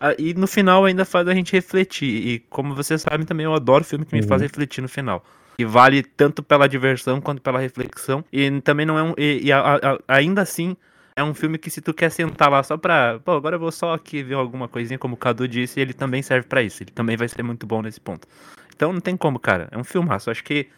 [0.00, 2.26] Ah, e no final ainda faz a gente refletir.
[2.26, 4.46] E como vocês sabem também, eu adoro filme que me faz Uhum.
[4.46, 5.24] refletir no final.
[5.58, 8.24] E vale tanto pela diversão quanto pela reflexão.
[8.32, 9.12] E também não é um.
[9.18, 10.76] E, e a- a- ainda assim,
[11.20, 13.20] é um filme que se tu quer sentar lá só pra.
[13.20, 16.22] Pô, agora eu vou só aqui ver alguma coisinha, como o Cadu disse, ele também
[16.22, 16.82] serve pra isso.
[16.82, 18.26] Ele também vai ser muito bom nesse ponto.
[18.74, 19.68] Então não tem como, cara.
[19.70, 20.30] É um filmaço.
[20.30, 20.68] Acho que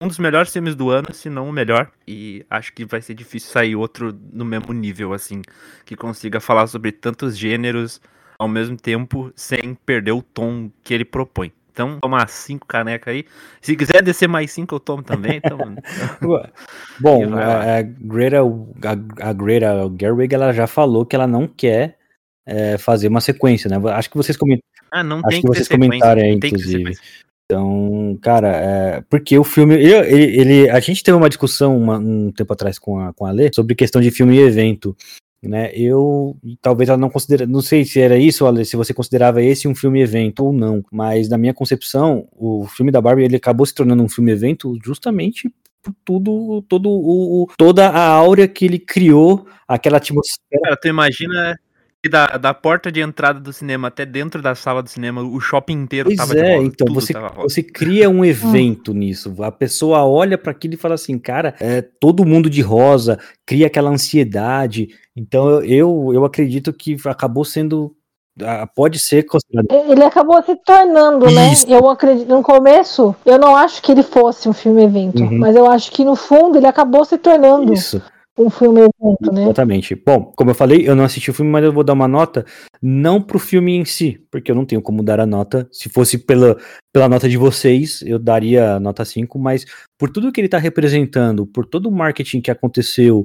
[0.00, 1.90] um dos melhores filmes do ano, se não o melhor.
[2.06, 5.42] E acho que vai ser difícil sair outro no mesmo nível, assim,
[5.84, 8.00] que consiga falar sobre tantos gêneros
[8.38, 11.52] ao mesmo tempo, sem perder o tom que ele propõe.
[11.78, 13.24] Então, tomar cinco canecas aí.
[13.60, 15.40] Se quiser descer mais cinco, eu tomo também.
[15.44, 15.58] Então,
[16.98, 19.68] Bom, a, a Greta, a, a Greta
[20.00, 21.96] Gerwig, ela já falou que ela não quer
[22.44, 23.76] é, fazer uma sequência, né?
[23.92, 24.64] Acho que vocês comentaram.
[24.90, 26.96] ah, não Acho tem que que, vocês comentaram aí, inclusive.
[27.44, 29.74] Então, cara, é, porque o filme.
[29.76, 33.24] Ele, ele- ele- a gente teve uma discussão uma- um tempo atrás com a, com
[33.24, 34.96] a Lê sobre questão de filme e evento.
[35.42, 35.70] Né?
[35.72, 39.68] Eu talvez ela não considera, não sei se era isso, Ale, se você considerava esse
[39.68, 43.64] um filme evento ou não, mas na minha concepção, o filme da Barbie ele acabou
[43.64, 48.78] se tornando um filme evento justamente por tudo, todo o, toda a áurea que ele
[48.78, 50.60] criou, aquela atmosfera.
[50.62, 51.58] Cara, tu imagina
[52.06, 55.72] da, da porta de entrada do cinema até dentro da sala do cinema, o shopping
[55.82, 56.66] inteiro Pois tava de é, rosa.
[56.66, 59.34] então você, você cria um evento nisso.
[59.42, 63.66] A pessoa olha para aquilo e fala assim, cara, é todo mundo de rosa, cria
[63.66, 64.88] aquela ansiedade.
[65.16, 67.92] Então eu, eu, acredito que acabou sendo.
[68.42, 69.90] ah, Pode ser considerado.
[69.90, 71.52] Ele acabou se tornando, né?
[71.52, 71.66] Isso.
[71.68, 75.38] Eu acredito, no começo, eu não acho que ele fosse um filme evento, Uhum.
[75.38, 78.00] mas eu acho que no fundo ele acabou se tornando Isso,
[78.38, 79.42] um filme evento, né?
[79.42, 79.94] exatamente.
[79.94, 82.46] Bom, como eu falei, eu não assisti o filme, mas eu vou dar uma nota,
[82.80, 85.68] não pro filme em si, porque eu não tenho como dar a nota.
[85.72, 86.56] Se fosse pela,
[86.92, 89.64] pela nota de vocês, eu daria nota 5, mas
[89.98, 93.24] por tudo que ele tá representando, por todo o marketing que aconteceu,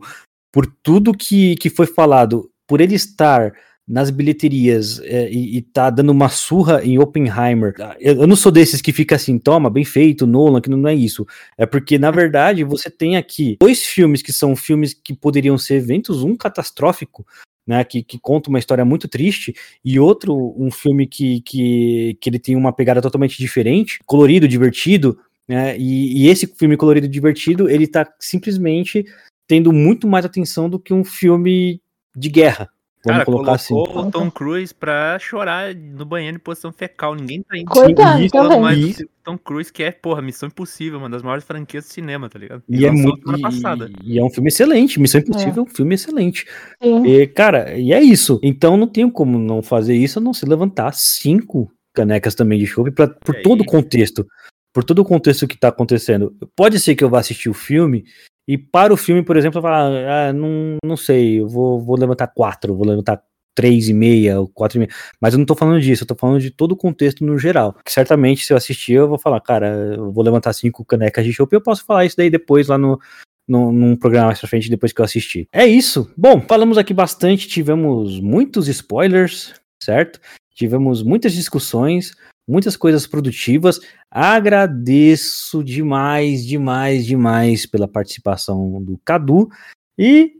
[0.52, 3.54] por tudo que, que foi falado, por ele estar
[3.88, 7.74] nas bilheterias é, e, e tá dando uma surra em Oppenheimer.
[8.00, 10.90] Eu, eu não sou desses que fica assim, toma, bem feito, Nolan, que não, não
[10.90, 11.26] é isso.
[11.58, 15.76] É porque, na verdade, você tem aqui dois filmes que são filmes que poderiam ser
[15.76, 17.26] eventos, um catastrófico,
[17.68, 19.54] né, que, que conta uma história muito triste,
[19.84, 25.18] e outro, um filme que, que, que ele tem uma pegada totalmente diferente, colorido, divertido,
[25.48, 29.06] né, e, e esse filme colorido divertido, ele tá simplesmente
[29.48, 31.82] tendo muito mais atenção do que um filme
[32.16, 32.70] de guerra.
[33.06, 33.74] Vamos Cara, colocar assim.
[33.74, 37.14] o Tom Cruise pra chorar no banheiro em posição fecal.
[37.16, 37.66] Ninguém tá indo.
[37.70, 39.04] Coitado, do Isso.
[39.26, 42.64] Tom Cruise, que é, porra, Missão Impossível, uma das maiores franquias de cinema, tá ligado?
[42.70, 43.26] E é lançou muito.
[43.26, 43.92] semana passada.
[44.02, 45.00] E, e é um filme excelente.
[45.02, 46.46] Missão Impossível é um filme excelente.
[46.82, 47.06] Sim.
[47.06, 48.40] E, cara, e é isso.
[48.42, 52.66] Então não tenho como não fazer isso, a não se levantar cinco canecas também de
[52.66, 54.26] chopp pra- por É todo o contexto.
[54.74, 56.34] Por todo o contexto que tá acontecendo.
[56.56, 58.06] Pode ser que eu vá assistir o filme
[58.48, 61.98] e para o filme, por exemplo, eu falar, ah, não, não sei, eu vou, vou
[61.98, 63.22] levantar quatro, vou levantar
[63.56, 64.92] três e meia, ou quatro e meia.
[65.22, 67.76] Mas eu não tô falando disso, eu tô falando de todo o contexto no geral.
[67.86, 71.34] Que certamente, se eu assistir, eu vou falar, cara, eu vou levantar cinco canecas de
[71.34, 73.00] chopp eu posso falar isso daí depois lá no,
[73.48, 75.48] no, num programa mais pra frente depois que eu assistir.
[75.52, 76.12] É isso.
[76.18, 80.20] Bom, falamos aqui bastante, tivemos muitos spoilers, certo?
[80.56, 82.14] Tivemos muitas discussões,
[82.48, 83.80] muitas coisas produtivas.
[84.10, 89.50] Agradeço demais, demais, demais pela participação do Cadu
[89.98, 90.34] e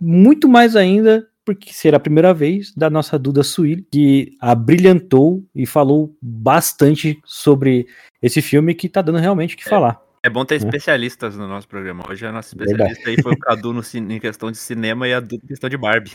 [0.00, 5.64] muito mais ainda porque será a primeira vez da nossa Duda Suíli, que abrilhantou e
[5.64, 7.86] falou bastante sobre
[8.20, 9.98] esse filme que tá dando realmente o que falar.
[10.22, 10.66] É bom ter Né?
[10.66, 12.04] especialistas no nosso programa.
[12.06, 12.92] Hoje a nossa Verdade.
[12.92, 13.82] especialista aí foi o Cadu no
[14.12, 16.10] em questão de cinema e a Duda em questão de Barbie.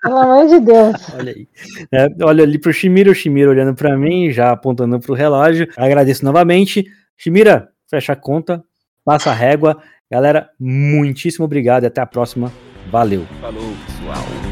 [0.03, 0.95] Pelo amor de Deus.
[1.17, 1.47] Olha aí.
[1.91, 5.67] É, olha ali pro Shimira, o Shimira olhando pra mim, já apontando pro relógio.
[5.75, 6.85] Agradeço novamente.
[7.17, 8.63] Shimira, fecha a conta,
[9.03, 9.81] passa a régua.
[10.11, 12.51] Galera, muitíssimo obrigado e até a próxima.
[12.91, 13.25] Valeu.
[13.41, 14.46] Falou, pessoal.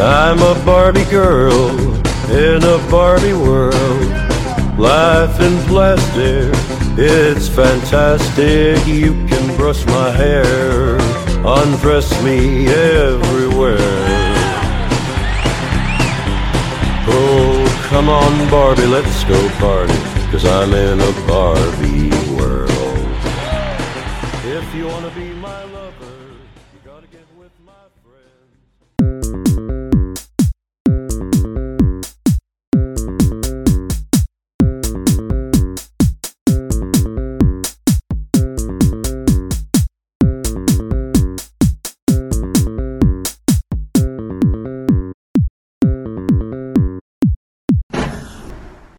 [0.00, 1.80] I'm a Barbie girl
[2.30, 3.74] in a Barbie world.
[4.78, 6.54] Life in plastic,
[6.96, 8.86] it's fantastic.
[8.86, 10.98] You can brush my hair,
[11.44, 13.76] undress me everywhere.
[17.10, 19.98] Oh, come on, Barbie, let's go party.
[20.30, 22.68] Cause I'm in a Barbie world.
[24.44, 25.27] If you wanna be.